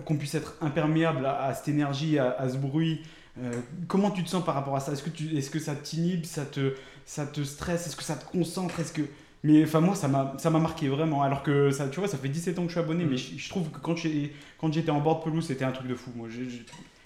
qu'on 0.05 0.15
puisse 0.15 0.35
être 0.35 0.55
imperméable 0.61 1.25
à, 1.25 1.43
à 1.45 1.53
cette 1.55 1.69
énergie, 1.69 2.19
à, 2.19 2.31
à 2.37 2.47
ce 2.49 2.57
bruit. 2.57 3.01
Euh, 3.41 3.51
comment 3.87 4.11
tu 4.11 4.23
te 4.23 4.29
sens 4.29 4.43
par 4.45 4.53
rapport 4.55 4.75
à 4.75 4.79
ça? 4.79 4.91
Est-ce 4.91 5.01
que, 5.03 5.09
tu, 5.09 5.35
est-ce 5.37 5.49
que 5.49 5.59
ça 5.59 5.73
t'inhibe, 5.73 6.25
ça 6.25 6.45
te, 6.45 6.73
ça 7.05 7.25
te 7.25 7.41
stresse? 7.43 7.87
Est-ce 7.87 7.95
que 7.95 8.03
ça 8.03 8.15
te 8.15 8.25
concentre? 8.25 8.79
Est-ce 8.79 8.93
que... 8.93 9.01
Mais 9.43 9.63
enfin, 9.63 9.79
moi, 9.79 9.95
ça 9.95 10.07
m'a, 10.09 10.59
marqué 10.59 10.89
vraiment. 10.89 11.23
Alors 11.23 11.41
que, 11.43 11.71
ça, 11.71 11.87
tu 11.87 11.99
vois, 11.99 12.09
ça 12.09 12.17
fait 12.17 12.27
17 12.27 12.59
ans 12.59 12.63
que 12.63 12.67
je 12.67 12.73
suis 12.73 12.79
abonné, 12.81 13.05
Mhm. 13.05 13.09
mais 13.11 13.17
je, 13.17 13.37
je 13.37 13.49
trouve 13.49 13.69
que 13.69 13.79
quand, 13.79 13.95
j'étais 13.95 14.91
en 14.91 14.99
bord 14.99 15.19
de 15.19 15.23
pelouse, 15.23 15.47
c'était 15.47 15.63
un 15.65 15.71
truc 15.71 15.87
de 15.87 15.95
fou. 15.95 16.11
Moi, 16.15 16.27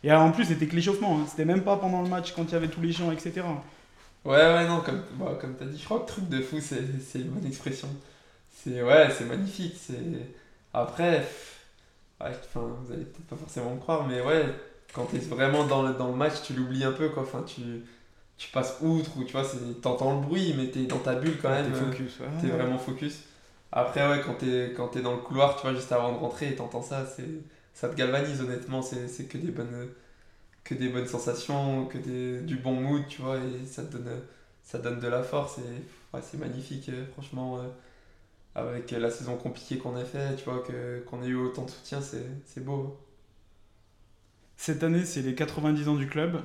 Et 0.03 0.09
alors, 0.11 0.23
en 0.23 0.31
plus, 0.31 0.45
c'était 0.45 0.67
que 0.67 0.75
l'échauffement. 0.75 1.19
hein. 1.19 1.25
C'était 1.29 1.45
même 1.45 1.63
pas 1.63 1.77
pendant 1.77 2.01
le 2.01 2.09
match 2.09 2.33
quand 2.33 2.43
il 2.43 2.51
y 2.51 2.55
avait 2.55 2.67
tous 2.69 2.81
les 2.81 2.91
chants, 2.93 3.11
etc. 3.11 3.41
Ouais, 4.25 4.35
ouais, 4.37 4.67
non, 4.67 4.81
comme, 4.81 5.03
bah, 5.19 5.37
comme 5.39 5.55
t'as 5.55 5.65
dit, 5.65 5.77
je 5.77 5.83
crois 5.85 5.99
que 6.01 6.07
truc 6.07 6.29
de 6.29 6.41
fou, 6.41 6.59
c'est 6.61 7.19
une 7.19 7.29
bonne 7.29 7.45
expression. 7.45 7.89
C'est, 8.51 8.81
ouais, 8.83 9.09
c'est 9.17 9.25
magnifique. 9.25 9.75
C'est... 9.79 9.95
Après, 10.73 11.19
pff, 11.19 11.59
ouais, 12.21 12.31
enfin, 12.45 12.61
vous 12.83 12.93
allez 12.93 13.03
peut-être 13.05 13.27
pas 13.27 13.35
forcément 13.35 13.71
me 13.75 13.79
croire, 13.79 14.07
mais 14.07 14.21
ouais, 14.21 14.45
quand 14.93 15.05
t'es 15.05 15.17
vraiment 15.19 15.65
dans 15.65 15.83
le, 15.83 15.93
dans 15.93 16.07
le 16.09 16.15
match, 16.15 16.41
tu 16.43 16.53
l'oublies 16.53 16.85
un 16.85 16.93
peu, 16.93 17.09
quoi. 17.09 17.23
Enfin, 17.23 17.43
tu, 17.45 17.61
tu 18.37 18.49
passes 18.51 18.77
outre, 18.81 19.17
ou 19.17 19.23
tu 19.25 19.33
vois, 19.33 19.43
t'entends 19.81 20.15
le 20.21 20.25
bruit, 20.25 20.53
mais 20.57 20.67
t'es 20.69 20.85
dans 20.85 20.99
ta 20.99 21.15
bulle 21.15 21.37
quand 21.41 21.49
même. 21.49 21.71
T'es 21.71 21.77
euh, 21.77 21.91
focus. 21.91 22.19
ouais. 22.21 22.27
T'es 22.41 22.47
vraiment 22.47 22.77
focus. 22.79 23.23
Après, 23.71 24.07
ouais, 24.07 24.21
quand 24.25 24.35
t'es, 24.35 24.73
quand 24.75 24.95
dans 25.01 25.13
le 25.13 25.21
couloir, 25.21 25.55
tu 25.57 25.63
vois, 25.63 25.73
juste 25.75 25.91
avant 25.91 26.13
de 26.13 26.17
rentrer 26.17 26.49
et 26.49 26.55
t'entends 26.55 26.81
ça, 26.83 27.05
c'est, 27.05 27.27
ça 27.73 27.89
te 27.89 27.95
galvanise, 27.95 28.41
honnêtement. 28.41 28.81
C'est, 28.81 29.25
que 29.27 29.37
des 29.37 29.51
bonnes, 29.51 29.89
que 30.63 30.73
des 30.75 30.89
bonnes 30.89 31.07
sensations, 31.07 31.85
que 31.85 31.97
des, 31.97 32.41
du 32.41 32.57
bon 32.57 32.73
mood, 32.73 33.03
tu 33.07 33.21
vois, 33.21 33.37
et 33.37 33.65
ça 33.65 33.83
te 33.83 33.97
donne, 33.97 34.21
ça 34.63 34.79
donne 34.79 34.99
de 34.99 35.07
la 35.07 35.23
force. 35.23 35.59
Et 35.59 36.21
c'est 36.21 36.37
magnifique, 36.37 36.89
euh, 36.89 37.05
franchement. 37.13 37.57
euh, 37.59 37.67
avec 38.55 38.91
la 38.91 39.09
saison 39.09 39.35
compliquée 39.35 39.79
qu'on 39.79 39.95
a 39.95 40.05
fait, 40.05 40.35
tu 40.35 40.43
vois, 40.45 40.63
qu'on 41.07 41.23
ait 41.23 41.27
eu 41.27 41.35
autant 41.35 41.65
de 41.65 41.71
soutien, 41.71 41.99
c'est, 42.01 42.63
beau. 42.63 42.99
Cette 44.57 44.83
année, 44.83 45.05
c'est 45.05 45.23
les 45.23 45.33
90 45.33 45.87
ans 45.89 45.95
du 45.95 46.07
club. 46.07 46.39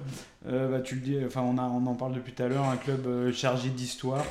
Euh, 0.47 0.71
bah, 0.71 0.81
tu 0.81 0.95
le 0.95 1.01
dis, 1.03 1.19
enfin, 1.27 1.43
on, 1.43 1.59
a, 1.59 1.63
on 1.65 1.87
en 1.87 1.95
parle 1.95 2.15
depuis 2.15 2.33
tout 2.33 2.43
à 2.43 2.49
l'heure, 2.49 2.65
un 2.65 2.79
club 2.79 3.31
chargé 3.33 3.69
d'histoire. 3.69 4.25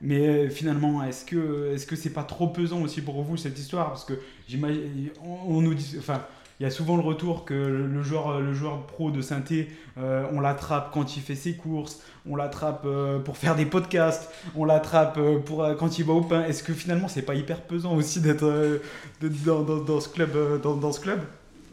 Mais 0.00 0.48
finalement, 0.48 1.02
est-ce 1.04 1.24
que 1.24 1.72
est-ce 1.74 1.86
que 1.86 1.96
c'est 1.96 2.12
pas 2.12 2.22
trop 2.22 2.48
pesant 2.48 2.80
aussi 2.82 3.02
pour 3.02 3.22
vous 3.22 3.36
cette 3.36 3.58
histoire? 3.58 3.88
Parce 3.88 4.04
que 4.04 4.14
j'imagine, 4.48 5.10
on 5.22 5.60
nous 5.60 5.74
dit, 5.74 5.96
enfin, 5.98 6.24
il 6.60 6.64
y 6.64 6.66
a 6.66 6.70
souvent 6.70 6.96
le 6.96 7.02
retour 7.02 7.44
que 7.44 7.54
le 7.54 8.02
joueur, 8.02 8.40
le 8.40 8.52
joueur 8.52 8.86
pro 8.86 9.10
de 9.10 9.20
synthé, 9.22 9.68
euh, 9.96 10.26
on 10.32 10.40
l'attrape 10.40 10.90
quand 10.92 11.16
il 11.16 11.22
fait 11.22 11.36
ses 11.36 11.54
courses, 11.54 12.00
on 12.28 12.34
l'attrape 12.36 12.82
euh, 12.84 13.18
pour 13.20 13.36
faire 13.36 13.54
des 13.56 13.66
podcasts, 13.66 14.30
on 14.56 14.64
l'attrape 14.64 15.18
euh, 15.18 15.38
pour 15.38 15.62
euh, 15.64 15.74
quand 15.74 15.98
il 15.98 16.04
va 16.04 16.14
au 16.14 16.22
pain. 16.22 16.44
Est-ce 16.44 16.62
que 16.64 16.72
finalement, 16.74 17.08
c'est 17.08 17.22
pas 17.22 17.34
hyper 17.34 17.62
pesant 17.62 17.94
aussi 17.94 18.20
d'être 18.20 18.44
euh, 18.44 18.78
dans, 19.22 19.62
dans- 19.62 20.00
ce 20.00 20.08
club, 20.08 20.34
euh, 20.36 20.58
dans, 20.58 20.76
dans 20.76 20.92
ce 20.92 21.00
club? 21.00 21.20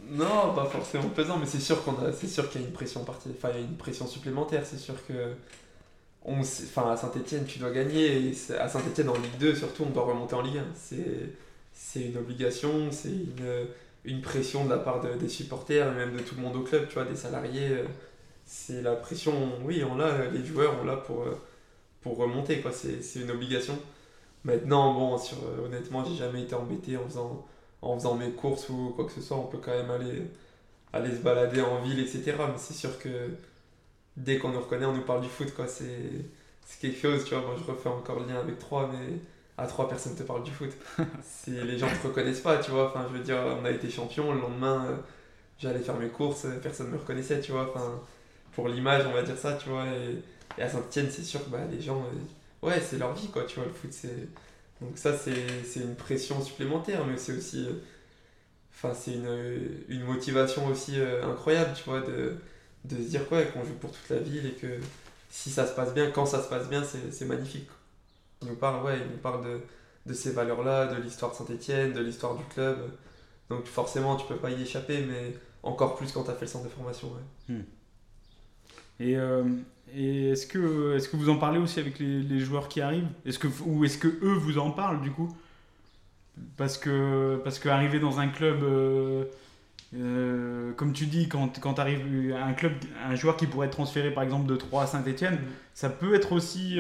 Non, 0.07 0.53
pas 0.53 0.65
forcément 0.65 1.09
pesant, 1.09 1.37
mais 1.39 1.47
c'est 1.47 1.59
sûr 1.59 1.83
qu'on 1.83 1.95
c'est 2.13 2.27
sûr 2.27 2.47
qu'il 2.49 2.61
y 2.61 2.63
a 2.63 2.67
une 2.67 2.73
pression 2.73 3.03
partie, 3.03 3.29
enfin 3.35 3.49
il 3.55 3.61
y 3.61 3.63
a 3.63 3.65
une 3.67 3.75
pression 3.77 4.05
supplémentaire. 4.05 4.63
C'est 4.65 4.77
sûr 4.77 4.93
que, 5.07 5.33
on, 6.23 6.41
enfin 6.41 6.91
à 6.91 6.97
Saint-Étienne 6.97 7.45
tu 7.47 7.59
dois 7.59 7.71
gagner, 7.71 8.33
à 8.59 8.67
Saint-Étienne 8.69 9.09
en 9.09 9.15
Ligue 9.15 9.37
2 9.39 9.55
surtout 9.55 9.83
on 9.85 9.91
doit 9.91 10.05
remonter 10.05 10.35
en 10.35 10.41
Ligue 10.41 10.57
1. 10.59 10.65
C'est, 10.75 11.33
c'est 11.73 12.01
une 12.03 12.17
obligation, 12.17 12.91
c'est 12.91 13.09
une, 13.09 13.67
une 14.05 14.21
pression 14.21 14.65
de 14.65 14.69
la 14.69 14.77
part 14.77 15.01
de- 15.01 15.13
des 15.15 15.29
supporters 15.29 15.91
et 15.91 15.95
même 15.95 16.13
de 16.15 16.19
tout 16.21 16.35
le 16.35 16.41
monde 16.41 16.55
au 16.55 16.61
club, 16.63 16.87
tu 16.87 16.95
vois, 16.95 17.05
des 17.05 17.15
salariés. 17.15 17.69
euh, 17.71 17.85
C'est 18.45 18.81
la 18.83 18.95
pression, 18.95 19.33
oui, 19.63 19.83
on 19.83 19.95
l'a, 19.97 20.27
les 20.31 20.45
joueurs 20.45 20.75
on 20.81 20.85
l'a 20.85 20.97
pour, 20.97 21.23
euh, 21.23 21.35
pour 22.01 22.17
remonter, 22.17 22.61
quoi. 22.61 22.71
C'est, 22.73 23.01
une 23.21 23.31
obligation. 23.31 23.77
Maintenant, 24.45 24.93
bon, 24.93 25.17
sur, 25.17 25.37
euh, 25.45 25.65
honnêtement, 25.67 26.05
j'ai 26.05 26.15
jamais 26.15 26.43
été 26.43 26.55
embêté 26.55 26.97
en 26.97 27.05
faisant 27.07 27.45
en 27.81 27.95
faisant 27.99 28.15
mes 28.15 28.31
courses 28.31 28.69
ou 28.69 28.93
quoi 28.95 29.05
que 29.05 29.11
ce 29.13 29.21
soit, 29.21 29.37
on 29.37 29.47
peut 29.47 29.59
quand 29.59 29.71
même 29.71 29.91
aller, 29.91 30.23
aller 30.93 31.11
se 31.15 31.21
balader 31.21 31.61
en 31.61 31.81
ville, 31.83 31.99
etc. 31.99 32.47
Mais 32.49 32.57
c'est 32.57 32.73
sûr 32.73 32.97
que 32.99 33.09
dès 34.17 34.37
qu'on 34.39 34.49
nous 34.49 34.59
reconnaît, 34.59 34.85
on 34.85 34.93
nous 34.93 35.03
parle 35.03 35.21
du 35.21 35.29
foot, 35.29 35.53
quoi. 35.55 35.67
C'est, 35.67 36.25
quelque 36.81 36.97
chose, 36.99 37.25
tu 37.25 37.35
vois. 37.35 37.43
Moi, 37.45 37.55
je 37.57 37.71
refais 37.71 37.89
encore 37.89 38.19
le 38.19 38.27
lien 38.27 38.39
avec 38.39 38.59
trois, 38.59 38.89
mais 38.91 39.19
à 39.57 39.67
trois 39.67 39.87
personnes 39.87 40.15
te 40.15 40.23
parlent 40.23 40.43
du 40.43 40.51
foot. 40.51 40.71
c'est, 41.23 41.63
les 41.63 41.77
gens 41.77 41.87
te 41.87 42.07
reconnaissent 42.07 42.41
pas, 42.41 42.57
tu 42.57 42.71
vois. 42.71 42.89
Enfin, 42.89 43.05
je 43.09 43.17
veux 43.17 43.23
dire, 43.23 43.37
on 43.61 43.65
a 43.65 43.71
été 43.71 43.89
champion, 43.89 44.33
le 44.33 44.41
lendemain, 44.41 44.85
euh, 44.89 44.95
j'allais 45.59 45.79
faire 45.79 45.95
mes 45.97 46.09
courses, 46.09 46.45
personne 46.61 46.89
me 46.89 46.97
reconnaissait, 46.97 47.39
tu 47.39 47.51
vois. 47.51 47.69
Enfin, 47.73 48.01
pour 48.53 48.67
l'image, 48.67 49.05
on 49.07 49.13
va 49.13 49.23
dire 49.23 49.37
ça, 49.37 49.53
tu 49.53 49.69
vois. 49.69 49.85
Et, 49.87 50.61
à 50.61 50.69
Saint-Etienne, 50.69 51.07
c'est 51.09 51.23
sûr 51.23 51.43
que 51.43 51.49
bah, 51.49 51.59
les 51.71 51.81
gens, 51.81 52.01
euh, 52.01 52.67
ouais, 52.67 52.81
c'est 52.81 52.97
leur 52.97 53.13
vie, 53.13 53.27
quoi, 53.27 53.43
tu 53.45 53.55
vois. 53.55 53.65
Le 53.65 53.73
foot, 53.73 53.91
c'est. 53.91 54.27
Donc, 54.81 54.97
ça, 54.97 55.17
c'est, 55.17 55.79
une 55.79 55.95
pression 55.95 56.41
supplémentaire, 56.41 57.05
mais 57.05 57.17
c'est 57.17 57.33
aussi. 57.37 57.65
Euh, 57.65 57.73
enfin, 58.73 58.93
c'est 58.93 59.13
une, 59.13 60.03
motivation 60.03 60.67
aussi 60.67 60.97
incroyable, 61.23 61.71
tu 61.75 61.83
vois, 61.89 62.01
de 62.01 62.35
de 62.87 62.97
se 62.97 63.09
dire 63.09 63.27
quoi 63.27 63.43
qu'on 63.43 63.63
joue 63.63 63.73
pour 63.73 63.91
toute 63.91 64.09
la 64.09 64.19
ville 64.19 64.45
et 64.45 64.51
que 64.51 64.79
si 65.29 65.49
ça 65.49 65.67
se 65.67 65.73
passe 65.73 65.93
bien, 65.93 66.11
quand 66.11 66.25
ça 66.25 66.41
se 66.41 66.49
passe 66.49 66.69
bien, 66.69 66.83
c'est 66.83 67.25
magnifique. 67.25 67.67
Il 68.45 68.51
nous 68.51 68.55
parle, 68.55 68.86
ouais, 68.86 68.97
il 69.05 69.12
nous 69.12 69.17
parle 69.17 69.43
de, 69.43 69.62
de 70.05 70.13
ces 70.13 70.31
valeurs-là, 70.31 70.93
de 70.93 71.01
l'histoire 71.01 71.31
de 71.31 71.36
Saint-Etienne, 71.36 71.93
de 71.93 72.01
l'histoire 72.01 72.36
du 72.36 72.43
club. 72.45 72.77
Donc 73.49 73.65
forcément, 73.65 74.15
tu 74.15 74.25
peux 74.27 74.36
pas 74.36 74.51
y 74.51 74.62
échapper, 74.62 75.03
mais 75.08 75.34
encore 75.63 75.95
plus 75.95 76.12
quand 76.12 76.23
tu 76.23 76.31
as 76.31 76.34
fait 76.34 76.45
le 76.45 76.47
centre 76.47 76.65
de 76.65 76.69
formation. 76.69 77.10
Ouais. 77.10 77.55
Hmm. 77.55 77.63
Et, 78.99 79.17
euh, 79.17 79.43
et 79.93 80.29
est-ce 80.31 80.47
que, 80.47 80.95
est 80.95 81.12
que 81.12 81.17
vous 81.17 81.29
en 81.29 81.38
parlez 81.38 81.60
aussi 81.60 81.79
avec 81.79 81.99
les, 81.99 82.21
les 82.21 82.39
joueurs 82.39 82.67
qui 82.67 82.81
arrivent? 82.81 83.08
Est-ce 83.25 83.39
que, 83.39 83.47
Ou 83.65 83.84
est-ce 83.84 83.97
que 83.97 84.08
eux 84.08 84.36
vous 84.36 84.58
en 84.58 84.71
parlent 84.71 85.01
du 85.01 85.12
coup? 85.12 85.36
Parce 86.58 86.77
que, 86.77 87.39
parce 87.43 87.60
que 87.60 87.69
arriver 87.69 87.99
dans 87.99 88.19
un 88.19 88.27
club... 88.27 88.63
Euh, 88.63 89.25
euh, 89.93 90.73
comme 90.73 90.91
tu 90.91 91.05
dis, 91.05 91.29
quand, 91.29 91.60
quand 91.62 91.79
arrives 91.79 92.34
à 92.36 92.43
un 92.43 92.53
club, 92.53 92.73
un 93.08 93.15
joueur 93.15 93.38
qui 93.38 93.47
pourrait 93.47 93.67
être 93.67 93.73
transféré 93.73 94.12
par 94.12 94.23
exemple 94.23 94.47
de 94.47 94.55
3 94.55 94.84
à 94.84 94.88
Saint-Etienne, 94.88 95.36
mm. 95.36 95.47
ça 95.73 95.89
peut 95.89 96.15
être 96.15 96.34
aussi 96.34 96.75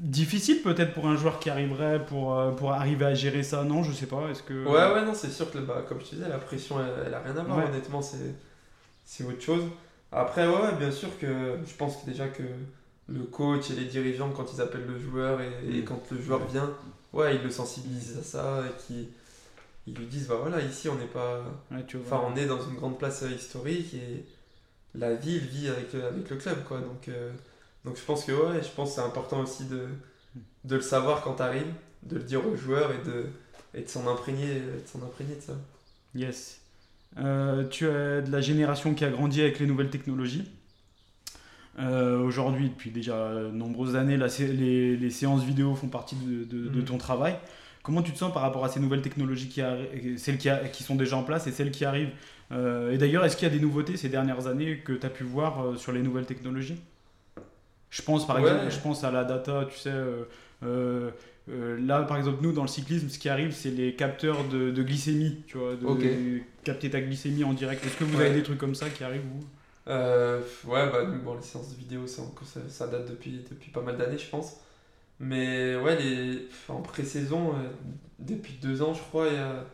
difficile 0.00 0.62
peut-être 0.62 0.92
pour 0.92 1.06
un 1.06 1.16
joueur 1.16 1.38
qui 1.38 1.50
arriverait 1.50 2.04
pour, 2.04 2.38
euh, 2.38 2.50
pour 2.50 2.72
arriver 2.72 3.04
à 3.04 3.14
gérer 3.14 3.42
ça, 3.42 3.62
non 3.62 3.82
Je 3.82 3.92
sais 3.92 4.06
pas. 4.06 4.28
Est-ce 4.30 4.42
que... 4.42 4.64
Ouais, 4.64 4.92
ouais, 4.92 5.04
non, 5.04 5.14
c'est 5.14 5.30
sûr 5.30 5.50
que 5.50 5.58
bah, 5.58 5.84
comme 5.88 6.00
je 6.00 6.16
disais, 6.16 6.28
la 6.28 6.38
pression 6.38 6.76
elle, 6.80 7.14
a 7.14 7.20
rien 7.20 7.36
à 7.36 7.42
voir, 7.42 7.68
honnêtement, 7.68 8.02
c'est 8.02 9.24
autre 9.24 9.42
chose. 9.42 9.64
Après, 10.12 10.46
ouais, 10.46 10.74
bien 10.78 10.90
sûr 10.90 11.08
que 11.18 11.58
je 11.64 11.74
pense 11.76 11.98
que 11.98 12.06
déjà 12.06 12.26
que 12.26 12.42
le 13.08 13.20
coach 13.22 13.70
et 13.70 13.74
les 13.74 13.84
dirigeants, 13.84 14.30
quand 14.30 14.52
ils 14.52 14.60
appellent 14.60 14.86
le 14.86 14.98
joueur 14.98 15.40
et, 15.40 15.78
et 15.78 15.84
quand 15.84 16.00
le 16.10 16.20
joueur 16.20 16.44
vient, 16.46 16.70
ouais, 17.12 17.36
ils 17.36 17.42
le 17.42 17.50
sensibilisent 17.50 18.18
à 18.18 18.22
ça 18.24 18.64
et 18.66 18.82
qui 18.82 19.08
ils 19.86 19.94
lui 19.94 20.06
disent 20.06 20.26
bah 20.26 20.38
voilà 20.40 20.60
ici 20.60 20.88
on 20.88 20.96
n'est 20.96 21.06
pas 21.06 21.42
enfin 21.72 22.22
on 22.26 22.36
est 22.36 22.46
dans 22.46 22.60
une 22.60 22.76
grande 22.76 22.98
place 22.98 23.22
euh, 23.22 23.30
historique 23.30 23.94
et 23.94 24.24
la 24.94 25.14
ville 25.14 25.38
vit 25.38 25.68
avec, 25.68 25.94
euh, 25.94 26.08
avec 26.08 26.28
le 26.28 26.36
club 26.36 26.64
quoi 26.64 26.78
donc 26.80 27.08
euh, 27.08 27.32
donc 27.84 27.96
je 27.96 28.02
pense 28.02 28.24
que 28.24 28.32
ouais 28.32 28.62
je 28.62 28.68
pense 28.68 28.94
c'est 28.94 29.00
important 29.00 29.40
aussi 29.40 29.64
de, 29.64 29.88
de 30.64 30.74
le 30.76 30.80
savoir 30.80 31.22
quand 31.22 31.34
tu 31.34 31.42
arrives 31.42 31.72
de 32.02 32.16
le 32.16 32.22
dire 32.22 32.46
aux 32.46 32.56
joueurs 32.56 32.92
et 32.92 32.98
de 33.06 33.26
et 33.74 33.82
de 33.82 33.88
s'en 33.88 34.06
imprégner 34.08 34.60
de 34.60 34.86
s'en 34.86 35.02
imprégner 35.02 35.36
de 35.36 35.40
ça. 35.40 35.52
Yes. 36.14 36.60
Tu 37.70 37.84
es 37.86 38.22
de 38.22 38.30
la 38.30 38.40
génération 38.40 38.94
qui 38.94 39.04
a 39.04 39.10
grandi 39.10 39.40
avec 39.40 39.58
les 39.60 39.66
nouvelles 39.66 39.90
technologies. 39.90 40.50
Aujourd'hui 41.78 42.68
depuis 42.68 42.90
déjà 42.90 43.32
nombreuses 43.52 43.96
années 43.96 44.16
les, 44.16 44.96
les, 44.96 45.10
séances 45.10 45.44
vidéo 45.44 45.74
font 45.74 45.88
partie 45.88 46.16
de, 46.16 46.44
de, 46.44 46.68
de 46.68 46.80
mm. 46.80 46.84
ton 46.84 46.98
travail. 46.98 47.36
Comment 47.82 48.02
tu 48.02 48.12
te 48.12 48.18
sens 48.18 48.32
par 48.32 48.42
rapport 48.42 48.64
à 48.64 48.68
ces 48.68 48.78
nouvelles 48.80 49.00
technologies 49.00 49.48
qui, 49.48 49.62
celles 50.18 50.36
qui, 50.36 50.50
qui, 50.72 50.82
sont 50.82 50.96
déjà 50.96 51.16
en 51.16 51.22
place 51.22 51.46
et 51.46 51.52
celles 51.52 51.70
qui 51.70 51.84
arrivent? 51.84 52.12
Euh, 52.52 52.92
Et 52.92 52.98
d'ailleurs, 52.98 53.24
est-ce 53.24 53.36
qu'il 53.36 53.48
y 53.48 53.50
a 53.50 53.54
des 53.54 53.60
nouveautés 53.60 53.96
ces 53.96 54.08
dernières 54.08 54.46
années 54.46 54.80
que 54.80 54.92
tu 54.92 55.06
as 55.06 55.10
pu 55.10 55.24
voir 55.24 55.64
euh, 55.64 55.76
sur 55.76 55.92
les 55.92 56.02
nouvelles 56.02 56.26
technologies? 56.26 56.78
Je 57.90 58.02
pense 58.02 58.26
par 58.26 58.38
exemple 58.38 58.70
je 58.70 58.78
pense 58.78 59.04
à 59.04 59.10
la 59.10 59.24
data, 59.24 59.66
tu 59.70 59.78
sais. 59.78 59.92
Euh, 61.48 61.76
là, 61.80 62.02
par 62.02 62.16
exemple, 62.16 62.38
nous, 62.42 62.52
dans 62.52 62.62
le 62.62 62.68
cyclisme, 62.68 63.08
ce 63.08 63.18
qui 63.18 63.28
arrive, 63.28 63.52
c'est 63.52 63.70
les 63.70 63.96
capteurs 63.96 64.44
de, 64.44 64.82
glycémie, 64.82 65.42
tu 65.46 65.58
vois, 65.58 65.74
de, 65.74 66.40
capter 66.64 66.90
ta 66.90 67.00
glycémie 67.00 67.44
en 67.44 67.52
direct. 67.52 67.84
Est-ce 67.84 67.96
que 67.96 68.04
vous 68.04 68.20
avez 68.20 68.34
des 68.34 68.42
trucs 68.42 68.58
comme 68.58 68.74
ça 68.74 68.88
qui 68.88 69.02
arrivent 69.04 69.22
vous? 69.22 69.46
Ouais, 69.86 70.90
bah, 70.90 71.04
bon, 71.04 71.34
les 71.34 71.42
séances 71.42 71.70
de 71.70 71.76
vidéo, 71.76 72.06
ça, 72.06 72.22
ça 72.68 72.86
date 72.86 73.10
depuis, 73.10 73.44
depuis 73.50 73.70
pas 73.70 73.80
mal 73.80 73.96
d'années, 73.96 74.18
je 74.18 74.28
pense. 74.28 74.60
Mais 75.18 75.76
ouais, 75.76 75.96
les... 75.96 76.48
en 76.68 76.80
pré-saison, 76.80 77.50
euh, 77.50 77.68
depuis 78.18 78.54
deux 78.54 78.82
ans, 78.82 78.94
je 78.94 79.02
crois, 79.02 79.26
il 79.28 79.34
y 79.34 79.36
a... 79.36 79.64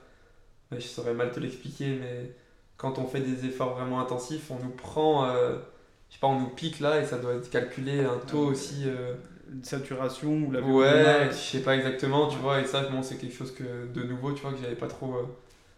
je 0.72 0.80
saurais 0.80 1.14
mal 1.14 1.30
te 1.30 1.38
l'expliquer, 1.38 1.98
mais 2.00 2.32
quand 2.76 2.98
on 2.98 3.06
fait 3.06 3.20
des 3.20 3.46
efforts 3.46 3.76
vraiment 3.76 4.00
intensifs, 4.00 4.50
on 4.50 4.58
nous 4.58 4.70
prend, 4.70 5.28
euh, 5.28 5.58
je 6.08 6.14
sais 6.14 6.20
pas, 6.20 6.26
on 6.28 6.40
nous 6.40 6.48
pique 6.48 6.80
là 6.80 7.00
et 7.00 7.04
ça 7.04 7.18
doit 7.18 7.34
être 7.34 7.50
calculé 7.50 8.04
un 8.04 8.18
taux 8.18 8.46
ah, 8.48 8.50
aussi. 8.50 8.84
Euh, 8.86 9.14
Une 9.52 9.64
saturation 9.64 10.32
ou 10.32 10.52
la 10.52 10.60
Ouais, 10.60 11.28
je 11.30 11.36
sais 11.36 11.60
pas 11.60 11.76
exactement, 11.76 12.28
tu 12.28 12.38
vois, 12.38 12.60
et 12.60 12.64
ça, 12.64 12.82
bon, 12.82 13.02
c'est 13.02 13.16
quelque 13.16 13.34
chose 13.36 13.52
que, 13.52 13.86
de 13.92 14.02
nouveau, 14.02 14.32
tu 14.32 14.42
vois, 14.42 14.52
que 14.52 14.58
j'avais 14.60 14.76
pas 14.76 14.88
trop. 14.88 15.14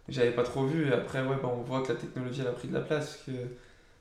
j'avais 0.08 0.32
pas 0.32 0.44
trop 0.44 0.64
vu 0.64 0.88
et 0.88 0.92
après 0.92 1.20
ouais 1.20 1.36
bah, 1.42 1.52
on 1.54 1.62
voit 1.62 1.82
que 1.82 1.92
la 1.92 1.98
technologie 1.98 2.40
elle 2.40 2.46
a 2.46 2.52
pris 2.52 2.68
de 2.68 2.72
la 2.72 2.80
place 2.80 3.20
que 3.26 3.32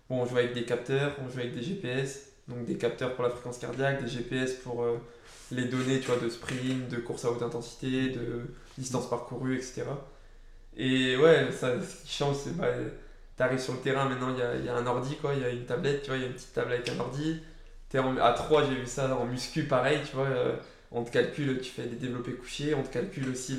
bon 0.10 0.22
on 0.22 0.26
joue 0.26 0.38
avec 0.38 0.54
des 0.54 0.64
capteurs 0.64 1.12
on 1.22 1.30
joue 1.30 1.40
avec 1.40 1.54
des 1.54 1.62
GPS 1.62 2.32
donc 2.48 2.64
des 2.64 2.78
capteurs 2.78 3.14
pour 3.14 3.26
la 3.26 3.30
fréquence 3.30 3.58
cardiaque 3.58 4.02
des 4.02 4.10
GPS 4.10 4.54
pour 4.54 4.86
les 5.52 5.66
données 5.66 6.00
tu 6.00 6.08
vois, 6.08 6.18
de 6.18 6.30
sprint, 6.30 6.90
de 6.90 6.98
course 6.98 7.26
à 7.26 7.32
haute 7.32 7.42
intensité, 7.42 8.10
de 8.10 8.48
distance 8.78 9.10
parcourue, 9.10 9.56
etc. 9.56 9.84
Et 10.76 11.18
ouais, 11.18 11.52
ça, 11.52 11.82
ce 11.82 12.04
qui 12.06 12.14
change, 12.14 12.36
c'est 12.36 12.56
bah, 12.56 12.68
tu 13.38 13.44
arrives 13.44 13.60
sur 13.60 13.74
le 13.74 13.80
terrain, 13.80 14.10
maintenant 14.10 14.34
il 14.34 14.40
y 14.40 14.42
a, 14.42 14.56
y 14.56 14.70
a, 14.70 14.76
un 14.76 14.86
ordi, 14.88 15.16
quoi, 15.18 15.34
il 15.36 15.42
y 15.42 15.46
a 15.46 15.50
une 15.50 15.66
tablette, 15.66 16.02
tu 16.02 16.10
vois, 16.10 16.18
il 16.18 16.22
y 16.22 16.26
a 16.26 16.28
une 16.28 16.34
petite 16.34 16.54
table 16.54 16.74
avec 16.74 16.90
un 16.90 17.00
ordi. 17.00 17.40
Es 17.94 17.98
à 17.98 18.34
3, 18.34 18.66
j'ai 18.66 18.76
vu 18.76 18.86
ça 18.86 19.16
en 19.16 19.26
muscu, 19.26 19.64
pareil, 19.64 20.02
tu 20.06 20.16
vois, 20.16 20.26
euh, 20.26 20.58
on 20.92 21.04
te 21.04 21.12
calcule, 21.12 21.62
tu 21.62 21.72
fais 21.72 21.84
des 21.84 21.96
développés 21.96 22.34
couchés, 22.34 22.74
on 22.74 22.84
te 22.84 22.92
calcule 22.92 23.30
aussi 23.30 23.58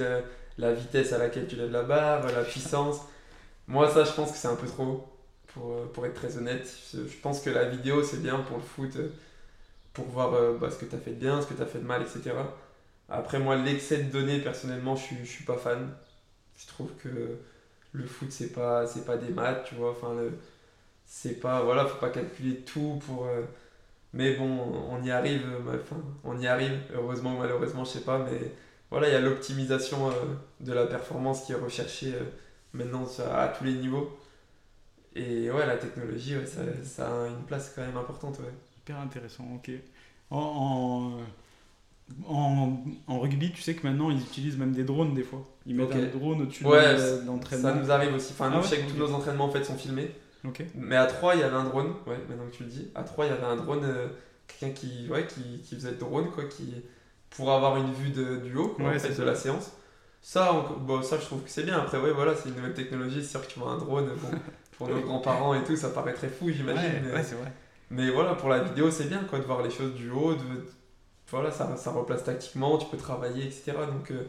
la, 0.59 0.73
vitesse 0.75 1.13
à 1.13 1.19
laquelle 1.19 1.47
tu 1.47 1.57
lèves 1.57 1.71
la 1.71 1.83
barre, 1.83 2.27
la 2.27 2.43
puissance. 2.43 2.99
Moi, 3.69 3.89
ça, 3.91 4.05
je 4.05 4.13
pense 4.13 4.33
que 4.33 4.37
c'est 4.37 4.49
un 4.49 4.57
peu 4.57 4.67
trop, 4.67 5.09
pour, 5.55 5.73
euh, 5.73 5.87
pour 5.95 6.05
être 6.05 6.15
très 6.15 6.37
honnête. 6.37 6.69
Je, 6.93 7.17
pense 7.23 7.41
que 7.41 7.51
la 7.51 7.65
vidéo, 7.65 8.03
c'est 8.03 8.21
bien 8.21 8.39
pour 8.41 8.59
le 8.59 8.63
foot 8.63 8.97
euh, 8.97 9.09
pour 9.95 10.07
voir 10.07 10.31
bah, 10.61 10.71
ce 10.71 10.77
que 10.77 10.85
tu 10.85 10.95
as 10.95 10.99
fait 10.99 11.11
de 11.13 11.17
bien, 11.17 11.41
ce 11.41 11.47
que 11.47 11.55
tu 11.55 11.63
as 11.63 11.67
fait 11.67 11.79
de 11.79 11.87
mal, 11.87 12.03
etc. 12.03 12.37
Après, 13.09 13.39
moi, 13.39 13.57
l'excès 13.57 13.99
de 13.99 14.13
données, 14.13 14.41
personnellement, 14.41 14.95
je 14.95 15.15
je 15.25 15.29
suis 15.29 15.45
pas 15.45 15.57
fan. 15.57 15.91
Je 16.57 16.67
trouve 16.67 16.91
que 17.03 17.39
le 17.93 18.07
foot, 18.07 18.31
c'est 18.31 18.53
pas, 18.53 18.87
c'est 18.87 19.05
pas 19.05 19.17
des 19.17 19.33
maths, 19.33 19.65
tu 19.69 19.75
vois. 19.77 19.93
Enfin, 19.93 20.15
c'est 21.07 21.41
pas, 21.41 21.63
voilà, 21.63 21.87
faut 21.87 21.99
pas 21.99 22.11
calculer 22.11 22.57
tout 22.61 23.01
pour. 23.07 23.27
Euh, 23.27 23.43
mais 24.15 24.35
bon, 24.37 24.47
on 24.91 25.03
y 25.05 25.11
arrive, 25.11 25.45
euh, 25.47 25.79
enfin, 25.83 26.03
on 26.25 26.39
y 26.41 26.47
arrive, 26.47 26.79
heureusement 26.95 27.37
ou 27.37 27.39
malheureusement, 27.39 27.85
je 27.85 27.91
sais 27.91 28.01
pas, 28.01 28.19
mais 28.19 28.53
voilà, 28.91 29.09
il 29.09 29.13
y 29.13 29.17
a 29.17 29.21
l'optimisation 29.21 30.11
de 30.61 30.73
la 30.73 30.87
performance 30.87 31.45
qui 31.45 31.53
est 31.53 31.57
recherchée 31.57 32.15
maintenant 32.75 33.07
à 33.33 33.49
tous 33.49 33.65
les 33.65 33.75
niveaux. 33.75 34.19
Et 35.15 35.51
ouais, 35.51 35.67
la 35.67 35.77
technologie, 35.77 36.37
ça, 36.47 36.63
ça, 36.85 37.25
a 37.25 37.29
une 37.29 37.45
place 37.47 37.73
quand 37.75 37.83
même 37.83 37.97
importante. 37.97 38.39
Ouais 38.41 38.53
intéressant, 38.95 39.45
ok. 39.55 39.71
En, 42.27 42.85
rugby, 43.09 43.53
tu 43.53 43.63
sais 43.63 43.75
que 43.75 43.87
maintenant 43.87 44.11
ils 44.11 44.21
utilisent 44.21 44.57
même 44.57 44.73
des 44.73 44.85
drones 44.85 45.15
des 45.15 45.23
fois. 45.23 45.45
Ils 45.67 45.75
mettent 45.75 45.95
un 45.95 46.07
drone 46.07 46.43
au-dessus 46.43 46.65
de 46.65 47.27
l'entraînement. 47.27 47.69
Ça 47.69 47.75
nous 47.75 47.91
arrive 47.91 48.15
aussi. 48.15 48.33
Enfin, 48.33 48.51
nous, 48.51 48.59
ah 48.59 48.63
je 48.63 48.69
sais 48.69 48.79
que 48.79 48.91
tous 48.91 48.97
nos 48.97 49.13
entraînements 49.13 49.45
en 49.45 49.51
fait 49.51 49.65
sont 49.65 49.77
filmés. 49.77 50.11
ok 50.45 50.65
Mais 50.75 50.97
à 50.97 51.07
3, 51.07 51.35
il 51.35 51.41
y 51.41 51.45
avait 51.45 51.57
un 51.57 51.65
drone. 51.65 51.93
Ouais, 52.07 52.19
maintenant 52.29 52.47
que 52.51 52.57
tu 52.57 52.65
le 52.65 52.71
dis. 52.71 52.89
À 52.95 53.03
3, 53.03 53.27
il 53.27 53.29
y 53.29 53.33
avait 53.33 53.45
un 53.45 53.57
drone. 53.57 53.85
Euh, 53.85 54.09
quelqu'un 54.47 54.75
qui, 54.75 55.09
ouais, 55.11 55.27
qui, 55.27 55.61
qui 55.63 55.75
faisait 55.75 55.91
le 55.91 55.97
drone, 55.97 56.31
quoi, 56.31 56.45
qui, 56.45 56.75
pour 57.31 57.53
avoir 57.53 57.77
une 57.77 57.93
vue 57.93 58.11
de, 58.11 58.37
du 58.37 58.57
haut 58.57 58.69
quoi, 58.69 58.87
en 58.87 58.99
fait, 58.99 59.17
de 59.17 59.23
la 59.23 59.35
séance. 59.35 59.73
Ça, 60.23 60.67
bon, 60.81 61.03
ça, 61.03 61.19
je 61.19 61.25
trouve 61.25 61.43
que 61.43 61.51
c'est 61.51 61.65
bien. 61.65 61.79
Après, 61.79 61.99
ouais, 61.99 62.13
voilà, 62.13 62.35
c'est 62.35 62.49
une 62.49 62.57
nouvelle 62.57 62.75
technologie. 62.75 63.23
C'est 63.23 63.31
sûr 63.31 63.47
que 63.47 63.53
tu 63.53 63.59
vois 63.59 63.73
un 63.73 63.79
drone. 63.79 64.11
pour 64.79 64.89
nos 64.89 65.01
grands-parents 65.01 65.55
et 65.55 65.65
tout, 65.65 65.77
ça 65.77 65.91
paraît 65.91 66.15
très 66.15 66.29
fou, 66.29 66.51
j'imagine. 66.51 67.11
Ouais, 67.13 67.23
c'est 67.23 67.35
vrai. 67.35 67.53
Mais 67.91 68.11
voilà, 68.11 68.35
pour 68.35 68.49
la 68.49 68.61
vidéo, 68.61 68.91
c'est 68.91 69.09
bien 69.09 69.25
quoi, 69.25 69.39
de 69.39 69.45
voir 69.45 69.63
les 69.63 69.71
choses 69.71 69.95
du 69.95 70.11
haut. 70.11 70.35
De, 70.35 70.67
voilà, 71.31 71.51
ça, 71.51 71.77
ça 71.77 71.91
replace 71.91 72.25
tactiquement, 72.25 72.79
tu 72.79 72.87
peux 72.87 72.97
travailler, 72.97 73.45
etc. 73.45 73.73
Donc, 73.91 74.11
euh, 74.11 74.25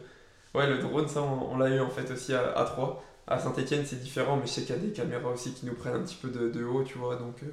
ouais, 0.54 0.68
le 0.68 0.78
drone, 0.78 1.08
ça, 1.08 1.22
on, 1.22 1.56
l'a 1.56 1.70
eu 1.70 1.80
en 1.80 1.90
fait 1.90 2.10
aussi 2.10 2.34
à, 2.34 2.52
à 2.52 2.64
3. 2.64 3.04
À 3.26 3.38
Saint-Etienne, 3.38 3.84
c'est 3.86 4.00
différent, 4.00 4.36
mais 4.36 4.46
je 4.46 4.52
sais 4.52 4.62
qu'il 4.62 4.74
y 4.74 4.78
a 4.78 4.80
des 4.80 4.92
caméras 4.92 5.30
aussi 5.30 5.52
qui 5.52 5.66
nous 5.66 5.74
prennent 5.74 5.94
un 5.94 6.02
petit 6.02 6.18
peu 6.20 6.28
de, 6.28 6.48
de 6.48 6.64
haut, 6.64 6.82
tu 6.82 6.98
vois. 6.98 7.16
Donc, 7.16 7.42
euh, 7.42 7.46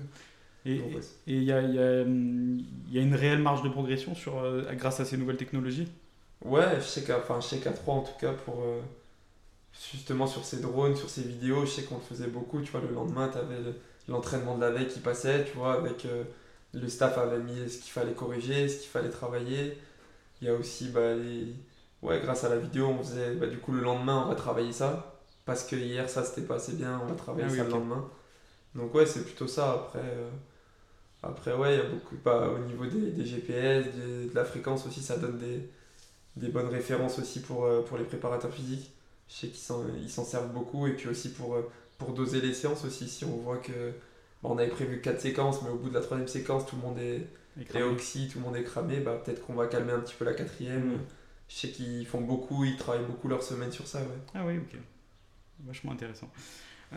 et 0.65 0.81
il 1.27 1.43
y, 1.43 1.51
a, 1.51 1.61
y, 1.61 1.79
a, 1.79 2.01
y 2.01 2.99
a 2.99 3.01
une 3.01 3.15
réelle 3.15 3.41
marge 3.41 3.63
de 3.63 3.69
progression 3.69 4.15
sur, 4.15 4.39
euh, 4.39 4.63
grâce 4.73 4.99
à 4.99 5.05
ces 5.05 5.15
nouvelles 5.15 5.37
technologies? 5.37 5.87
Ouais, 6.43 6.75
je 6.77 6.85
sais 6.85 7.03
qu'à 7.03 7.19
3 7.19 7.95
en 7.95 8.01
tout 8.01 8.17
cas, 8.19 8.33
pour 8.33 8.63
justement 9.91 10.27
sur 10.27 10.43
ces 10.43 10.59
drones, 10.59 10.95
sur 10.95 11.09
ces 11.09 11.21
vidéos, 11.21 11.65
je 11.65 11.71
sais 11.71 11.83
qu'on 11.83 11.95
le 11.95 12.01
faisait 12.01 12.27
beaucoup. 12.27 12.61
Tu 12.61 12.71
vois, 12.71 12.81
le 12.81 12.93
lendemain, 12.93 13.29
tu 13.29 13.37
avais 13.37 13.57
l'entraînement 14.07 14.55
de 14.55 14.61
la 14.61 14.71
veille 14.71 14.87
qui 14.87 14.99
passait, 14.99 15.45
tu 15.45 15.57
vois, 15.57 15.73
avec 15.73 16.05
euh, 16.05 16.23
le 16.73 16.87
staff 16.89 17.17
avait 17.17 17.39
mis 17.39 17.69
ce 17.69 17.77
qu'il 17.79 17.91
fallait 17.91 18.13
corriger, 18.13 18.67
ce 18.69 18.77
qu'il 18.79 18.89
fallait 18.89 19.09
travailler. 19.09 19.77
Il 20.41 20.47
y 20.47 20.51
a 20.51 20.55
aussi 20.55 20.89
bah, 20.89 21.15
les, 21.15 21.53
ouais, 22.03 22.19
grâce 22.21 22.43
à 22.43 22.49
la 22.49 22.57
vidéo, 22.57 22.87
on 22.87 22.99
faisait, 23.03 23.35
bah, 23.35 23.47
du 23.47 23.57
coup, 23.59 23.73
le 23.73 23.81
lendemain, 23.81 24.23
on 24.25 24.29
va 24.29 24.35
travailler 24.35 24.73
ça. 24.73 25.15
Parce 25.45 25.63
que 25.65 25.75
hier, 25.75 26.09
ça, 26.09 26.23
c'était 26.25 26.43
pas 26.47 26.55
assez 26.55 26.73
bien, 26.73 27.01
on 27.03 27.07
va 27.07 27.15
travailler 27.15 27.47
Ah 27.47 27.49
ça 27.57 27.63
le 27.63 27.69
lendemain. 27.71 28.09
Donc, 28.75 28.93
ouais, 28.95 29.05
c'est 29.05 29.23
plutôt 29.25 29.47
ça. 29.47 29.73
Après, 29.73 29.99
euh, 30.03 30.29
après 31.23 31.53
ouais, 31.53 31.75
il 31.75 31.77
y 31.77 31.81
a 31.81 31.89
beaucoup, 31.89 32.15
bah, 32.23 32.49
au 32.55 32.59
niveau 32.59 32.85
des, 32.85 33.11
des 33.11 33.25
GPS, 33.25 33.85
des- 33.95 34.29
de 34.29 34.35
la 34.35 34.45
fréquence 34.45 34.85
aussi, 34.87 35.01
ça 35.01 35.17
donne 35.17 35.37
des, 35.37 35.69
des 36.37 36.49
bonnes 36.49 36.67
références 36.69 37.19
aussi 37.19 37.41
pour, 37.41 37.65
euh, 37.65 37.83
pour 37.83 37.97
les 37.97 38.05
préparateurs 38.05 38.53
physiques. 38.53 38.91
Je 39.29 39.35
sais 39.35 39.47
qu'ils 39.49 39.57
s'en 39.59 39.83
ils 40.01 40.09
s'en 40.11 40.25
servent 40.25 40.53
beaucoup. 40.53 40.87
Et 40.87 40.93
puis 40.93 41.09
aussi 41.09 41.29
pour, 41.33 41.55
euh, 41.55 41.69
pour 41.97 42.13
doser 42.13 42.41
les 42.41 42.53
séances 42.53 42.85
aussi, 42.85 43.07
si 43.09 43.25
on 43.25 43.37
voit 43.37 43.57
que. 43.57 43.93
On 44.49 44.57
avait 44.57 44.69
prévu 44.69 45.01
4 45.01 45.21
séquences, 45.21 45.61
mais 45.63 45.69
au 45.69 45.75
bout 45.77 45.89
de 45.89 45.93
la 45.95 46.01
troisième 46.01 46.27
séquence, 46.27 46.65
tout 46.65 46.75
le 46.75 46.81
monde 46.81 46.97
est, 46.99 47.27
cramé. 47.65 47.83
oxy, 47.85 48.29
tout 48.31 48.39
le 48.39 48.45
monde 48.45 48.55
est 48.55 48.63
cramé, 48.63 48.99
bah, 48.99 49.21
peut-être 49.23 49.45
qu'on 49.45 49.53
va 49.53 49.67
calmer 49.67 49.93
un 49.93 49.99
petit 49.99 50.15
peu 50.17 50.25
la 50.25 50.33
quatrième. 50.33 50.85
Mhm. 50.93 50.99
Je 51.49 51.55
sais 51.55 51.69
qu'ils 51.69 52.05
font 52.05 52.21
beaucoup, 52.21 52.65
ils 52.65 52.75
travaillent 52.77 53.05
beaucoup 53.05 53.27
leur 53.29 53.41
semaine 53.43 53.71
sur 53.71 53.87
ça. 53.87 53.99
Ouais. 53.99 54.05
Ah 54.35 54.43
oui, 54.45 54.57
ok. 54.57 54.79
Vachement 55.65 55.91
intéressant. 55.93 56.29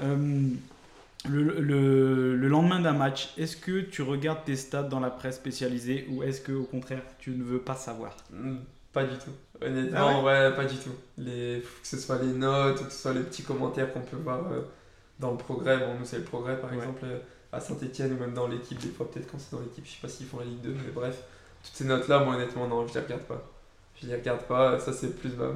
Euh, 0.01 0.49
le, 1.29 1.61
le- 1.61 2.37
le 2.37 2.49
lendemain 2.49 2.81
d'un 2.81 2.93
match, 2.95 3.31
est-ce 3.37 3.57
que 3.57 3.81
tu 3.83 4.03
regardes 4.03 4.45
tes 4.45 4.57
stats 4.57 4.85
dans 4.85 5.01
la 5.01 5.11
presse 5.11 5.37
spécialisée 5.37 6.07
ou 6.11 6.23
est-ce 6.23 6.41
que 6.41 6.53
au 6.53 6.65
contraire 6.65 7.03
tu 7.19 7.31
ne 7.31 7.43
veux 7.45 7.61
pas 7.61 7.75
savoir? 7.75 8.17
Mm, 8.31 8.57
Pas 8.93 9.05
du 9.05 9.17
tout. 9.19 9.31
Honnêtement, 9.63 9.99
Ah 9.99 10.23
ouais, 10.25 10.57
pas 10.57 10.65
du 10.65 10.77
tout. 10.77 10.95
Les, 11.19 11.63
que 11.63 11.87
ce 11.87 11.99
soit 11.99 12.19
les 12.23 12.33
notes 12.33 12.85
que 12.85 12.91
ce 12.93 12.99
soit 13.03 13.13
les 13.13 13.21
petits 13.23 13.43
commentaires 13.43 13.93
qu'on 13.93 14.01
peut 14.01 14.17
voir 14.17 14.51
euh, 14.51 14.63
dans 15.19 15.33
le 15.33 15.37
progrès. 15.37 15.79
Bon, 15.79 15.99
nous, 15.99 16.05
c'est 16.07 16.19
le 16.19 16.25
progrès, 16.25 16.59
par 16.59 16.71
Ouais. 16.71 16.79
exemple, 16.79 17.01
euh, 17.05 17.19
à 17.53 17.61
Saint-Etienne 17.61 18.13
ou 18.15 18.19
même 18.21 18.35
dans 18.35 18.47
l'équipe. 18.49 18.79
Des 18.81 18.89
fois, 18.91 19.11
peut-être 19.11 19.31
quand 19.31 19.39
c'est 19.39 19.57
dans 19.57 19.63
l'équipe, 19.63 19.85
je 19.87 19.91
sais 19.93 19.99
pas 20.03 20.09
s'ils 20.09 20.27
font 20.27 20.39
la 20.39 20.45
Ligue 20.47 20.61
2, 20.63 20.71
mais 20.73 20.93
bref. 20.95 21.23
Toutes 21.65 21.75
ces 21.75 21.85
notes-là, 21.85 22.21
moi, 22.21 22.35
honnêtement, 22.37 22.67
non, 22.69 22.87
je 22.87 22.95
les 22.95 23.01
regarde 23.01 23.23
pas. 23.23 23.43
Je 24.01 24.07
les 24.07 24.15
regarde 24.17 24.43
pas. 24.43 24.79
Ça, 24.81 24.93
c'est 24.93 25.17
plus. 25.19 25.31
bah, 25.31 25.53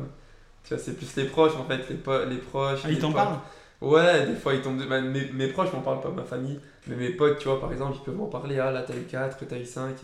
tu 0.64 0.74
vois, 0.74 0.82
c'est 0.82 0.94
plus 0.94 1.14
les 1.16 1.26
proches, 1.26 1.56
en 1.56 1.64
fait. 1.64 1.88
Les, 1.90 1.96
po- 1.96 2.24
les 2.24 2.38
proches. 2.38 2.80
Ah, 2.84 2.90
ils 2.90 2.98
t'en 2.98 3.12
parlent? 3.12 3.38
Ouais, 3.80 4.26
des 4.26 4.34
fois 4.34 4.54
ils 4.54 4.62
tombent. 4.62 4.78
de- 4.78 4.86
bah, 4.86 5.00
mes, 5.00 5.26
mes 5.32 5.48
proches 5.48 5.72
m'en 5.72 5.80
parlent 5.82 6.00
pas, 6.00 6.10
ma 6.10 6.24
famille. 6.24 6.58
Mais 6.86 6.96
mes 6.96 7.10
potes, 7.10 7.38
tu 7.38 7.48
vois, 7.48 7.60
par 7.60 7.72
exemple, 7.72 7.96
ils 8.00 8.04
peuvent 8.04 8.16
m'en 8.16 8.26
parler. 8.26 8.58
Ah, 8.58 8.70
là, 8.70 8.82
t'as 8.82 8.96
eu 8.96 9.04
4, 9.04 9.44
t'as 9.46 9.58
eu 9.58 9.66
5. 9.66 9.96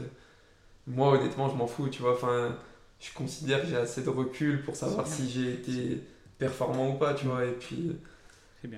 Moi, 0.86 1.12
honnêtement, 1.18 1.48
je 1.48 1.56
m'en 1.56 1.66
fous, 1.66 1.88
tu 1.88 2.02
vois. 2.02 2.12
Enfin, 2.14 2.56
je 3.00 3.12
considère 3.14 3.62
que 3.62 3.68
j'ai 3.68 3.76
assez 3.76 4.02
de 4.02 4.10
recul 4.10 4.62
pour 4.62 4.76
savoir 4.76 5.06
si 5.06 5.30
j'ai 5.30 5.52
été 5.54 6.02
performant 6.38 6.90
ou 6.90 6.94
pas, 6.94 7.14
tu 7.14 7.26
vois. 7.26 7.44
Et 7.44 7.52
puis. 7.52 7.96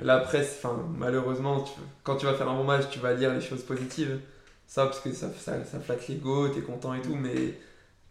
La 0.02 0.18
presse, 0.20 0.56
enfin, 0.62 0.76
malheureusement, 0.98 1.60
tu- 1.62 1.72
quand 2.04 2.16
tu 2.16 2.26
vas 2.26 2.34
faire 2.34 2.48
un 2.48 2.56
bon 2.56 2.64
match, 2.64 2.84
tu 2.90 2.98
vas 2.98 3.12
lire 3.14 3.32
les 3.34 3.40
choses 3.40 3.62
positives. 3.62 4.18
Ça, 4.66 4.86
parce 4.86 5.00
que 5.00 5.12
ça, 5.12 5.28
ça, 5.38 5.64
ça 5.64 5.80
flatte 5.80 6.08
l'ego, 6.08 6.48
t'es 6.48 6.60
content 6.62 6.94
et 6.94 7.02
tout. 7.02 7.14
Mais 7.14 7.54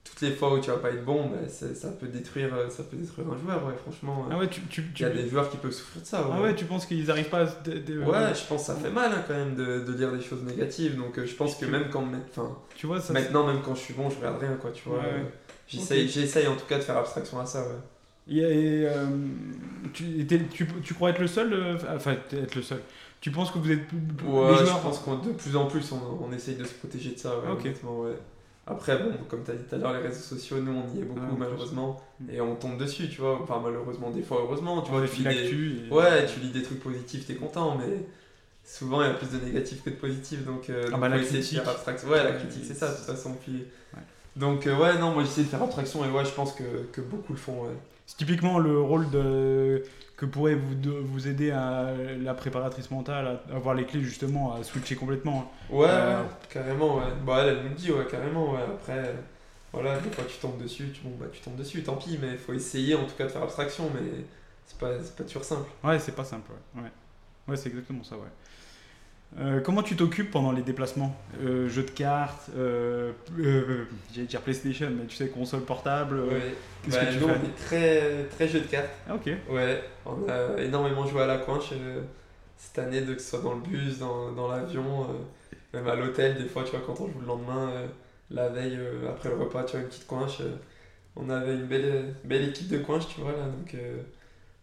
toutes 0.03 0.21
les 0.21 0.31
fois 0.31 0.53
où 0.53 0.59
tu 0.59 0.69
vas 0.69 0.77
pas 0.77 0.89
être 0.91 1.03
bon, 1.05 1.27
bah, 1.27 1.47
ça, 1.49 1.89
peut 1.89 2.07
détruire, 2.07 2.53
euh, 2.53 2.69
ça 2.69 2.83
peut 2.83 2.97
détruire 2.97 3.27
un 3.31 3.37
joueur, 3.37 3.65
ouais, 3.65 3.73
franchement. 3.81 4.27
Ah 4.31 4.37
ouais, 4.37 4.47
tu, 4.47 4.61
tu, 4.63 4.83
Il 4.95 5.01
y 5.01 5.05
a 5.05 5.09
des 5.09 5.27
joueurs 5.29 5.49
qui 5.49 5.57
peuvent 5.57 5.71
souffrir 5.71 6.01
de 6.01 6.07
ça. 6.07 6.27
ah 6.31 6.41
ouais, 6.41 6.55
tu 6.55 6.65
penses 6.65 6.85
qu'ils 6.85 7.09
arrivent 7.09 7.29
pas 7.29 7.41
à 7.41 7.45
dé- 7.63 7.97
Ouais, 7.97 8.33
je 8.35 8.45
pense 8.47 8.61
que 8.61 8.67
ça 8.67 8.75
fait 8.75 8.89
mal 8.91 9.11
hein, 9.11 9.23
quand 9.27 9.33
même 9.33 9.55
de, 9.55 9.79
de 9.81 9.93
lire 9.93 10.11
des 10.11 10.21
choses 10.21 10.43
négatives. 10.43 10.97
Donc 10.97 11.17
euh, 11.17 11.25
je 11.25 11.33
pense 11.35 11.55
que 11.55 11.65
même 11.65 11.89
quand 11.91 12.03
enfin, 12.29 12.57
Tu 12.75 12.85
vois, 12.87 12.99
ça, 13.01 13.13
maintenant, 13.13 13.45
même 13.47 13.61
quand 13.63 13.73
je 13.75 13.81
suis 13.81 13.93
bon, 13.93 14.09
je 14.09 14.17
regarde 14.17 14.39
rien 14.39 14.55
quoi, 14.55 14.71
tu 14.71 14.87
vois. 14.87 14.99
Ouais, 14.99 15.03
ouais. 15.05 15.09
euh, 15.73 16.07
j'essaye 16.07 16.47
en 16.47 16.55
tout 16.55 16.65
cas 16.67 16.77
de 16.77 16.83
faire 16.83 16.97
abstraction 16.97 17.39
à 17.39 17.45
ça. 17.45 17.61
Ouais. 17.61 17.75
Et, 18.39 18.85
euh, 18.87 19.05
tu, 19.93 20.25
tu, 20.51 20.67
tu 20.83 20.93
crois 20.93 21.09
être 21.09 21.19
le 21.19 21.27
seul 21.27 21.51
euh, 21.53 21.77
Enfin, 21.95 22.13
être 22.33 22.55
le 22.55 22.61
seul. 22.61 22.79
Tu 23.19 23.29
penses 23.31 23.51
que 23.51 23.59
vous 23.59 23.71
êtes 23.71 23.81
Ouais, 24.25 24.51
les 24.51 24.65
je 24.65 24.71
pense 24.81 24.99
qu'on 24.99 25.17
de 25.17 25.31
plus 25.31 25.55
en 25.55 25.65
plus 25.65 25.91
on, 25.91 26.25
on 26.27 26.31
essaye 26.33 26.55
de 26.55 26.63
se 26.63 26.73
protéger 26.73 27.11
de 27.11 27.19
ça. 27.19 27.37
Ouais, 27.37 27.51
Ok. 27.51 27.59
honnêtement, 27.61 27.99
ouais. 28.01 28.15
Après, 28.65 28.97
bon, 28.97 29.11
comme 29.27 29.43
tu 29.43 29.51
as 29.51 29.55
dit 29.55 29.63
tout 29.67 29.75
à 29.75 29.77
l'heure, 29.79 29.93
les 29.93 29.99
réseaux 30.07 30.19
sociaux, 30.21 30.57
nous 30.61 30.71
on 30.71 30.95
y 30.95 31.01
est 31.01 31.03
beaucoup 31.03 31.19
Ah, 31.23 31.31
en 31.31 31.35
plus. 31.35 31.39
malheureusement. 31.39 32.01
Mm. 32.19 32.29
Et 32.31 32.41
on 32.41 32.55
tombe 32.55 32.77
dessus, 32.77 33.09
tu 33.09 33.21
vois. 33.21 33.39
Enfin, 33.41 33.59
malheureusement, 33.63 34.11
des 34.11 34.21
fois, 34.21 34.39
heureusement, 34.43 34.81
tu 34.81 34.91
vois. 34.91 35.05
tu 35.07 35.17
lis 35.23 35.23
des- 35.23 35.87
et- 35.89 35.93
Ouais, 35.93 36.25
tu 36.25 36.39
lis 36.39 36.51
des 36.51 36.63
trucs 36.63 36.79
positifs, 36.79 37.25
t'es 37.25 37.35
content, 37.35 37.75
mais 37.77 38.05
souvent 38.63 39.01
il 39.01 39.07
y 39.07 39.11
a 39.11 39.13
plus 39.15 39.37
de 39.37 39.43
négatifs 39.43 39.83
que 39.83 39.89
de 39.89 39.95
positifs, 39.95 40.45
donc, 40.45 40.69
euh, 40.69 40.83
Ah 40.87 40.91
donc 40.91 40.99
bah, 41.01 41.09
la 41.09 41.17
essayer 41.17 41.39
de 41.39 41.43
critique. 41.43 41.59
faire 41.61 41.69
abstraction. 41.69 42.09
Ouais, 42.09 42.23
la 42.23 42.31
critique 42.33 42.63
c'est 42.65 42.75
ça 42.75 42.89
de 42.91 42.95
toute 42.95 43.05
façon. 43.05 43.35
Puis... 43.43 43.65
Donc 44.37 44.65
euh, 44.67 44.77
ouais, 44.79 44.97
non, 44.97 45.11
moi 45.11 45.23
j'essaie 45.23 45.41
de 45.43 45.47
faire 45.47 45.61
abstraction 45.61 46.05
et 46.05 46.09
ouais, 46.09 46.23
je 46.23 46.31
pense 46.31 46.53
que, 46.53 46.63
que 46.93 47.01
beaucoup 47.01 47.33
le 47.33 47.39
font. 47.39 47.63
Ouais. 47.63 47.69
C'est 48.11 48.17
typiquement 48.17 48.59
le 48.59 48.79
rôle 48.81 49.09
de 49.09 49.83
que 50.17 50.25
pourrait 50.25 50.55
vous, 50.55 50.75
de- 50.75 50.91
vous 50.91 51.27
aider 51.27 51.49
à 51.51 51.93
la 52.19 52.33
préparatrice 52.35 52.91
mentale 52.91 53.39
à 53.51 53.55
avoir 53.55 53.73
les 53.73 53.85
clés 53.85 54.01
justement 54.03 54.53
à 54.53 54.63
switcher 54.63 54.95
complètement. 54.95 55.51
Ouais, 55.69 55.87
Euh, 55.89 56.23
ouais, 56.23 56.29
carrément, 56.49 56.97
ouais. 56.97 57.05
Bah 57.25 57.39
elle, 57.43 57.57
elle 57.57 57.63
nous 57.63 57.69
le 57.69 57.75
dit, 57.75 57.91
ouais, 57.91 58.05
carrément, 58.09 58.51
ouais. 58.53 58.61
Après, 58.61 59.15
voilà, 59.73 59.99
des 59.99 60.11
fois 60.11 60.25
tu 60.25 60.37
tombes 60.39 60.61
dessus, 60.61 60.91
tu, 60.93 61.01
bon, 61.01 61.15
bah, 61.19 61.27
tu 61.31 61.41
tombes 61.41 61.55
dessus, 61.55 61.83
tant 61.83 61.95
pis, 61.95 62.17
mais 62.21 62.31
il 62.33 62.37
faut 62.37 62.53
essayer 62.53 62.95
en 62.95 63.05
tout 63.05 63.15
cas 63.17 63.25
de 63.25 63.29
faire 63.29 63.43
abstraction, 63.43 63.89
mais 63.93 64.25
c'est 64.65 64.77
pas, 64.77 64.91
pas 65.17 65.23
toujours 65.23 65.43
simple. 65.45 65.69
Ouais, 65.83 65.99
c'est 65.99 66.15
pas 66.15 66.25
simple. 66.25 66.51
Ouais, 66.75 66.81
ouais. 66.83 66.91
Ouais, 67.47 67.57
c'est 67.57 67.69
exactement 67.69 68.03
ça. 68.03 68.15
Ouais. 68.17 68.27
Euh, 69.39 69.61
comment 69.61 69.81
tu 69.81 69.95
t'occupes 69.95 70.29
pendant 70.29 70.51
les 70.51 70.61
déplacements 70.61 71.15
Euh, 71.41 71.69
Jeux 71.69 71.83
de 71.83 71.91
cartes, 71.91 72.49
euh, 72.57 73.13
euh, 73.39 73.85
j'allais 74.13 74.27
dire 74.27 74.41
PlayStation, 74.41 74.89
mais 74.91 75.05
tu 75.05 75.15
sais 75.15 75.29
console 75.29 75.61
portable. 75.61 76.19
Ouais. 76.19 76.53
qu'est-ce 76.83 76.97
Bah, 76.97 77.05
que 77.05 77.11
tu 77.13 77.19
nous, 77.19 77.27
fais 77.27 77.33
on 77.33 77.45
est 77.45 77.55
très, 77.55 78.23
très 78.25 78.47
jeu 78.49 78.59
de 78.59 78.67
cartes. 78.67 78.89
Ah, 79.07 79.15
ok. 79.15 79.31
Ouais, 79.49 79.81
on 80.05 80.27
a 80.29 80.61
énormément 80.61 81.05
joué 81.07 81.21
à 81.21 81.27
la 81.27 81.37
coinche 81.37 81.71
cette 82.57 82.77
année, 82.79 83.01
de, 83.01 83.13
que 83.13 83.21
ce 83.21 83.29
soit 83.29 83.39
dans 83.39 83.53
le 83.53 83.61
bus, 83.61 83.99
dans, 83.99 84.33
dans 84.33 84.49
l'avion, 84.49 85.07
même 85.73 85.87
à 85.87 85.95
l'hôtel, 85.95 86.37
des 86.37 86.49
fois, 86.49 86.63
tu 86.63 86.71
vois, 86.71 86.81
quand 86.85 86.99
on 86.99 87.07
joue 87.07 87.21
le 87.21 87.27
lendemain, 87.27 87.71
la 88.29 88.49
veille, 88.49 88.77
après 89.09 89.29
le 89.29 89.35
repas, 89.35 89.63
tu 89.63 89.71
vois, 89.71 89.81
une 89.81 89.87
petite 89.87 90.07
coinche. 90.07 90.41
on 91.15 91.29
avait 91.29 91.53
une 91.55 91.65
belle, 91.67 92.13
belle 92.25 92.49
équipe 92.49 92.67
de 92.67 92.79
coinche, 92.79 93.07
tu 93.07 93.21
vois, 93.21 93.31
là, 93.31 93.45
donc... 93.45 93.75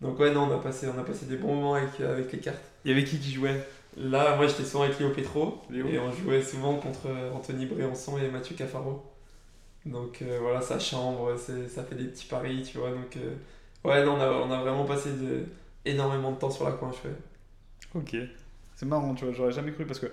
donc 0.03 0.21
ouais, 0.21 0.31
non, 0.31 0.43
on 0.43 0.55
a 0.55 0.59
passé, 0.61 0.87
on 0.95 1.01
a 1.01 1.05
passé 1.05 1.25
des 1.25 1.37
bons 1.37 1.55
moments 1.55 1.75
avec, 1.75 1.99
avec 2.01 2.31
les 2.33 2.39
cartes. 2.39 2.63
Il 2.85 2.91
y 2.91 2.95
avait 2.95 3.05
qui 3.05 3.19
qui 3.19 3.33
jouait? 3.33 3.67
Là, 3.97 4.37
moi, 4.37 4.47
j'étais 4.47 4.65
souvent 4.65 4.85
avec 4.85 4.99
Léo 4.99 5.11
Petro, 5.11 5.63
Léo. 5.71 5.87
et 5.89 5.99
on 5.99 6.13
jouait 6.13 6.43
souvent 6.43 6.77
contre 6.79 7.07
euh, 7.07 7.33
Anthony 7.33 7.67
Bréançon 7.67 8.17
et 8.19 8.29
Mathieu 8.29 8.55
Cafaro. 8.55 9.03
Donc 9.87 10.23
euh, 10.23 10.39
voilà, 10.43 10.61
sa 10.61 10.79
chambre, 10.79 11.37
c'est- 11.39 11.69
ça 11.69 11.85
fait 11.85 11.95
des 11.97 12.05
petits 12.07 12.27
paris, 12.27 12.63
tu 12.63 12.79
vois, 12.79 12.91
donc... 12.91 13.17
euh, 13.17 13.35
ouais, 13.85 14.05
non, 14.05 14.15
on 14.17 14.21
a, 14.21 14.31
on 14.31 14.51
a 14.51 14.61
vraiment 14.63 14.85
passé 14.85 15.11
de, 15.13 15.47
énormément 15.85 16.33
de 16.33 16.39
temps 16.39 16.51
sur 16.51 16.65
la 16.67 16.73
coinche, 16.73 16.97
ouais. 17.05 17.13
Ok. 17.95 18.17
C'est 18.77 18.87
marrant, 18.87 19.15
tu 19.15 19.25
vois, 19.25 19.35
j'aurais 19.35 19.53
jamais 19.53 19.73
cru 19.73 19.85
parce 19.87 19.99
que 19.99 20.07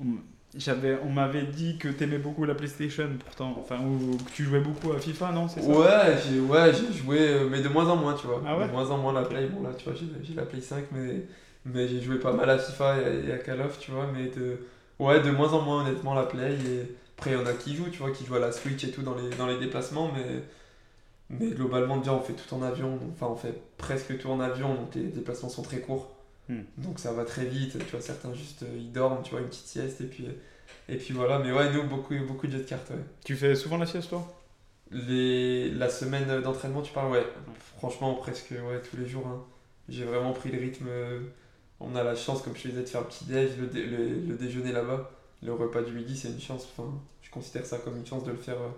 on, 0.00 0.04
j'avais, 0.56 0.98
on 1.02 1.10
m'avait 1.10 1.44
dit 1.44 1.78
que 1.78 1.88
t'aimais 1.88 2.18
beaucoup 2.18 2.44
la 2.44 2.54
PlayStation 2.54 3.08
pourtant, 3.24 3.56
enfin, 3.58 3.78
ou 3.80 4.16
que 4.18 4.30
tu 4.32 4.44
jouais 4.44 4.60
beaucoup 4.60 4.92
à 4.92 4.98
FIFA, 4.98 5.32
non 5.32 5.48
C'est 5.48 5.62
ça? 5.62 5.68
Ouais, 5.70 6.18
j'ai 6.28 6.40
ouais, 6.40 6.72
j'ai 6.74 6.92
joué, 6.92 7.48
mais 7.50 7.62
de 7.62 7.68
moins 7.68 7.88
en 7.88 7.96
moins, 7.96 8.14
tu 8.14 8.26
vois. 8.26 8.42
Ah 8.46 8.58
ouais? 8.58 8.66
De 8.66 8.72
moins 8.72 8.90
en 8.90 8.98
moins 8.98 9.12
la 9.12 9.22
Play. 9.22 9.46
Bon, 9.46 9.62
là, 9.62 9.70
tu 9.76 9.84
vois, 9.84 9.94
j'ai 10.22 10.34
la 10.34 10.42
Play 10.44 10.60
5, 10.60 10.84
mais, 10.92 11.24
mais 11.64 11.86
j'ai 11.88 12.00
joué 12.00 12.18
pas 12.18 12.32
mal 12.32 12.50
à 12.50 12.58
FIFA 12.58 12.98
et 13.00 13.04
à, 13.04 13.10
et 13.10 13.32
à 13.32 13.38
Call 13.38 13.60
of, 13.60 13.78
tu 13.78 13.90
vois. 13.90 14.06
Mais 14.12 14.28
de, 14.28 14.58
ouais, 14.98 15.20
de 15.20 15.30
moins 15.30 15.52
en 15.52 15.62
moins, 15.62 15.82
honnêtement, 15.82 16.14
la 16.14 16.24
Play. 16.24 16.54
Et 16.54 16.96
après, 17.16 17.30
il 17.30 17.34
y 17.34 17.36
en 17.36 17.46
a 17.46 17.52
qui 17.52 17.76
jouent, 17.76 17.90
tu 17.90 17.98
vois, 17.98 18.10
qui 18.10 18.24
jouent 18.24 18.34
à 18.34 18.40
la 18.40 18.52
Switch 18.52 18.82
et 18.84 18.90
tout 18.90 19.02
dans 19.02 19.14
les, 19.14 19.30
dans 19.36 19.46
les 19.46 19.58
déplacements, 19.58 20.10
mais, 20.12 20.42
mais 21.30 21.50
globalement, 21.50 21.98
déjà, 21.98 22.12
on 22.12 22.20
fait 22.20 22.32
tout 22.32 22.52
en 22.54 22.62
avion. 22.62 22.98
Enfin, 23.12 23.26
on 23.26 23.36
fait 23.36 23.54
presque 23.78 24.18
tout 24.18 24.28
en 24.28 24.40
avion, 24.40 24.74
donc 24.74 24.94
les 24.94 25.04
déplacements 25.04 25.48
sont 25.48 25.62
très 25.62 25.78
courts. 25.78 26.16
Hmm. 26.48 26.62
Donc 26.78 26.98
ça 26.98 27.12
va 27.12 27.24
très 27.24 27.44
vite, 27.44 27.78
tu 27.78 27.90
vois, 27.92 28.00
certains 28.00 28.34
juste, 28.34 28.64
euh, 28.64 28.76
ils 28.76 28.90
dorment, 28.90 29.22
tu 29.22 29.30
vois, 29.30 29.40
une 29.40 29.46
petite 29.46 29.66
sieste, 29.66 30.00
et 30.00 30.06
puis, 30.06 30.26
et 30.88 30.96
puis 30.96 31.14
voilà. 31.14 31.38
Mais 31.38 31.52
ouais, 31.52 31.72
nous, 31.72 31.84
beaucoup, 31.84 32.14
beaucoup 32.26 32.48
de 32.48 32.52
jeux 32.52 32.64
de 32.64 32.68
cartes, 32.68 32.90
ouais. 32.90 32.96
Tu 33.24 33.36
fais 33.36 33.54
souvent 33.54 33.78
la 33.78 33.86
sieste, 33.86 34.08
toi? 34.08 34.26
Les... 34.90 35.70
La 35.70 35.88
semaine 35.88 36.42
d'entraînement, 36.42 36.82
tu 36.82 36.92
parles, 36.92 37.12
ouais. 37.12 37.26
Franchement, 37.78 38.14
presque 38.14 38.50
ouais, 38.50 38.80
tous 38.90 38.96
les 38.96 39.06
jours. 39.06 39.26
hein. 39.26 39.44
J'ai 39.88 40.04
vraiment 40.04 40.32
pris 40.32 40.50
le 40.50 40.58
rythme. 40.58 40.88
On 41.82 41.94
a 41.96 42.02
la 42.04 42.14
chance, 42.14 42.42
comme 42.42 42.56
je 42.56 42.62
te 42.62 42.68
disais, 42.68 42.82
de 42.82 42.86
faire 42.88 43.00
le 43.02 43.08
petit-déj, 43.08 43.50
le, 43.58 43.66
dé- 43.66 43.84
le- 43.86 44.20
le 44.28 44.36
déjeuner 44.36 44.72
là-bas. 44.72 45.10
Le 45.42 45.52
repas 45.52 45.82
du 45.82 45.92
midi, 45.92 46.16
c'est 46.16 46.28
une 46.28 46.40
chance. 46.40 46.68
Enfin, 46.76 46.88
je 47.22 47.30
considère 47.30 47.66
ça 47.66 47.78
comme 47.78 47.96
une 47.96 48.06
chance 48.06 48.24
de 48.24 48.30
le 48.30 48.36
faire, 48.36 48.56
euh, 48.60 48.68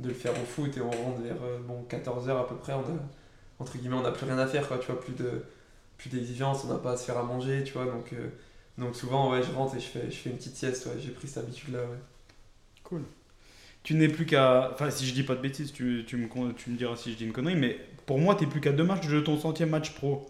de 0.00 0.08
le 0.08 0.14
faire 0.14 0.32
au 0.32 0.44
foot 0.46 0.76
et 0.76 0.80
on 0.80 0.90
rentre 0.90 1.20
vers 1.22 1.36
euh, 1.42 1.58
bon, 1.66 1.84
14h 1.88 2.40
à 2.40 2.44
peu 2.48 2.56
près. 2.56 2.72
On 2.74 2.80
a, 2.80 2.98
entre 3.60 3.78
guillemets, 3.78 3.96
on 3.96 4.02
n'a 4.02 4.12
plus 4.12 4.26
rien 4.26 4.38
à 4.38 4.46
faire, 4.46 4.66
quoi. 4.68 4.78
Tu 4.78 4.86
vois, 4.86 5.00
plus 5.00 5.14
de 5.14 5.42
plus 5.98 6.10
d'exigence, 6.10 6.64
on 6.64 6.68
n'a 6.68 6.78
pas 6.78 6.92
à 6.92 6.96
se 6.96 7.04
faire 7.06 7.18
à 7.18 7.24
manger, 7.24 7.64
tu 7.64 7.72
vois. 7.74 7.86
Donc, 7.86 8.12
euh, 8.12 8.28
donc 8.78 8.96
souvent, 8.96 9.30
ouais, 9.32 9.42
je 9.42 9.52
rentre 9.52 9.76
et 9.76 9.80
je 9.80 9.86
fais, 9.86 10.10
je 10.10 10.16
fais 10.16 10.30
une 10.30 10.36
petite 10.38 10.56
sieste. 10.56 10.86
Ouais. 10.86 11.00
J'ai 11.00 11.10
pris 11.12 11.28
cette 11.28 11.44
habitude-là, 11.44 11.80
ouais. 11.80 11.98
Cool. 12.84 13.02
Tu 13.84 13.94
n'es 13.94 14.08
plus 14.08 14.26
qu'à. 14.26 14.70
Enfin, 14.72 14.90
si 14.90 15.06
je 15.06 15.14
dis 15.14 15.24
pas 15.24 15.36
de 15.36 15.40
bêtises, 15.42 15.72
tu, 15.72 16.04
tu, 16.06 16.16
me, 16.16 16.52
tu 16.54 16.70
me 16.70 16.76
diras 16.78 16.96
si 16.96 17.12
je 17.12 17.18
dis 17.18 17.24
une 17.26 17.32
connerie, 17.32 17.56
mais 17.56 17.78
pour 18.06 18.18
moi, 18.18 18.34
tu 18.36 18.46
plus 18.46 18.60
qu'à 18.60 18.72
deux 18.72 18.84
matchs 18.84 19.08
de 19.08 19.20
ton 19.20 19.38
centième 19.38 19.70
match 19.70 19.94
pro. 19.94 20.26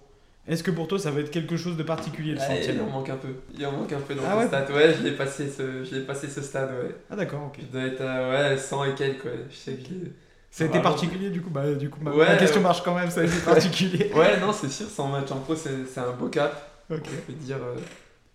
Est-ce 0.49 0.63
que 0.63 0.71
pour 0.71 0.89
toi, 0.89 0.99
ça 0.99 1.11
va 1.11 1.21
être 1.21 1.31
quelque 1.31 1.57
chose 1.57 1.77
de 1.77 1.83
particulier 1.83 2.33
le 2.33 2.39
Ah, 2.41 2.55
il 2.55 2.57
centième 2.65 2.81
en 2.83 2.91
manque 2.91 3.11
un 3.11 3.17
peu. 3.17 3.29
Il 3.55 3.65
en 3.67 3.73
manque 3.73 3.93
un 3.93 4.01
peu 4.01 4.15
dans 4.15 4.23
Ah 4.27 4.33
ce 4.33 4.39
ouais 4.39 4.47
stade. 4.47 4.71
Ouais, 4.71 4.95
je 4.95 5.03
l'ai 5.05 5.13
passé 5.13 5.49
ce, 5.51 5.85
je 5.85 5.99
passé 6.01 6.29
ce 6.29 6.41
stade, 6.41 6.71
ouais. 6.71 6.95
Ah, 7.11 7.17
d'accord, 7.17 7.45
ok. 7.49 7.59
Je 7.61 7.67
dois 7.67 7.83
être 7.83 8.01
à 8.01 8.31
ouais, 8.51 8.57
100 8.59 8.85
et 8.85 8.95
quelques, 8.95 9.25
ouais. 9.27 9.45
Je 9.51 9.57
sais 9.57 9.73
que 9.75 9.85
je 9.85 9.89
l'ai- 9.95 10.13
Ça 10.51 10.65
a 10.65 10.67
été 10.69 10.81
particulier 10.81 11.29
du 11.31 11.43
coup? 11.43 11.51
Bah, 11.51 11.75
du 11.75 11.91
coup, 11.91 12.01
ma, 12.03 12.11
Ouais, 12.13 12.27
ma 12.27 12.37
question 12.37 12.57
ouais. 12.59 12.63
marche 12.63 12.83
quand 12.83 12.95
même, 12.95 13.11
ça 13.11 13.21
a 13.21 13.25
été 13.25 13.37
particulier. 13.45 14.11
Ouais, 14.15 14.41
non, 14.41 14.53
c'est 14.53 14.71
sûr, 14.71 14.89
100 14.89 15.09
matchs 15.09 15.31
en 15.33 15.41
pro, 15.41 15.55
c'est 15.55 16.01
un 16.01 16.13
beau 16.13 16.29
cap. 16.29 16.83
ok. 16.91 17.01
Je 17.05 17.33
peux 17.33 17.33
dire, 17.35 17.59
euh, 17.63 17.77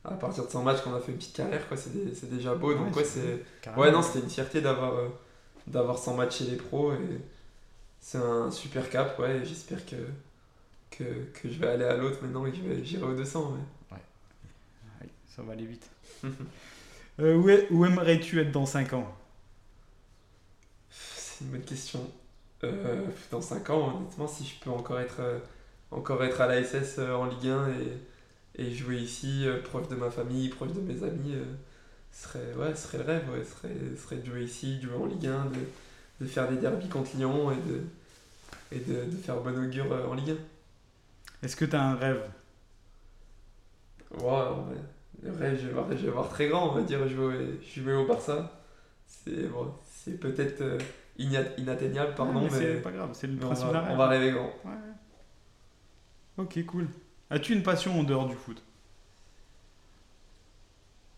à 0.05 0.14
partir 0.14 0.45
de 0.45 0.51
100 0.51 0.61
matchs 0.61 0.82
qu'on 0.82 0.93
a 0.93 0.99
fait 0.99 1.11
une 1.14 1.18
petite 1.18 1.36
carrière, 1.36 1.68
quoi, 1.68 1.76
c'est 1.76 2.30
déjà 2.30 2.53
beau. 2.53 2.74
Donc, 2.76 2.95
Ouais, 2.95 3.03
c'est-. 3.03 3.43
Ouais, 3.76 3.91
non, 3.91 4.03
c'était 4.03 4.20
une 4.24 4.30
fierté 4.30 4.61
d'avoir 4.61 4.93
euh, 4.93 5.07
d'avoir 5.66 5.97
100 5.97 6.14
matchs 6.16 6.38
chez 6.39 6.43
les 6.45 6.57
pros 6.57 6.91
et 6.93 7.20
c'est 7.99 8.20
un 8.20 8.51
super 8.51 8.88
cap, 8.91 9.18
ouais. 9.20 9.38
et 9.38 9.45
J'espère 9.45 9.84
que, 9.86 9.95
que, 10.98 11.04
que 11.34 11.50
je 11.50 11.60
vais 11.60 11.68
aller 11.68 11.86
à 11.86 11.98
l'autre 11.98 12.18
maintenant 12.22 12.46
et 12.46 12.52
que 12.52 12.58
je 12.58 12.62
vais- 12.64 12.86
j'irai 12.86 13.04
au 13.06 13.16
200. 13.16 13.52
ouais. 13.54 13.98
Ouais, 15.02 15.10
ça 15.36 15.41
va 15.44 15.54
aller 15.54 15.66
vite. 15.66 15.89
Euh, 17.20 17.36
où 17.36 17.48
est- 17.50 17.68
où 17.72 17.86
aimerais-tu 17.86 18.41
être 18.41 18.52
dans 18.52 18.66
5 18.66 18.94
ans? 18.94 19.08
C'est 20.89 21.46
une 21.46 21.52
bonne 21.52 21.62
question. 21.64 22.00
Euh, 22.64 23.06
dans 23.32 23.41
5 23.41 23.70
ans, 23.70 23.98
honnêtement, 23.98 24.28
si 24.28 24.46
je 24.46 24.60
peux 24.64 24.70
encore 24.70 25.00
être, 25.00 25.20
euh, 25.20 25.39
encore 25.91 26.24
être 26.24 26.41
à 26.41 26.48
la 26.48 26.58
SS 26.64 26.96
euh, 27.00 27.16
en 27.16 27.26
Ligue 27.26 27.48
1 27.50 27.70
et, 27.70 28.64
et 28.66 28.74
jouer 28.74 28.98
ici, 28.98 29.46
proche 29.66 29.88
de 29.89 29.96
ma 29.96 30.10
famille, 30.12 30.50
proche 30.50 30.72
de 30.74 30.82
mes 30.82 31.04
amis, 31.04 31.36
ce 32.12 32.24
serait, 32.30 32.54
ouais, 32.56 32.76
serait 32.76 33.00
le 33.00 33.04
rêve. 33.06 33.30
Ouais, 33.32 33.44
ce 33.44 33.52
serait, 33.52 33.76
serait 34.02 34.16
de 34.18 34.26
jouer 34.26 34.44
ici, 34.44 34.78
de 34.78 34.84
jouer 34.84 34.96
en 34.98 35.06
Ligue 35.06 35.28
1, 35.28 35.46
de, 35.48 35.60
de 36.22 36.28
faire 36.28 36.50
des 36.50 36.58
derbies 36.58 36.89
contre 36.89 37.16
Lyon 37.18 37.52
et 37.52 37.58
de, 37.70 37.82
et 38.72 38.80
de, 38.80 39.06
de 39.12 39.18
faire 39.18 39.38
bon 39.41 39.58
augure 39.64 39.88
en 40.10 40.14
Ligue 40.16 40.32
1. 40.32 40.38
Est-ce 41.44 41.56
que 41.56 41.66
tu 41.66 41.76
as 41.76 41.84
un 41.84 41.96
rêve? 41.96 42.28
Ouais. 44.12 44.78
Le 45.22 45.32
rêve, 45.32 45.60
je 45.62 45.68
vais, 45.68 45.74
voir, 45.74 45.86
je 45.91 46.06
vais 46.06 46.12
voir 46.12 46.30
très 46.30 46.48
grand, 46.50 46.70
on 46.72 46.76
va 46.76 46.82
dire, 46.82 47.08
jouer, 47.08 47.60
jouer 47.76 47.94
au 47.96 48.06
Barça. 48.06 48.52
C'est 49.08 49.48
bon, 49.50 49.74
peut-être 50.22 50.62
euh, 50.62 50.80
inat- 51.20 51.54
inatteignable, 51.58 52.16
pardon, 52.16 52.39
Ouais, 52.39 52.41
mais 52.41 52.50
mais, 52.52 52.60
c'est 52.60 52.82
pas 52.82 52.91
grave, 52.91 53.12
c'est 53.14 53.28
le 53.28 53.38
principe 53.38 53.72
d'un 53.72 53.80
va, 53.80 53.82
rêve. 53.82 53.94
on 53.94 53.98
va 53.98 54.08
rêver 54.08 54.32
grand. 54.32 54.52
Ouais. 54.66 54.72
Ok, 56.38 56.64
cool. 56.68 56.89
As-tu 57.32 57.54
une 57.54 57.64
passion 57.64 58.00
en 58.00 58.04
dehors 58.04 58.28
du 58.28 58.36
foot? 58.36 58.62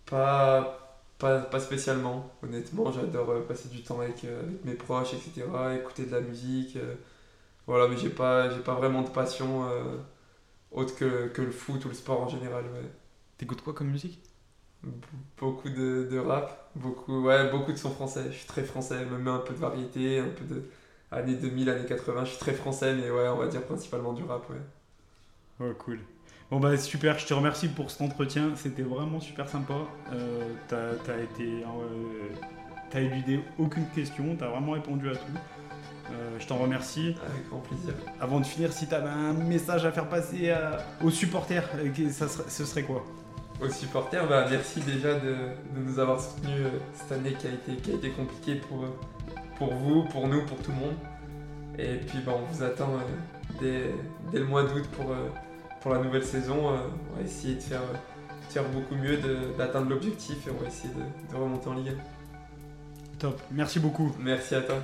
Pas, 0.05 0.99
pas, 1.17 1.39
pas 1.41 1.59
spécialement, 1.59 2.32
honnêtement. 2.43 2.91
J'adore 2.91 3.30
euh, 3.32 3.41
passer 3.47 3.69
du 3.69 3.82
temps 3.84 3.99
avec, 4.01 4.23
euh, 4.26 4.43
avec 4.43 4.63
mes 4.65 4.73
proches, 4.76 5.13
etc. 5.13 5.76
Écouter 5.76 6.05
de 6.05 6.11
la 6.11 6.21
musique. 6.21 6.76
euh, 6.78 6.95
voilà, 7.67 7.88
mais 7.89 7.97
j'ai 7.97 8.09
pas, 8.09 8.49
pas 8.65 8.76
vraiment 8.76 9.03
de 9.03 9.09
passion 9.09 9.65
autre 10.72 10.95
que, 10.95 11.28
que 11.30 11.41
le 11.41 11.51
foot 11.51 11.84
ou 11.86 11.89
le 11.89 11.93
sport 11.95 12.22
en 12.22 12.30
général. 12.30 12.66
Ouais. 12.66 12.89
T'écoutes 13.38 13.61
quoi 13.61 13.74
comme 13.74 13.89
musique? 13.89 14.22
Beaucoup 15.38 15.70
de, 15.70 16.07
de 16.09 16.18
rap, 16.18 16.70
beaucoup, 16.76 17.24
ouais, 17.26 17.49
beaucoup 17.51 17.72
de 17.72 17.78
sons 17.78 17.89
français. 17.91 18.26
Je 18.32 18.38
suis 18.38 18.47
très 18.47 18.63
français, 18.63 19.05
même 19.05 19.28
un 19.28 19.39
peu 19.39 19.53
de 19.53 19.59
variété, 19.59 20.20
un 20.20 20.30
peu 20.30 20.45
de 20.45 20.70
années 21.11 21.36
2000, 21.36 21.70
années 21.70 21.86
80. 21.86 22.26
Je 22.26 22.30
suis 22.32 22.39
très 22.39 22.53
français, 22.53 22.93
mais 22.95 23.09
ouais, 23.09 23.28
on 23.30 23.38
va 23.38 23.47
dire 23.47 23.63
principalement 23.66 24.13
du 24.13 24.24
rap, 24.24 24.49
ouais. 24.49 24.57
Oh, 25.59 25.74
cool. 25.80 25.99
Bon, 26.51 26.59
bah 26.59 26.78
super, 26.78 27.18
je 27.18 27.26
te 27.26 27.34
remercie 27.34 27.70
pour 27.70 27.89
cet 27.91 28.01
entretien. 28.01 28.55
C'était 28.55 28.84
vraiment 28.84 29.20
super 29.20 29.49
sympa. 29.49 29.74
Euh, 30.11 30.53
t'as, 30.68 30.95
t'as 30.95 31.20
été. 31.22 31.63
euh, 31.63 32.36
t'as 32.89 33.01
éludé 33.01 33.41
aucune 33.57 33.89
question, 33.89 34.36
t'as 34.38 34.49
vraiment 34.49 34.74
répondu 34.74 35.09
à 35.09 35.16
tout. 35.16 35.39
Euh, 36.12 36.38
je 36.39 36.45
t'en 36.47 36.58
remercie. 36.58 37.16
Avec 37.30 37.49
grand 37.49 37.60
plaisir. 37.60 37.93
Avant 38.22 38.39
de 38.39 38.45
finir, 38.45 38.72
si 38.72 38.88
t'avais 38.88 39.10
un 39.10 39.34
message 39.34 39.86
à 39.86 39.91
faire 39.91 40.08
passer 40.08 40.51
à- 40.51 40.78
aux 41.03 41.10
supporters, 41.10 41.68
euh, 41.78 42.10
ça 42.12 42.28
serait- 42.28 42.49
ce 42.49 42.64
serait 42.66 42.84
quoi? 42.84 43.03
Aux 43.62 43.70
supporters, 43.70 44.28
bah, 44.28 44.45
merci 44.49 44.82
déjà 44.82 45.14
de, 45.16 45.30
de 45.30 45.80
nous 45.84 45.97
avoir 45.99 46.20
soutenus 46.20 46.60
euh, 46.66 46.70
cette 46.93 47.12
année 47.14 47.34
qui 47.34 47.47
a 47.47 47.51
été, 47.51 47.76
qui 47.78 47.91
a 47.91 47.93
été 47.95 48.10
compliquée 48.12 48.56
pour, 48.56 48.84
euh, 48.84 48.88
pour 49.58 49.74
vous, 49.74 50.03
pour 50.03 50.28
nous, 50.28 50.43
pour 50.45 50.58
tout 50.58 50.72
le 50.72 50.78
monde. 50.78 50.95
Et 51.80 51.95
puis 51.97 52.20
bah, 52.26 52.34
on 52.36 52.53
vous 52.53 52.64
attend 52.64 52.89
euh, 52.93 53.60
dès, 53.62 53.91
dès 54.32 54.39
le 54.39 54.45
mois 54.45 54.64
d'août 54.64 54.86
pour, 54.97 55.10
euh, 55.12 55.30
pour 55.82 55.93
la 55.93 55.99
nouvelle 56.01 56.24
saison. 56.26 56.70
Euh, 56.70 56.78
on 57.14 57.18
va 57.18 57.24
essayer 57.24 57.56
de 57.56 57.62
faire, 57.62 57.82
euh, 57.82 57.93
de 58.47 58.51
faire 58.53 58.64
beaucoup 58.70 58.95
mieux, 58.95 59.18
d'atteindre 59.58 59.89
l'objectif 59.89 60.45
et 60.47 60.51
on 60.51 60.62
va 60.62 60.68
essayer 60.68 60.93
de, 60.93 61.34
de 61.34 61.41
remonter 61.41 61.68
en 61.70 61.74
Ligue 61.74 61.89
1. 61.89 63.18
Top, 63.20 63.41
merci 63.51 63.80
beaucoup. 63.80 64.14
Merci 64.20 64.56
à 64.56 64.62
toi. 64.62 64.76